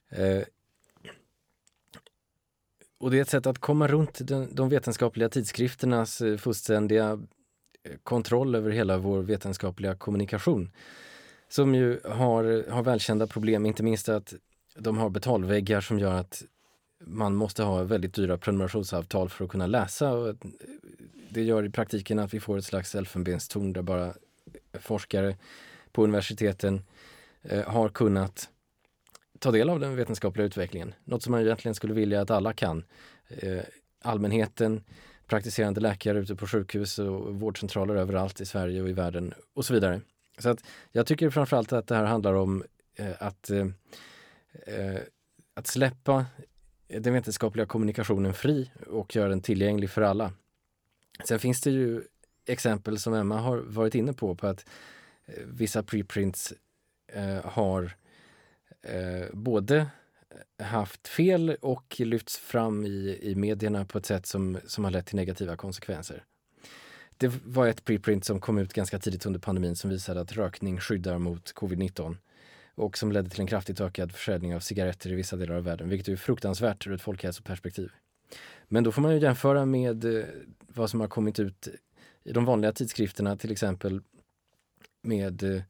Eh, 0.10 0.42
och 3.00 3.12
det 3.12 3.18
är 3.18 3.22
ett 3.22 3.30
sätt 3.30 3.46
att 3.46 3.60
komma 3.60 3.88
runt 3.88 4.28
den, 4.28 4.56
de 4.56 4.70
vetenskapliga 4.70 5.30
tidskrifternas 5.30 6.22
eh, 6.22 6.38
fullständiga 6.38 7.20
kontroll 8.04 8.56
över 8.56 8.72
hela 8.72 8.98
vår 8.98 9.22
vetenskapliga 9.22 9.96
kommunikation 9.96 10.72
som 11.50 11.76
ju 11.76 12.00
har, 12.06 12.70
har 12.70 12.84
välkända 12.84 13.28
problem, 13.28 13.66
inte 13.66 13.84
minst 13.84 14.10
att 14.10 14.34
de 14.76 14.98
har 14.98 15.10
betalväggar 15.10 15.82
som 15.82 16.00
gör 16.00 16.14
att 16.14 16.44
man 17.00 17.36
måste 17.36 17.64
ha 17.64 17.84
väldigt 17.84 18.14
dyra 18.14 18.38
prenumerationsavtal 18.38 19.30
för 19.30 19.46
att 19.46 19.52
kunna 19.52 19.68
läsa. 19.68 20.36
Det 21.30 21.44
gör 21.44 21.66
i 21.66 21.70
praktiken 21.70 22.20
att 22.20 22.34
vi 22.34 22.40
får 22.40 22.58
ett 22.58 22.66
slags 22.66 22.96
elfenbenstorn 22.96 23.74
där 23.74 23.82
bara 23.82 24.14
forskare 24.74 25.36
på 25.92 26.04
universiteten 26.04 26.82
eh, 27.42 27.70
har 27.70 27.90
kunnat 27.90 28.50
ta 29.40 29.52
del 29.52 29.70
av 29.70 29.80
den 29.80 29.96
vetenskapliga 29.96 30.46
utvecklingen. 30.46 30.94
Något 31.04 31.24
som 31.24 31.32
man 31.32 31.42
egentligen 31.42 31.76
skulle 31.76 31.94
vilja 31.94 32.22
att 32.22 32.32
alla 32.32 32.54
kan. 32.54 32.84
Eh, 33.28 33.62
allmänheten, 34.02 34.84
praktiserande 35.28 35.82
läkare 35.82 36.20
ute 36.20 36.36
på 36.36 36.48
sjukhus 36.48 37.00
och 37.00 37.36
vårdcentraler 37.36 37.96
överallt 37.96 38.42
i 38.42 38.46
Sverige 38.46 38.82
och 38.82 38.90
i 38.90 38.94
världen 38.94 39.34
och 39.54 39.66
så 39.66 39.74
vidare. 39.74 40.02
Så 40.38 40.50
att 40.50 40.64
jag 40.92 41.06
tycker 41.06 41.30
framförallt 41.30 41.74
att 41.74 41.88
det 41.88 41.96
här 41.96 42.06
handlar 42.06 42.34
om 42.34 42.64
eh, 42.96 43.14
att, 43.20 43.50
eh, 43.50 43.68
eh 44.66 45.00
att 45.54 45.68
släppa 45.68 46.26
den 46.88 47.14
vetenskapliga 47.14 47.66
kommunikationen 47.66 48.34
fri 48.34 48.72
och 48.88 49.16
göra 49.16 49.30
den 49.30 49.42
tillgänglig 49.42 49.90
för 49.90 50.02
alla. 50.02 50.32
Sen 51.24 51.40
finns 51.40 51.62
det 51.62 51.72
ju 51.72 52.04
exempel 52.46 53.00
som 53.00 53.14
Emma 53.14 53.38
har 53.38 53.58
varit 53.58 53.96
inne 53.96 54.14
på, 54.14 54.36
på 54.36 54.48
att 54.48 54.66
eh, 55.26 55.44
vissa 55.46 55.84
preprints 55.84 56.54
eh, 57.14 57.46
har 57.46 57.96
eh, 58.82 59.26
både 59.34 59.88
eh, 60.58 60.66
haft 60.66 61.08
fel 61.08 61.58
och 61.62 61.96
lyfts 62.00 62.38
fram 62.38 62.86
i, 62.86 63.20
i 63.22 63.36
medierna 63.36 63.86
på 63.86 63.98
ett 63.98 64.06
sätt 64.06 64.26
som, 64.26 64.58
som 64.66 64.84
har 64.84 64.92
lett 64.92 65.06
till 65.06 65.16
negativa 65.16 65.56
konsekvenser. 65.56 66.24
Det 67.18 67.34
var 67.46 67.68
ett 67.68 67.86
preprint 67.86 68.26
som 68.26 68.40
kom 68.40 68.58
ut 68.58 68.74
ganska 68.74 69.00
tidigt 69.00 69.26
under 69.26 69.40
pandemin 69.40 69.76
som 69.76 69.90
visade 69.90 70.22
att 70.22 70.32
rökning 70.32 70.80
skyddar 70.80 71.18
mot 71.18 71.54
covid-19 71.56 72.18
och 72.76 72.98
som 72.98 73.12
ledde 73.12 73.30
till 73.30 73.42
en 73.42 73.48
kraftigt 73.48 73.82
ökad 73.82 74.12
försäljning 74.12 74.56
av 74.56 74.60
cigaretter 74.60 75.12
i 75.12 75.16
vissa 75.16 75.36
delar 75.36 75.56
av 75.56 75.64
världen, 75.64 75.90
vilket 75.90 76.08
är 76.08 76.16
fruktansvärt 76.16 76.88
ur 76.88 76.94
ett 76.94 77.02
folkhälsoperspektiv. 77.02 77.92
Men 78.68 78.84
då 78.84 78.92
får 78.92 79.02
man 79.02 79.14
ju 79.14 79.20
jämföra 79.20 79.66
med 79.66 80.06
eh, 80.06 80.26
vad 80.68 80.90
som 80.90 81.00
har 81.00 81.08
kommit 81.08 81.40
ut 81.40 81.68
i 82.24 82.32
de 82.32 82.46
vanliga 82.46 82.72
tidskrifterna, 82.72 83.38
till 83.38 83.52
exempel 83.52 84.02
med 85.02 85.44
eh, 85.44 85.62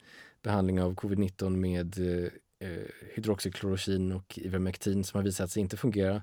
behandling 0.42 0.82
av 0.82 0.96
covid-19 0.96 1.50
med 1.50 2.00
eh, 2.00 2.30
eh 2.70 2.84
hydroxyklorokin 3.14 4.12
och 4.12 4.40
Ivermectin 4.40 5.04
som 5.04 5.18
har 5.18 5.24
visat 5.24 5.52
sig 5.52 5.62
inte 5.62 5.78
fungera. 5.78 6.22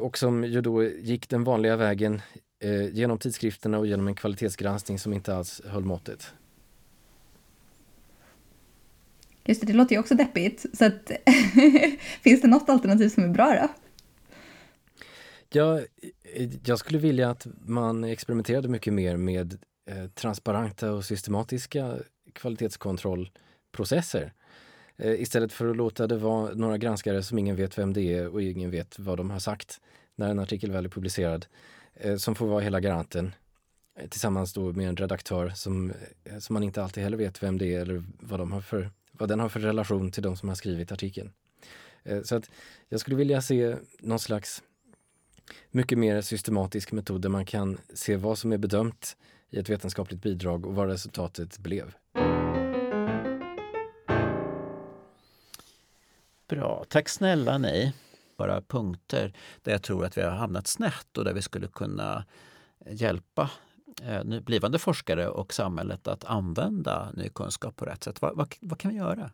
Och 0.00 0.18
som 0.18 0.44
ju 0.44 0.60
då 0.60 0.84
gick 0.84 1.28
den 1.28 1.44
vanliga 1.44 1.76
vägen 1.76 2.20
genom 2.92 3.18
tidskrifterna 3.18 3.78
och 3.78 3.86
genom 3.86 4.08
en 4.08 4.14
kvalitetsgranskning 4.14 4.98
som 4.98 5.12
inte 5.12 5.34
alls 5.34 5.62
höll 5.64 5.84
måttet. 5.84 6.34
Just 9.44 9.60
det, 9.60 9.66
det 9.66 9.72
låter 9.72 9.94
ju 9.94 10.00
också 10.00 10.14
deppigt. 10.14 10.66
Så 10.72 10.84
att, 10.84 11.10
finns 12.22 12.40
det 12.40 12.48
något 12.48 12.68
alternativ 12.68 13.08
som 13.08 13.24
är 13.24 13.28
bra 13.28 13.54
då? 13.54 13.81
Ja, 15.54 15.80
jag 16.64 16.78
skulle 16.78 16.98
vilja 16.98 17.30
att 17.30 17.46
man 17.64 18.04
experimenterade 18.04 18.68
mycket 18.68 18.92
mer 18.92 19.16
med 19.16 19.58
eh, 19.86 20.06
transparenta 20.06 20.92
och 20.92 21.04
systematiska 21.04 21.98
kvalitetskontrollprocesser. 22.32 24.32
Eh, 24.96 25.20
istället 25.20 25.52
för 25.52 25.70
att 25.70 25.76
låta 25.76 26.06
det 26.06 26.16
vara 26.16 26.54
några 26.54 26.78
granskare 26.78 27.22
som 27.22 27.38
ingen 27.38 27.56
vet 27.56 27.78
vem 27.78 27.92
det 27.92 28.02
är 28.02 28.28
och 28.28 28.42
ingen 28.42 28.70
vet 28.70 28.98
vad 28.98 29.16
de 29.16 29.30
har 29.30 29.38
sagt 29.38 29.80
när 30.16 30.30
en 30.30 30.38
artikel 30.38 30.72
väl 30.72 30.84
är 30.84 30.88
publicerad. 30.88 31.46
Eh, 31.94 32.16
som 32.16 32.34
får 32.34 32.46
vara 32.46 32.60
hela 32.60 32.80
garanten 32.80 33.34
eh, 33.98 34.08
tillsammans 34.08 34.52
då 34.52 34.72
med 34.72 34.88
en 34.88 34.96
redaktör 34.96 35.48
som, 35.48 35.92
eh, 36.24 36.38
som 36.38 36.54
man 36.54 36.62
inte 36.62 36.82
alltid 36.82 37.02
heller 37.02 37.16
vet 37.16 37.42
vem 37.42 37.58
det 37.58 37.74
är 37.74 37.80
eller 37.80 38.02
vad, 38.20 38.40
de 38.40 38.52
har 38.52 38.60
för, 38.60 38.90
vad 39.12 39.28
den 39.28 39.40
har 39.40 39.48
för 39.48 39.60
relation 39.60 40.10
till 40.10 40.22
de 40.22 40.36
som 40.36 40.48
har 40.48 40.56
skrivit 40.56 40.92
artikeln. 40.92 41.32
Eh, 42.02 42.22
så 42.22 42.36
att 42.36 42.50
jag 42.88 43.00
skulle 43.00 43.16
vilja 43.16 43.42
se 43.42 43.76
någon 44.00 44.18
slags 44.18 44.62
mycket 45.70 45.98
mer 45.98 46.20
systematisk 46.20 46.92
metod 46.92 47.22
där 47.22 47.28
man 47.28 47.46
kan 47.46 47.78
se 47.94 48.16
vad 48.16 48.38
som 48.38 48.52
är 48.52 48.58
bedömt 48.58 49.16
i 49.50 49.58
ett 49.58 49.68
vetenskapligt 49.68 50.22
bidrag 50.22 50.66
och 50.66 50.74
vad 50.74 50.88
resultatet 50.88 51.58
blev. 51.58 51.94
Bra, 56.48 56.84
tack 56.88 57.08
snälla 57.08 57.58
ni 57.58 57.92
bara 58.36 58.62
punkter 58.62 59.32
där 59.62 59.72
jag 59.72 59.82
tror 59.82 60.04
att 60.04 60.18
vi 60.18 60.22
har 60.22 60.30
hamnat 60.30 60.66
snett 60.66 61.18
och 61.18 61.24
där 61.24 61.34
vi 61.34 61.42
skulle 61.42 61.66
kunna 61.66 62.24
hjälpa 62.86 63.50
eh, 64.02 64.40
blivande 64.40 64.78
forskare 64.78 65.28
och 65.28 65.54
samhället 65.54 66.08
att 66.08 66.24
använda 66.24 67.12
ny 67.14 67.28
kunskap 67.28 67.76
på 67.76 67.84
rätt 67.84 68.04
sätt. 68.04 68.22
Vad, 68.22 68.36
vad, 68.36 68.54
vad 68.60 68.78
kan 68.78 68.90
vi 68.90 68.96
göra? 68.96 69.30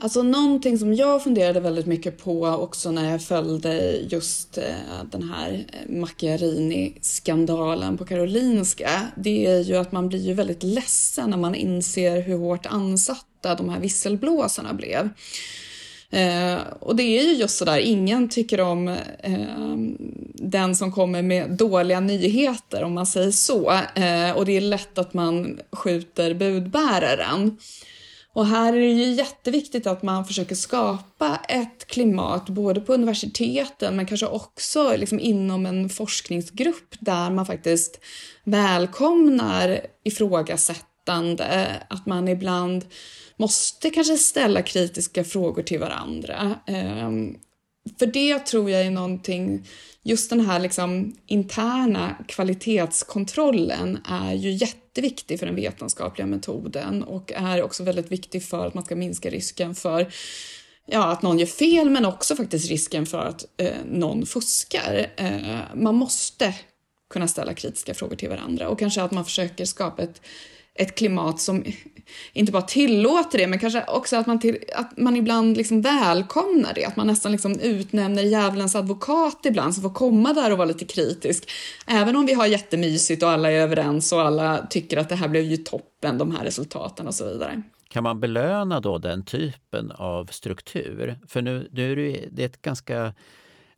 Alltså 0.00 0.22
någonting 0.22 0.78
som 0.78 0.94
jag 0.94 1.22
funderade 1.22 1.60
väldigt 1.60 1.86
mycket 1.86 2.24
på 2.24 2.46
också 2.46 2.90
när 2.90 3.10
jag 3.10 3.22
följde 3.22 3.98
just 4.08 4.58
eh, 4.58 4.64
den 5.10 5.22
här 5.22 5.64
eh, 5.72 5.78
Macchiarini-skandalen 5.94 7.98
på 7.98 8.04
Karolinska, 8.04 8.90
det 9.16 9.46
är 9.46 9.60
ju 9.60 9.76
att 9.76 9.92
man 9.92 10.08
blir 10.08 10.20
ju 10.20 10.34
väldigt 10.34 10.62
ledsen 10.62 11.30
när 11.30 11.36
man 11.36 11.54
inser 11.54 12.22
hur 12.22 12.38
hårt 12.38 12.66
ansatta 12.66 13.54
de 13.54 13.68
här 13.68 13.80
visselblåsarna 13.80 14.74
blev. 14.74 15.08
Eh, 16.10 16.58
och 16.80 16.96
det 16.96 17.02
är 17.02 17.22
ju 17.22 17.32
just 17.32 17.56
sådär, 17.56 17.78
ingen 17.78 18.28
tycker 18.28 18.60
om 18.60 18.88
eh, 19.18 19.76
den 20.34 20.76
som 20.76 20.92
kommer 20.92 21.22
med 21.22 21.50
dåliga 21.50 22.00
nyheter 22.00 22.84
om 22.84 22.94
man 22.94 23.06
säger 23.06 23.30
så. 23.30 23.72
Eh, 23.94 24.30
och 24.36 24.46
det 24.46 24.56
är 24.56 24.60
lätt 24.60 24.98
att 24.98 25.14
man 25.14 25.60
skjuter 25.72 26.34
budbäraren. 26.34 27.58
Och 28.34 28.46
här 28.46 28.72
är 28.72 28.80
det 28.80 28.86
ju 28.86 29.12
jätteviktigt 29.12 29.86
att 29.86 30.02
man 30.02 30.24
försöker 30.24 30.54
skapa 30.54 31.40
ett 31.48 31.86
klimat 31.86 32.48
både 32.48 32.80
på 32.80 32.94
universiteten 32.94 33.96
men 33.96 34.06
kanske 34.06 34.26
också 34.26 34.96
liksom 34.96 35.20
inom 35.20 35.66
en 35.66 35.88
forskningsgrupp 35.88 36.94
där 37.00 37.30
man 37.30 37.46
faktiskt 37.46 38.00
välkomnar 38.44 39.80
ifrågasättande, 40.04 41.70
att 41.88 42.06
man 42.06 42.28
ibland 42.28 42.84
måste 43.36 43.90
kanske 43.90 44.16
ställa 44.16 44.62
kritiska 44.62 45.24
frågor 45.24 45.62
till 45.62 45.80
varandra. 45.80 46.58
Ehm, 46.66 47.36
för 47.98 48.06
det 48.06 48.38
tror 48.38 48.70
jag 48.70 48.82
är 48.82 48.90
någonting, 48.90 49.68
just 50.02 50.30
den 50.30 50.40
här 50.40 50.60
liksom 50.60 51.16
interna 51.26 52.16
kvalitetskontrollen 52.28 53.98
är 54.08 54.32
ju 54.32 54.50
jätteviktig 54.50 55.38
för 55.38 55.46
den 55.46 55.54
vetenskapliga 55.54 56.26
metoden 56.26 57.02
och 57.02 57.32
är 57.32 57.62
också 57.62 57.82
väldigt 57.82 58.12
viktig 58.12 58.44
för 58.44 58.66
att 58.66 58.74
man 58.74 58.84
ska 58.84 58.96
minska 58.96 59.30
risken 59.30 59.74
för 59.74 60.12
ja, 60.86 61.04
att 61.04 61.22
någon 61.22 61.38
gör 61.38 61.46
fel 61.46 61.90
men 61.90 62.04
också 62.04 62.36
faktiskt 62.36 62.70
risken 62.70 63.06
för 63.06 63.18
att 63.18 63.44
eh, 63.56 63.76
någon 63.86 64.26
fuskar. 64.26 65.06
Eh, 65.16 65.60
man 65.74 65.94
måste 65.94 66.54
kunna 67.10 67.28
ställa 67.28 67.54
kritiska 67.54 67.94
frågor 67.94 68.16
till 68.16 68.28
varandra 68.28 68.68
och 68.68 68.78
kanske 68.78 69.02
att 69.02 69.10
man 69.10 69.24
försöker 69.24 69.64
skapa 69.64 70.02
ett 70.02 70.20
ett 70.74 70.94
klimat 70.94 71.40
som 71.40 71.64
inte 72.32 72.52
bara 72.52 72.62
tillåter 72.62 73.38
det, 73.38 73.46
men 73.46 73.58
kanske 73.58 73.84
också 73.88 74.16
att 74.16 74.26
man, 74.26 74.40
till, 74.40 74.58
att 74.74 74.96
man 74.96 75.16
ibland 75.16 75.56
liksom 75.56 75.82
välkomnar 75.82 76.74
det. 76.74 76.84
Att 76.84 76.96
man 76.96 77.06
nästan 77.06 77.32
liksom 77.32 77.60
utnämner 77.60 78.22
djävulens 78.22 78.76
advokat 78.76 79.40
ibland, 79.44 79.74
som 79.74 79.82
får 79.82 79.94
komma 79.94 80.32
där 80.32 80.52
och 80.52 80.58
vara 80.58 80.68
lite 80.68 80.84
kritisk. 80.84 81.50
Även 81.86 82.16
om 82.16 82.26
vi 82.26 82.34
har 82.34 82.46
jättemysigt 82.46 83.22
och 83.22 83.30
alla 83.30 83.50
är 83.50 83.60
överens 83.60 84.12
och 84.12 84.20
alla 84.20 84.66
tycker 84.70 84.96
att 84.96 85.08
det 85.08 85.14
här 85.14 85.28
blev 85.28 85.42
ju 85.42 85.56
toppen, 85.56 86.18
de 86.18 86.36
här 86.36 86.44
resultaten 86.44 87.06
och 87.06 87.14
så 87.14 87.32
vidare. 87.32 87.62
Kan 87.88 88.02
man 88.02 88.20
belöna 88.20 88.80
då 88.80 88.98
den 88.98 89.24
typen 89.24 89.90
av 89.90 90.26
struktur? 90.26 91.18
För 91.28 91.42
nu, 91.42 91.68
nu 91.72 91.92
är 91.92 91.96
det, 92.30 92.44
ett 92.44 92.62
ganska 92.62 93.14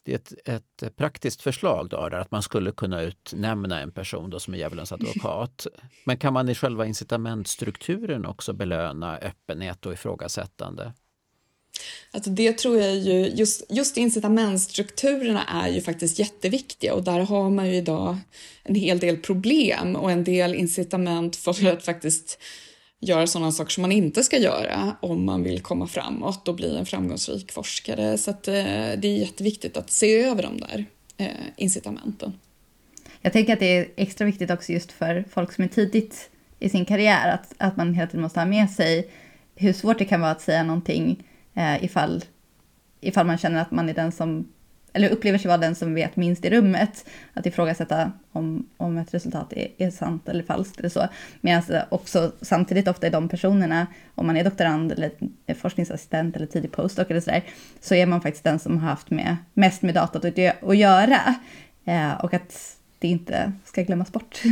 det 0.06 0.12
är 0.12 0.54
ett, 0.56 0.82
ett 0.82 0.96
praktiskt 0.96 1.42
förslag 1.42 1.88
då, 1.88 1.96
att 1.96 2.30
man 2.30 2.42
skulle 2.42 2.72
kunna 2.72 3.02
utnämna 3.02 3.80
en 3.80 3.92
person 3.92 4.30
då 4.30 4.40
som 4.40 4.54
är 4.54 4.58
djävulens 4.58 4.92
advokat. 4.92 5.66
Men 6.04 6.16
kan 6.16 6.32
man 6.32 6.48
i 6.48 6.54
själva 6.54 6.86
incitamentstrukturen 6.86 8.26
också 8.26 8.52
belöna 8.52 9.18
öppenhet 9.18 9.86
och 9.86 9.92
ifrågasättande? 9.92 10.92
Alltså 12.10 12.30
det 12.30 12.52
tror 12.52 12.78
jag 12.78 12.96
ju, 12.96 13.26
just, 13.26 13.62
just 13.68 13.96
incitamentstrukturerna 13.96 15.44
är 15.44 15.68
ju 15.68 15.80
faktiskt 15.80 16.18
jätteviktiga 16.18 16.94
och 16.94 17.04
där 17.04 17.20
har 17.20 17.50
man 17.50 17.68
ju 17.68 17.76
idag 17.76 18.18
en 18.62 18.74
hel 18.74 18.98
del 18.98 19.16
problem 19.16 19.96
och 19.96 20.10
en 20.10 20.24
del 20.24 20.54
incitament 20.54 21.36
för 21.36 21.66
att 21.68 21.84
faktiskt 21.84 22.38
göra 23.00 23.26
sådana 23.26 23.52
saker 23.52 23.70
som 23.70 23.82
man 23.82 23.92
inte 23.92 24.22
ska 24.22 24.38
göra 24.38 24.96
om 25.00 25.24
man 25.24 25.42
vill 25.42 25.62
komma 25.62 25.86
framåt 25.86 26.48
och 26.48 26.54
bli 26.54 26.76
en 26.76 26.86
framgångsrik 26.86 27.52
forskare. 27.52 28.18
Så 28.18 28.30
att, 28.30 28.48
eh, 28.48 28.54
det 28.96 29.04
är 29.04 29.18
jätteviktigt 29.18 29.76
att 29.76 29.90
se 29.90 30.22
över 30.22 30.42
de 30.42 30.60
där 30.60 30.84
eh, 31.16 31.26
incitamenten. 31.56 32.32
Jag 33.20 33.32
tänker 33.32 33.52
att 33.52 33.60
det 33.60 33.76
är 33.76 33.88
extra 33.96 34.26
viktigt 34.26 34.50
också 34.50 34.72
just 34.72 34.92
för 34.92 35.24
folk 35.30 35.52
som 35.52 35.64
är 35.64 35.68
tidigt 35.68 36.30
i 36.58 36.68
sin 36.68 36.84
karriär, 36.84 37.34
att, 37.34 37.54
att 37.58 37.76
man 37.76 37.94
hela 37.94 38.06
tiden 38.06 38.22
måste 38.22 38.40
ha 38.40 38.46
med 38.46 38.70
sig 38.70 39.10
hur 39.54 39.72
svårt 39.72 39.98
det 39.98 40.04
kan 40.04 40.20
vara 40.20 40.30
att 40.30 40.40
säga 40.40 40.62
någonting 40.62 41.24
eh, 41.54 41.84
ifall, 41.84 42.24
ifall 43.00 43.26
man 43.26 43.38
känner 43.38 43.62
att 43.62 43.70
man 43.70 43.88
är 43.88 43.94
den 43.94 44.12
som 44.12 44.48
eller 44.96 45.08
upplever 45.08 45.38
sig 45.38 45.48
vara 45.48 45.58
den 45.58 45.74
som 45.74 45.94
vet 45.94 46.16
minst 46.16 46.44
i 46.44 46.50
rummet, 46.50 47.04
att 47.32 47.46
ifrågasätta 47.46 48.12
om, 48.32 48.68
om 48.76 48.98
ett 48.98 49.14
resultat 49.14 49.52
är, 49.52 49.68
är 49.78 49.90
sant 49.90 50.28
eller 50.28 50.42
falskt 50.42 50.78
eller 50.78 50.88
så. 50.88 51.08
Medan 51.40 51.62
eh, 51.70 51.82
också 51.88 52.32
samtidigt 52.40 52.88
ofta 52.88 53.06
är 53.06 53.10
de 53.10 53.28
personerna, 53.28 53.86
om 54.14 54.26
man 54.26 54.36
är 54.36 54.44
doktorand 54.44 54.92
eller 54.92 55.10
forskningsassistent 55.54 56.36
eller 56.36 56.46
tidig 56.46 56.72
postdoc 56.72 57.06
eller 57.10 57.20
sådär, 57.20 57.44
så 57.80 57.94
är 57.94 58.06
man 58.06 58.20
faktiskt 58.20 58.44
den 58.44 58.58
som 58.58 58.78
har 58.78 58.88
haft 58.88 59.10
med, 59.10 59.36
mest 59.54 59.82
med 59.82 59.94
datat 59.94 60.24
att, 60.24 60.62
att 60.62 60.76
göra. 60.76 61.34
Eh, 61.84 62.24
och 62.24 62.34
att 62.34 62.76
det 62.98 63.08
inte 63.08 63.52
ska 63.64 63.82
glömmas 63.82 64.12
bort. 64.12 64.42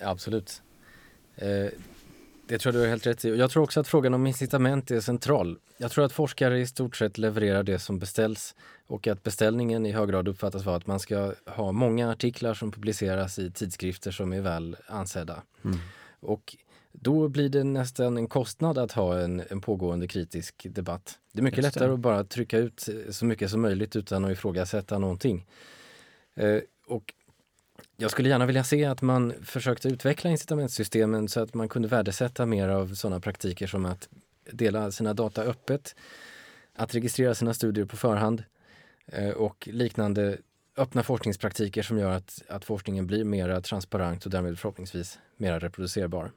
Absolut. 0.00 0.62
Eh, 1.36 1.68
det 2.50 2.58
tror 2.58 2.74
jag 2.74 2.80
du 2.80 2.84
har 2.84 2.90
helt 2.90 3.06
rätt 3.06 3.24
i. 3.24 3.28
Jag 3.28 3.50
tror 3.50 3.62
också 3.62 3.80
att 3.80 3.88
frågan 3.88 4.14
om 4.14 4.26
incitament 4.26 4.90
är 4.90 5.00
central. 5.00 5.58
Jag 5.76 5.90
tror 5.90 6.04
att 6.04 6.12
forskare 6.12 6.60
i 6.60 6.66
stort 6.66 6.96
sett 6.96 7.18
levererar 7.18 7.62
det 7.62 7.78
som 7.78 7.98
beställs 7.98 8.54
och 8.86 9.06
att 9.06 9.22
beställningen 9.22 9.86
i 9.86 9.92
hög 9.92 10.08
grad 10.08 10.28
uppfattas 10.28 10.64
vara 10.64 10.76
att 10.76 10.86
man 10.86 11.00
ska 11.00 11.34
ha 11.46 11.72
många 11.72 12.10
artiklar 12.10 12.54
som 12.54 12.72
publiceras 12.72 13.38
i 13.38 13.50
tidskrifter 13.50 14.10
som 14.10 14.32
är 14.32 14.40
väl 14.40 14.76
ansedda. 14.86 15.42
Mm. 15.64 15.78
Och 16.20 16.56
då 16.92 17.28
blir 17.28 17.48
det 17.48 17.64
nästan 17.64 18.16
en 18.16 18.28
kostnad 18.28 18.78
att 18.78 18.92
ha 18.92 19.18
en, 19.18 19.42
en 19.50 19.60
pågående 19.60 20.08
kritisk 20.08 20.66
debatt. 20.70 21.18
Det 21.32 21.40
är 21.40 21.42
mycket 21.42 21.64
Just 21.64 21.74
lättare 21.74 21.88
det. 21.88 21.94
att 21.94 22.00
bara 22.00 22.24
trycka 22.24 22.58
ut 22.58 22.88
så 23.10 23.24
mycket 23.24 23.50
som 23.50 23.60
möjligt 23.60 23.96
utan 23.96 24.24
att 24.24 24.32
ifrågasätta 24.32 24.98
någonting. 24.98 25.46
Eh, 26.34 26.60
och 26.86 27.14
jag 28.00 28.10
skulle 28.10 28.28
gärna 28.28 28.46
vilja 28.46 28.64
se 28.64 28.84
att 28.84 29.02
man 29.02 29.34
försökte 29.42 29.88
utveckla 29.88 30.30
incitamentsystemen 30.30 31.28
så 31.28 31.40
att 31.40 31.54
man 31.54 31.68
kunde 31.68 31.88
värdesätta 31.88 32.46
mer 32.46 32.68
av 32.68 32.94
sådana 32.94 33.20
praktiker 33.20 33.66
som 33.66 33.84
att 33.84 34.08
dela 34.52 34.90
sina 34.92 35.14
data 35.14 35.42
öppet, 35.42 35.94
att 36.74 36.94
registrera 36.94 37.34
sina 37.34 37.54
studier 37.54 37.84
på 37.84 37.96
förhand 37.96 38.44
eh, 39.06 39.30
och 39.30 39.68
liknande 39.72 40.38
öppna 40.76 41.02
forskningspraktiker 41.02 41.82
som 41.82 41.98
gör 41.98 42.10
att, 42.10 42.42
att 42.48 42.64
forskningen 42.64 43.06
blir 43.06 43.24
mer 43.24 43.60
transparent 43.60 44.24
och 44.24 44.30
därmed 44.30 44.58
förhoppningsvis 44.58 45.18
mer 45.36 45.60
reproducerbar. 45.60 46.30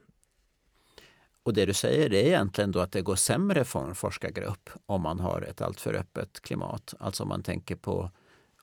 Och 1.42 1.54
det 1.54 1.66
du 1.66 1.74
säger 1.74 2.10
det 2.10 2.22
är 2.22 2.26
egentligen 2.26 2.72
då 2.72 2.80
att 2.80 2.92
det 2.92 3.02
går 3.02 3.16
sämre 3.16 3.64
för 3.64 3.88
en 3.88 3.94
forskargrupp 3.94 4.70
om 4.86 5.02
man 5.02 5.20
har 5.20 5.42
ett 5.42 5.60
alltför 5.60 5.94
öppet 5.94 6.40
klimat. 6.40 6.94
Alltså 6.98 7.22
om 7.22 7.28
man 7.28 7.42
tänker 7.42 7.76
på 7.76 8.10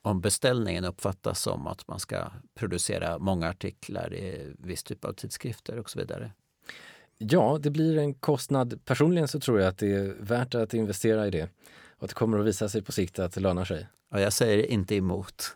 om 0.01 0.21
beställningen 0.21 0.85
uppfattas 0.85 1.41
som 1.41 1.67
att 1.67 1.87
man 1.87 1.99
ska 1.99 2.31
producera 2.55 3.19
många 3.19 3.49
artiklar 3.49 4.13
i 4.13 4.53
viss 4.57 4.83
typ 4.83 5.05
av 5.05 5.13
tidskrifter 5.13 5.79
och 5.79 5.89
så 5.89 5.99
vidare. 5.99 6.31
Ja, 7.17 7.59
det 7.61 7.69
blir 7.69 7.97
en 7.97 8.13
kostnad. 8.13 8.85
Personligen 8.85 9.27
så 9.27 9.39
tror 9.39 9.59
jag 9.59 9.67
att 9.67 9.77
det 9.77 9.93
är 9.93 10.15
värt 10.19 10.55
att 10.55 10.73
investera 10.73 11.27
i 11.27 11.31
det 11.31 11.49
och 11.97 12.03
att 12.03 12.09
det 12.09 12.15
kommer 12.15 12.39
att 12.39 12.45
visa 12.45 12.69
sig 12.69 12.81
på 12.81 12.91
sikt 12.91 13.19
att 13.19 13.33
det 13.33 13.41
lönar 13.41 13.65
sig. 13.65 13.87
Ja, 14.13 14.19
jag 14.19 14.33
säger 14.33 14.71
inte 14.71 14.95
emot. 14.95 15.55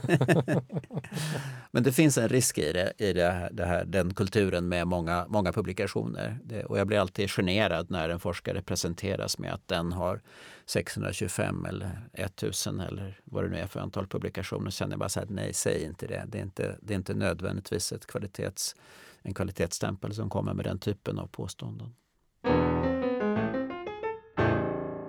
Men 1.70 1.82
det 1.82 1.92
finns 1.92 2.18
en 2.18 2.28
risk 2.28 2.58
i, 2.58 2.72
det, 2.72 2.92
i 2.98 3.12
det 3.12 3.30
här, 3.30 3.50
det 3.52 3.64
här, 3.64 3.84
den 3.84 4.14
kulturen 4.14 4.68
med 4.68 4.86
många, 4.86 5.26
många 5.28 5.52
publikationer. 5.52 6.38
Det, 6.44 6.64
och 6.64 6.78
jag 6.78 6.86
blir 6.86 6.98
alltid 6.98 7.30
generad 7.30 7.90
när 7.90 8.08
en 8.08 8.20
forskare 8.20 8.62
presenteras 8.62 9.38
med 9.38 9.54
att 9.54 9.68
den 9.68 9.92
har 9.92 10.20
625 10.66 11.64
eller 11.64 12.08
1000 12.12 12.80
eller 12.80 13.20
vad 13.24 13.44
det 13.44 13.50
nu 13.50 13.58
är 13.58 13.66
för 13.66 13.80
antal 13.80 14.06
publikationer. 14.06 14.70
Så 14.70 14.76
känner 14.76 14.92
jag 14.92 14.98
bara 14.98 15.08
så 15.08 15.20
här, 15.20 15.26
nej, 15.30 15.54
säg 15.54 15.84
inte 15.84 16.06
det. 16.06 16.24
Det 16.28 16.38
är 16.38 16.42
inte, 16.42 16.76
det 16.82 16.94
är 16.94 16.96
inte 16.96 17.14
nödvändigtvis 17.14 17.92
ett 17.92 18.06
kvalitets, 18.06 18.76
en 19.22 19.34
kvalitetsstämpel 19.34 20.14
som 20.14 20.30
kommer 20.30 20.54
med 20.54 20.64
den 20.64 20.78
typen 20.78 21.18
av 21.18 21.26
påståenden. 21.26 21.94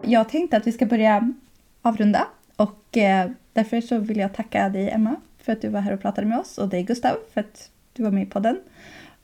Jag 0.02 0.30
tänkte 0.30 0.58
att 0.58 0.68
vi 0.68 0.72
ska 0.72 0.86
börja 0.86 1.34
avrunda 1.82 2.28
och 2.56 2.98
eh, 2.98 3.32
därför 3.54 3.82
så 3.82 4.00
vill 4.00 4.18
jag 4.18 4.34
tacka 4.34 4.70
dig 4.70 4.90
Emma 4.90 5.16
för 5.38 5.54
att 5.54 5.62
du 5.62 5.70
var 5.70 5.82
här 5.82 5.94
och 5.94 6.02
pratade 6.02 6.28
med 6.28 6.40
oss 6.40 6.58
och 6.58 6.70
dig 6.70 6.84
Gustav 6.84 7.18
för 7.34 7.42
att 7.42 7.72
du 7.94 8.04
var 8.04 8.12
med 8.12 8.24
i 8.24 8.30
podden. 8.30 8.60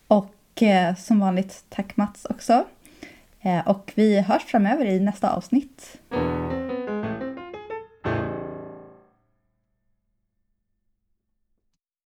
Och 0.08 0.64
eh, 0.64 0.96
som 0.96 1.20
vanligt 1.20 1.66
tack 1.70 1.98
Mats 1.98 2.26
också. 2.26 2.66
Eh, 3.44 3.68
och 3.68 3.92
vi 3.96 4.20
hörs 4.22 4.44
framöver 4.44 4.86
i 4.86 5.00
nästa 5.00 5.36
avsnitt. 5.36 6.02